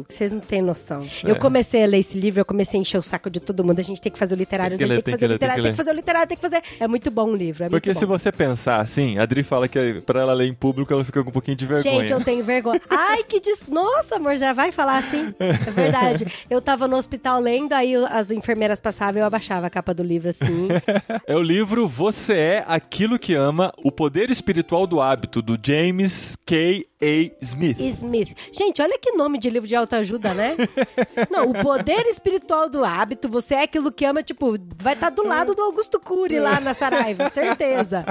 vocês 0.09 0.33
não 0.33 0.41
têm 0.41 0.63
noção. 0.63 1.07
É. 1.25 1.31
Eu 1.31 1.37
comecei 1.37 1.85
a 1.85 1.87
ler 1.87 1.99
esse 1.99 2.19
livro, 2.19 2.41
eu 2.41 2.45
comecei 2.45 2.79
a 2.79 2.81
encher 2.81 2.99
o 2.99 3.03
saco 3.03 3.31
de 3.31 3.41
todo 3.41 3.65
mundo. 3.65 3.79
A 3.79 3.83
gente 3.83 4.01
tem 4.01 4.11
que 4.11 4.19
fazer 4.19 4.35
o 4.35 4.39
literário, 4.39 4.77
Tem 4.77 4.87
que 4.87 4.95
tem, 4.95 4.97
ler, 4.97 5.03
que 5.03 5.05
tem 5.05 5.13
fazer 5.13 5.27
que 5.27 5.33
ler, 5.33 5.39
tem 5.39 5.49
literário, 5.49 5.63
que 5.63 5.69
tem 5.69 5.73
que 5.73 5.77
fazer 5.77 5.91
o 5.91 5.95
literário, 5.95 6.29
tem 6.29 6.37
que 6.37 6.43
fazer. 6.43 6.63
É 6.81 6.87
muito 6.89 7.11
bom 7.11 7.31
o 7.31 7.37
livro. 7.37 7.65
É 7.65 7.69
Porque 7.69 7.95
se 7.95 8.05
você 8.05 8.33
pensar 8.33 8.81
assim, 8.81 9.19
a 9.19 9.23
Adri 9.23 9.43
fala 9.43 9.69
que 9.69 10.01
pra 10.07 10.21
ela 10.21 10.33
ler 10.33 10.47
em 10.47 10.55
público 10.55 10.93
ela 10.93 11.05
fica 11.05 11.23
com 11.23 11.31
um 11.31 11.33
pouquinho 11.33 11.57
de 11.57 11.67
vergonha. 11.67 12.01
Gente, 12.01 12.13
eu 12.13 12.23
tenho 12.23 12.45
vergonha. 12.45 12.81
Ai, 12.89 13.23
que 13.23 13.41
dis... 13.41 13.67
Nossa, 13.69 14.17
amor, 14.17 14.37
já 14.37 14.53
vai 14.53 14.73
falar 14.73 14.99
assim? 14.99 15.35
É 15.39 15.71
verdade. 15.71 16.27
Eu 16.49 16.61
tava 16.61 16.89
no 16.89 16.97
hospital 16.97 17.41
lendo, 17.41 17.73
aí 17.73 17.95
as 17.97 18.31
enfermeiras 18.31 18.81
passavam 18.81 19.21
e 19.21 19.23
eu 19.23 19.27
abaixava 19.27 19.67
a 19.67 19.71
capa 19.71 19.93
do 19.95 20.03
livro 20.03 20.31
assim. 20.31 20.69
É 21.27 21.37
o 21.37 21.43
livro 21.43 21.87
Você 21.87 22.33
é 22.35 22.65
Aquilo 22.67 23.19
que 23.19 23.35
Ama, 23.35 23.73
O 23.83 23.93
Poder 23.93 24.31
Espiritual 24.31 24.87
do 24.87 25.01
Hábito, 25.01 25.41
do 25.41 25.59
James 25.63 26.37
K. 26.45 26.87
A. 27.03 27.33
Smith. 27.41 27.81
Smith. 27.81 28.29
Gente, 28.53 28.81
olha 28.81 28.97
que 28.97 29.11
nome 29.13 29.39
de 29.43 29.51
livro 29.51 29.69
de 29.69 29.75
autoajuda, 29.77 30.33
né? 30.33 30.57
Não, 31.31 31.51
o 31.51 31.55
poder 31.63 32.07
espiritual 32.07 32.69
do 32.69 32.85
hábito, 32.85 33.29
você 33.29 33.55
é 33.57 33.63
aquilo 33.65 33.91
que 33.93 34.05
ama, 34.05 34.23
tipo, 34.23 34.57
vai 34.81 34.95
estar 34.95 35.11
do 35.11 35.27
lado 35.27 35.55
do 35.55 35.63
Augusto 35.63 35.99
Cury 36.01 36.39
lá 36.39 36.61
na 36.61 36.73
Saraiva, 36.75 37.29
certeza. 37.29 38.05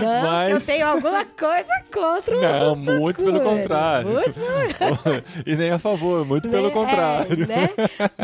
Não, 0.00 0.22
Mas- 0.22 0.50
eu 0.52 0.60
tenho 0.60 0.86
alguma 0.86 1.24
coisa 1.24 1.82
contra 1.92 2.36
o 2.36 2.40
Não, 2.40 2.68
Augusto 2.70 2.92
muito 3.00 3.24
pelo 3.24 3.40
Cury. 3.40 3.44
contrário. 3.56 4.08
Muito 4.10 4.32
pelo 4.40 5.24
e 5.46 5.56
nem 5.56 5.70
a 5.70 5.78
favor, 5.78 6.24
muito 6.26 6.48
pelo 6.48 6.68
né? 6.68 6.70
contrário. 6.72 7.42
É, 7.44 7.46
né? 7.46 7.70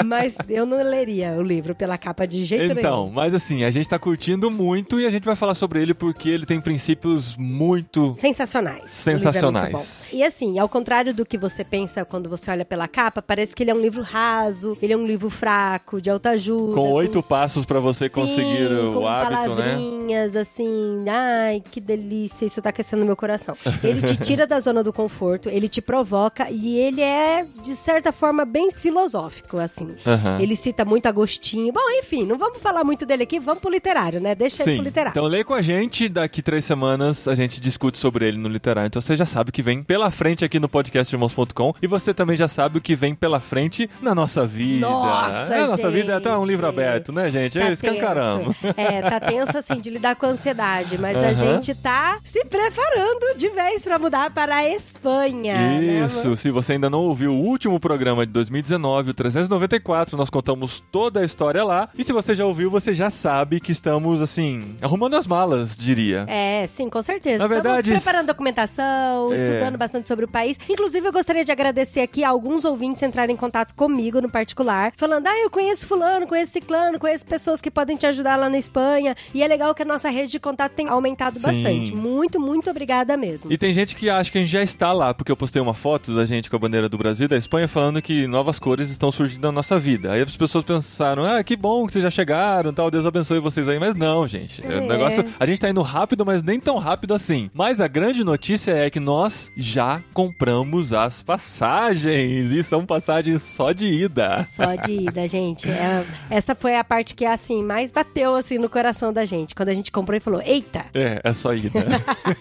Mas 0.05 0.37
eu 0.49 0.65
não 0.67 0.83
leria 0.83 1.33
o 1.33 1.43
livro 1.43 1.75
pela 1.75 1.99
capa 1.99 2.27
de 2.27 2.45
jeito 2.45 2.79
Então, 2.79 3.03
nenhum. 3.05 3.13
mas 3.15 3.35
assim, 3.35 3.65
a 3.65 3.71
gente 3.71 3.89
tá 3.89 3.99
curtindo 3.99 4.51
muito 4.51 4.99
e 5.01 5.07
a 5.07 5.11
gente 5.11 5.25
vai 5.25 5.37
falar 5.37 5.55
sobre 5.55 5.83
ele 5.83 5.95
porque 5.95 6.29
ele 6.29 6.47
tem 6.47 6.61
princípios 6.61 7.37
muito 7.37 8.17
Sensacionais. 8.21 8.91
Sensacionais. 8.91 9.69
É 9.69 9.77
muito. 9.77 9.89
E 10.13 10.25
assim, 10.25 10.59
ao 10.59 10.69
contrário 10.69 11.13
do 11.15 11.25
que 11.27 11.37
você 11.37 11.65
pensa 11.65 11.98
quando 12.05 12.29
você 12.29 12.51
olha 12.51 12.65
pela 12.65 12.87
capa, 12.89 13.21
parece 13.23 13.55
que 13.55 13.63
ele 13.63 13.71
é 13.71 13.75
um 13.75 13.81
livro 13.81 14.03
raso, 14.03 14.77
ele 14.81 14.93
é 14.93 14.97
um 14.97 15.07
livro 15.07 15.29
fraco, 15.31 16.01
de 16.01 16.11
autoajuda. 16.11 16.75
com 16.75 16.93
oito 16.93 17.23
passos 17.23 17.65
pra 17.65 17.81
você 17.81 18.07
Sim, 18.07 18.11
conseguir 18.15 18.69
com 18.93 18.99
o 19.01 19.07
hábito, 19.09 19.55
né? 19.55 19.63
palavrinhas, 19.65 20.37
assim, 20.37 21.05
ai, 21.09 21.63
que 21.71 21.81
delícia, 21.81 22.45
isso 22.47 22.61
tá 22.63 22.71
aquecendo 22.71 23.05
meu 23.05 23.17
coração. 23.17 23.57
Ele 23.83 24.03
te 24.03 24.17
tira 24.17 24.47
da 24.47 24.61
zona 24.61 24.83
do 24.83 24.93
conforto, 24.93 25.49
ele 25.49 25.69
te 25.69 25.81
provoca 25.81 26.49
e 26.51 26.79
ele 26.79 27.01
é, 27.01 27.47
de 27.63 27.75
certa 27.75 28.13
forma, 28.13 28.45
bem 28.45 28.71
filosófico, 28.71 29.59
assim. 29.59 29.95
Aham. 30.07 30.41
Ele 30.41 30.57
cita 30.57 30.85
muito 30.85 31.07
Agostinho. 31.07 31.73
Bom, 31.73 31.91
enfim, 31.99 32.25
não 32.25 32.39
vamos 32.39 32.59
falar 32.59 32.85
muito 32.85 33.05
dele 33.07 33.23
aqui, 33.25 33.39
vamos 33.39 33.61
pro 33.61 33.71
literário, 33.71 34.21
né? 34.21 34.35
Deixa 34.35 34.63
ele 34.63 34.71
Sim. 34.73 34.77
pro 34.77 34.85
literário. 34.85 35.11
Então 35.11 35.27
lê 35.27 35.43
com 35.45 35.55
a 35.55 35.63
gente, 35.63 36.09
daqui 36.09 36.43
três 36.43 36.65
semanas 36.65 37.27
a 37.29 37.35
gente 37.35 37.61
discute 37.61 37.99
sobre 37.99 38.27
ele 38.29 38.39
no 38.39 38.49
literário. 38.49 38.87
Então 38.89 39.01
você 39.01 39.17
já 39.17 39.27
sabe 39.27 39.53
que 39.53 39.63
vem 39.63 39.83
pela 39.83 40.11
frente 40.11 40.45
aqui 40.45 40.59
no 40.59 40.69
podcast 40.69 41.15
irmãos.com 41.15 41.75
e 41.81 41.87
você 41.89 42.15
também 42.15 42.37
já 42.37 42.47
sabe 42.47 42.79
o 42.79 42.81
que 42.81 42.95
vem 42.95 43.15
pela 43.15 43.41
frente 43.41 43.89
na 44.01 44.15
nossa 44.15 44.45
vida. 44.45 44.87
Nossa, 44.87 45.55
É, 45.55 45.65
a 45.65 45.67
nossa 45.67 45.91
vida 45.91 46.13
é 46.13 46.17
até 46.17 46.37
um 46.37 46.45
livro 46.45 46.67
aberto, 46.67 47.13
né, 47.13 47.29
gente? 47.31 47.59
Tá 47.59 47.67
é 47.67 47.73
escancaramos. 47.73 48.55
tenso. 48.57 48.75
É, 48.77 49.03
tá 49.03 49.19
tenso 49.21 49.59
assim 49.59 49.81
de 49.81 49.91
lidar 49.91 50.15
com 50.17 50.27
a 50.27 50.29
ansiedade, 50.31 50.97
mas 50.99 51.17
a 51.17 51.21
Aham. 51.21 51.35
gente 51.35 51.75
tá 51.75 52.19
se 52.23 52.45
preparando 52.45 53.37
de 53.37 53.49
vez 53.51 53.83
pra 53.83 53.99
mudar 53.99 54.31
para 54.33 54.57
a 54.57 54.69
Espanha. 54.69 55.55
né, 55.57 56.05
Isso, 56.05 56.27
amor? 56.27 56.37
se 56.39 56.51
você 56.51 56.73
ainda 56.75 56.91
não 56.91 57.01
ouviu 57.01 57.33
o 57.33 57.41
último 57.41 57.81
programa 57.81 58.27
de 58.27 58.33
2019, 58.33 59.11
o 59.11 59.15
394, 59.15 60.17
nós 60.17 60.29
contamos 60.31 60.83
toda 60.93 61.21
a 61.21 61.25
história 61.25 61.65
lá. 61.65 61.89
E 61.97 62.05
se 62.05 62.13
você 62.13 62.35
já 62.35 62.45
ouviu, 62.45 62.71
você 62.71 62.93
já 62.93 63.09
sabe 63.11 63.61
que 63.61 63.73
estamos, 63.73 64.21
assim, 64.23 64.77
arrumando 64.83 65.15
as 65.17 65.27
malas, 65.27 65.77
diria. 65.77 66.25
É, 66.29 66.67
sim, 66.67 66.89
com 66.89 67.01
certeza. 67.01 67.39
Na 67.39 67.45
Estamos 67.45 67.63
verdade, 67.63 67.91
preparando 67.93 68.27
documentação, 68.27 69.33
É. 69.33 69.37
estudando 69.37 69.79
bastante 69.79 70.09
sobre 70.09 70.25
o 70.25 70.29
país. 70.29 70.57
Inclusive, 70.69 71.07
eu 71.07 71.13
gostaria 71.13 71.45
de 71.45 71.53
agradecer 71.53 71.68
aqui 72.03 72.25
a 72.25 72.29
alguns 72.29 72.65
ouvintes 72.65 73.03
entrarem 73.03 73.35
em 73.35 73.39
contato 73.39 73.75
comigo 73.75 74.21
no 74.21 74.31
particular, 74.31 74.93
falando: 74.97 75.27
ah, 75.27 75.39
eu 75.39 75.51
conheço 75.51 75.87
fulano, 75.87 76.27
conheço 76.27 76.53
ciclano, 76.53 76.99
conheço 76.99 77.27
pessoas 77.27 77.61
que 77.61 77.71
podem 77.71 77.97
te 77.97 78.07
ajudar 78.07 78.37
lá 78.37 78.49
na 78.49 78.59
Espanha. 78.59 79.17
E 79.35 79.43
é 79.43 79.47
legal 79.47 79.75
que 79.75 79.83
a 79.83 79.85
nossa 79.85 80.09
rede 80.09 80.33
de 80.33 80.41
contato 80.41 80.73
tem 80.73 80.89
aumentado 80.89 81.39
Sim. 81.39 81.43
bastante. 81.43 81.95
Muito, 81.95 82.41
muito 82.41 82.71
obrigada 82.71 83.17
mesmo. 83.17 83.53
E 83.53 83.59
tem 83.59 83.73
gente 83.75 83.97
que 83.97 84.09
acha 84.09 84.31
que 84.31 84.39
a 84.39 84.41
gente 84.41 84.51
já 84.51 84.63
está 84.63 84.93
lá, 84.93 85.13
porque 85.13 85.31
eu 85.31 85.37
postei 85.37 85.61
uma 85.61 85.75
foto 85.75 86.15
da 86.15 86.27
gente 86.27 86.51
com 86.51 86.57
a 86.57 86.59
bandeira 86.59 86.89
do 86.89 86.99
Brasil 86.99 87.27
e 87.27 87.29
da 87.29 87.37
Espanha 87.37 87.69
falando 87.69 88.01
que 88.01 88.27
novas 88.27 88.59
cores 88.59 88.91
estão 88.91 89.11
surgindo 89.11 89.43
na 89.43 89.53
nossa 89.53 89.79
vida. 89.79 90.13
Aí 90.13 90.23
as 90.23 90.37
pessoas 90.37 90.65
pensaram, 90.65 91.25
ah, 91.25 91.43
que 91.43 91.57
bom 91.57 91.87
que 91.87 91.93
vocês 91.93 92.03
já 92.03 92.11
chegaram, 92.11 92.73
tal, 92.73 92.91
Deus 92.91 93.07
abençoe 93.07 93.41
vocês 93.41 93.69
aí. 93.69 93.79
Mas 93.79 93.95
não, 93.95 94.27
gente. 94.27 94.65
É. 94.65 94.79
O 94.79 94.87
negócio, 94.87 95.25
a 95.39 95.47
gente 95.47 95.61
tá 95.61 95.69
indo 95.69 95.83
rápido, 95.83 96.25
mas 96.25 96.43
nem 96.43 96.61
tão 96.61 96.79
rápido 96.79 97.15
assim. 97.15 97.51
Mas 97.53 97.81
a 97.81 97.89
grande 97.89 98.25
notícia 98.25 98.73
é 98.73 98.91
que 98.91 99.01
nós 99.01 99.51
já 99.57 100.01
compramos 100.13 100.93
as 100.93 101.23
passagens. 101.23 101.58
E 101.63 102.63
são 102.63 102.85
passagens 102.85 103.43
só 103.43 103.73
de 103.73 103.87
ida. 103.87 104.47
Só 104.49 104.75
de 104.75 104.93
ida, 104.93 105.27
gente. 105.27 105.69
É- 105.69 106.05
essa 106.31 106.55
foi 106.55 106.77
a 106.77 106.85
parte 106.85 107.15
que, 107.15 107.25
assim, 107.25 107.63
mais 107.63 107.91
bateu, 107.91 108.35
assim, 108.35 108.59
no 108.59 108.69
coração 108.69 109.13
da 109.13 109.25
gente. 109.25 109.55
Quando 109.55 109.71
a 109.71 109.75
gente 109.75 109.91
comprou 109.91 110.17
e 110.17 110.21
falou, 110.21 110.43
eita! 110.43 110.87
É, 110.95 111.21
é 111.23 111.33
só 111.33 111.55
ida. 111.55 111.85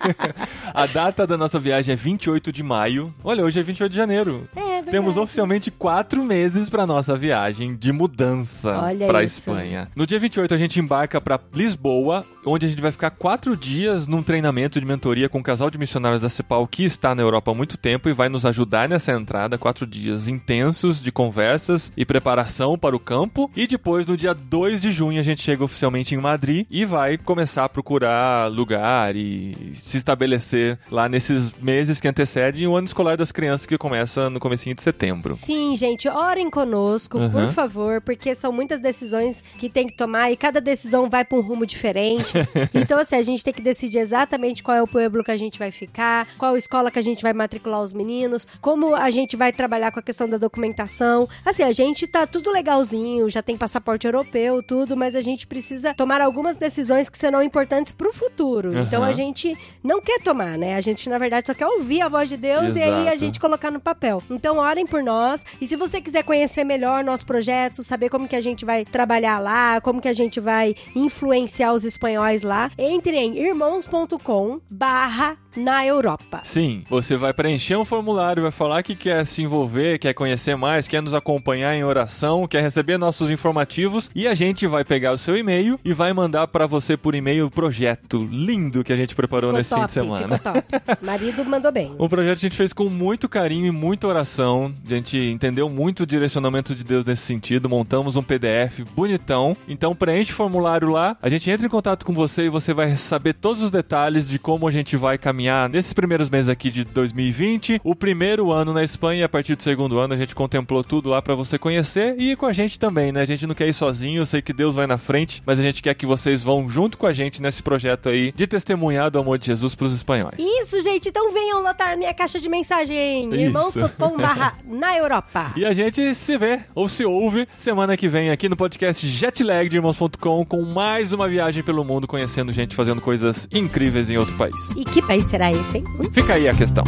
a 0.74 0.86
data 0.86 1.26
da 1.26 1.38
nossa 1.38 1.60
viagem 1.60 1.94
é 1.94 1.96
28 1.96 2.52
de 2.52 2.64
maio. 2.64 3.14
Olha, 3.24 3.44
hoje 3.44 3.60
é 3.60 3.64
28 3.64 3.92
de 3.92 3.98
janeiro. 3.98 4.48
É 4.56 4.60
verdade. 4.60 4.92
Temos 4.92 5.18
oficialmente 5.18 5.72
quatro 5.72 6.24
meses 6.24 6.70
para 6.70 6.86
nossa 6.86 7.16
viagem 7.16 7.76
de 7.76 7.92
mudança 7.92 8.74
para. 9.06 9.24
Espanha. 9.24 9.90
No 9.96 10.06
dia 10.06 10.20
28 10.20 10.54
a 10.54 10.58
gente 10.58 10.80
embarca 10.80 11.20
para 11.20 11.40
Lisboa, 11.54 12.26
onde 12.46 12.66
a 12.66 12.70
gente 12.70 12.82
vai 12.82 12.92
ficar 12.92 13.10
quatro 13.12 13.58
dias 13.58 14.08
num 14.08 14.22
treinamento 14.22 14.80
de 14.80 14.86
mentoria 14.86 15.28
com 15.28 15.40
um 15.40 15.44
casal 15.44 15.70
de 15.70 15.78
missionários 15.78 16.22
da 16.22 16.30
CEPAL 16.30 16.66
que 16.68 16.84
está 16.84 17.14
na 17.14 17.22
Europa 17.22 17.52
há 17.52 17.54
muito 17.54 17.78
tempo 17.78 18.08
e 18.10 18.14
vai 18.14 18.30
nos 18.30 18.46
ajudar 18.46 18.88
nessa 18.88 19.07
entrada. 19.14 19.58
Quatro 19.58 19.86
dias 19.86 20.28
intensos 20.28 21.02
de 21.02 21.12
conversas 21.12 21.92
e 21.96 22.06
preparação 22.06 22.78
para 22.78 22.96
o 22.96 23.00
campo. 23.00 23.50
E 23.56 23.66
depois, 23.68 24.06
no 24.06 24.18
dia 24.18 24.34
2 24.34 24.82
de 24.82 24.92
junho, 24.92 25.20
a 25.20 25.24
gente 25.24 25.42
chega 25.42 25.64
oficialmente 25.64 26.16
em 26.16 26.18
Madrid 26.20 26.66
e 26.70 26.86
vai 26.86 27.18
começar 27.18 27.66
a 27.66 27.70
procurar 27.70 28.50
lugar 28.52 29.16
e 29.16 29.56
se 29.76 29.98
estabelecer 29.98 30.80
lá 30.92 31.08
nesses 31.08 31.52
meses 31.54 32.00
que 32.00 32.08
antecedem 32.08 32.68
o 32.68 32.76
ano 32.76 32.88
escolar 32.88 33.18
das 33.18 33.32
crianças 33.32 33.66
que 33.66 33.78
começa 33.78 34.30
no 34.30 34.40
comecinho 34.40 34.76
de 34.76 34.82
setembro. 34.84 35.36
Sim, 35.36 35.76
gente, 35.76 36.08
orem 36.10 36.50
conosco, 36.50 37.18
Uhum. 37.18 37.30
por 37.30 37.48
favor, 37.54 38.02
porque 38.02 38.34
são 38.36 38.52
muitas 38.52 38.80
decisões 38.80 39.44
que 39.58 39.70
tem 39.70 39.88
que 39.88 39.96
tomar 39.96 40.32
e 40.32 40.38
cada 40.38 40.60
decisão 40.62 41.10
vai 41.10 41.24
para 41.26 41.38
um 41.38 41.42
rumo 41.42 41.66
diferente. 41.66 42.34
então, 42.74 43.00
assim, 43.00 43.16
a 43.16 43.22
gente 43.22 43.44
tem 43.44 43.54
que 43.54 43.62
decidir 43.62 44.00
exatamente 44.00 44.62
qual 44.64 44.76
é 44.78 44.82
o 44.82 44.88
pueblo 44.88 45.24
que 45.24 45.32
a 45.32 45.38
gente 45.38 45.58
vai 45.60 45.72
ficar, 45.72 46.28
qual 46.38 46.56
escola 46.58 46.92
que 46.92 47.00
a 47.00 47.02
gente 47.02 47.22
vai 47.24 47.34
matricular 47.34 47.82
os 47.82 47.94
meninos, 47.94 48.48
como 48.62 48.96
a 48.98 49.10
gente 49.12 49.36
vai 49.36 49.52
trabalhar 49.52 49.92
com 49.92 50.00
a 50.00 50.04
questão 50.04 50.28
da 50.30 50.38
documentação. 50.38 51.28
Assim, 51.46 51.64
a 51.64 51.72
gente 51.72 52.06
tá 52.08 52.26
tudo 52.28 52.52
legalzinho, 52.52 53.30
já 53.30 53.42
tem 53.42 53.56
passaporte 53.58 54.06
europeu, 54.08 54.62
tudo, 54.64 54.96
mas 54.98 55.16
a 55.16 55.22
gente 55.22 55.46
precisa 55.48 55.94
tomar 55.94 56.22
algumas 56.22 56.58
decisões 56.58 57.10
que 57.10 57.18
serão 57.18 57.42
importantes 57.42 57.92
pro 57.92 58.14
futuro. 58.14 58.78
Então 58.80 59.02
Uhum. 59.02 59.08
a 59.08 59.14
gente 59.14 59.58
não 59.84 60.02
quer 60.02 60.20
tomar, 60.22 60.58
né? 60.58 60.76
A 60.76 60.82
gente, 60.82 61.10
na 61.10 61.18
verdade, 61.18 61.48
só 61.48 61.54
quer 61.54 61.68
ouvir 61.68 62.02
a 62.02 62.10
voz 62.10 62.28
de 62.30 62.38
Deus 62.38 62.76
e 62.76 62.82
aí 62.82 62.92
a 62.92 63.02
Exato. 63.02 63.20
gente 63.20 63.40
colocar 63.40 63.72
no 63.72 63.80
papel. 63.80 64.22
Então, 64.30 64.58
orem 64.58 64.86
por 64.86 65.04
nós. 65.04 65.46
E 65.62 65.68
se 65.68 65.76
você 65.76 66.02
quiser 66.02 66.24
conhecer 66.24 66.64
melhor 66.64 67.04
nosso 67.04 67.26
projeto, 67.26 67.84
saber 67.84 68.10
como 68.10 68.28
que 68.28 68.36
a 68.36 68.42
gente 68.42 68.66
vai 68.66 68.84
trabalhar 68.84 69.40
lá, 69.40 69.80
como 69.82 70.02
que 70.02 70.08
a 70.08 70.14
gente 70.14 70.40
vai 70.40 70.76
influenciar 70.96 71.74
os 71.74 71.84
espanhóis 71.84 72.42
lá, 72.44 72.72
entre 72.78 73.16
em 73.18 73.38
irmãos.com 73.38 74.60
barra 74.70 75.38
na 75.56 75.86
Europa. 75.86 76.42
Sim, 76.44 76.84
você 76.88 77.16
vai 77.16 77.34
preencher 77.34 77.76
um 77.76 77.86
formulário, 77.86 78.44
vai 78.44 78.52
falar 78.52 78.84
que 78.88 78.96
quer 78.96 79.26
se 79.26 79.42
envolver, 79.44 80.00
quer 80.00 80.14
conhecer 80.14 80.56
mais, 80.56 80.88
quer 80.88 81.02
nos 81.02 81.14
acompanhar 81.14 81.76
em 81.76 81.84
oração, 81.84 82.48
quer 82.48 82.62
receber 82.62 82.98
nossos 82.98 83.30
informativos 83.30 84.10
e 84.16 84.26
a 84.26 84.34
gente 84.34 84.66
vai 84.66 84.86
pegar 84.86 85.12
o 85.12 85.18
seu 85.18 85.36
e-mail 85.36 85.78
e 85.84 85.92
vai 85.92 86.14
mandar 86.14 86.48
pra 86.48 86.66
você 86.66 86.96
por 86.96 87.14
e-mail 87.14 87.48
o 87.48 87.52
projeto 87.52 88.26
lindo 88.32 88.86
que 88.86 88.94
a 88.94 88.96
gente 88.96 89.14
preparou 89.14 89.50
Ficou 89.50 89.58
nesse 89.58 89.70
top, 89.72 89.82
fim 89.82 89.88
de 89.88 89.94
semana. 89.94 90.40
top. 90.40 90.64
Marido 91.06 91.44
mandou 91.44 91.70
bem. 91.70 91.94
Um 92.00 92.08
projeto 92.08 92.38
a 92.38 92.42
gente 92.42 92.56
fez 92.56 92.72
com 92.72 92.86
muito 92.86 93.28
carinho 93.28 93.66
e 93.66 93.72
muita 93.72 94.08
oração. 94.08 94.74
A 94.86 94.90
gente 94.90 95.18
entendeu 95.18 95.68
muito 95.70 96.04
o 96.04 96.06
direcionamento 96.06 96.74
de 96.74 96.86
Deus 96.86 97.04
nesse 97.04 97.24
sentido. 97.24 97.68
Montamos 97.68 98.16
um 98.16 98.24
PDF 98.24 98.80
bonitão. 98.96 99.58
Então 99.68 99.94
preenche 99.94 100.32
o 100.32 100.36
formulário 100.36 100.90
lá. 100.90 101.18
A 101.22 101.28
gente 101.28 101.52
entra 101.52 101.66
em 101.66 101.70
contato 101.70 102.06
com 102.06 102.14
você 102.14 102.44
e 102.44 102.50
você 102.50 102.74
vai 102.74 102.96
saber 102.96 103.34
todos 103.34 103.62
os 103.62 103.70
detalhes 103.70 104.26
de 104.26 104.40
como 104.40 104.66
a 104.66 104.72
gente 104.72 104.96
vai 104.96 105.18
caminhar 105.18 105.70
nesses 105.70 105.92
primeiros 105.92 106.30
meses 106.30 106.48
aqui 106.48 106.72
de 106.72 106.86
2020. 106.86 107.82
O 107.84 107.94
primeiro 107.94 108.50
ano 108.54 108.77
na 108.78 108.84
Espanha 108.84 109.26
a 109.26 109.30
partir 109.30 109.56
do 109.56 109.64
segundo 109.64 109.98
ano 109.98 110.14
a 110.14 110.18
gente 110.18 110.36
contemplou 110.36 110.84
tudo 110.84 111.10
lá 111.10 111.20
pra 111.20 111.34
você 111.34 111.58
conhecer 111.58 112.16
e 112.20 112.36
com 112.36 112.46
a 112.46 112.54
gente 112.54 112.80
também, 112.80 113.12
né? 113.12 113.22
A 113.22 113.26
gente 113.26 113.48
não 113.48 113.56
quer 113.56 113.68
ir 113.68 113.74
sozinho. 113.74 114.22
Eu 114.22 114.26
sei 114.26 114.40
que 114.40 114.54
Deus 114.54 114.76
vai 114.76 114.86
na 114.86 115.00
frente, 115.00 115.42
mas 115.44 115.60
a 115.60 115.64
gente 115.64 115.82
quer 115.82 115.96
que 115.96 116.06
vocês 116.06 116.44
vão 116.44 116.70
junto 116.70 116.96
com 116.96 117.08
a 117.08 117.14
gente 117.14 117.42
nesse 117.42 117.64
projeto 117.64 118.08
aí 118.08 118.32
de 118.32 118.46
testemunhar 118.46 119.10
do 119.10 119.18
amor 119.18 119.40
de 119.40 119.48
Jesus 119.48 119.74
pros 119.74 119.92
espanhóis. 119.94 120.36
Isso, 120.38 120.80
gente. 120.82 121.10
Então 121.10 121.32
venham 121.34 121.60
lotar 121.64 121.98
minha 121.98 122.14
caixa 122.14 122.40
de 122.40 122.48
mensagem. 122.48 123.30
Isso. 123.30 123.36
irmãos.com 123.36 124.16
barra 124.16 124.54
na 124.64 124.96
Europa. 124.96 125.54
E 125.56 125.66
a 125.66 125.74
gente 125.74 126.14
se 126.14 126.38
vê 126.38 126.60
ou 126.76 126.88
se 126.88 127.04
ouve 127.04 127.48
semana 127.58 127.98
que 127.98 128.08
vem 128.08 128.30
aqui 128.30 128.48
no 128.48 128.56
podcast 128.56 129.08
Jetlag 129.08 129.70
de 129.70 129.78
Irmãos.com 129.78 130.46
com 130.46 130.62
mais 130.62 131.12
uma 131.12 131.28
viagem 131.28 131.64
pelo 131.64 131.84
mundo 131.84 132.06
conhecendo 132.06 132.54
gente 132.54 132.76
fazendo 132.76 133.02
coisas 133.02 133.50
incríveis 133.52 134.12
em 134.12 134.18
outro 134.18 134.38
país. 134.38 134.70
E 134.78 134.86
que 134.86 135.02
país 135.02 135.26
será 135.26 135.52
esse, 135.52 135.78
hein? 135.78 135.84
Fica 136.14 136.36
aí 136.36 136.48
a 136.48 136.54
questão. 136.54 136.84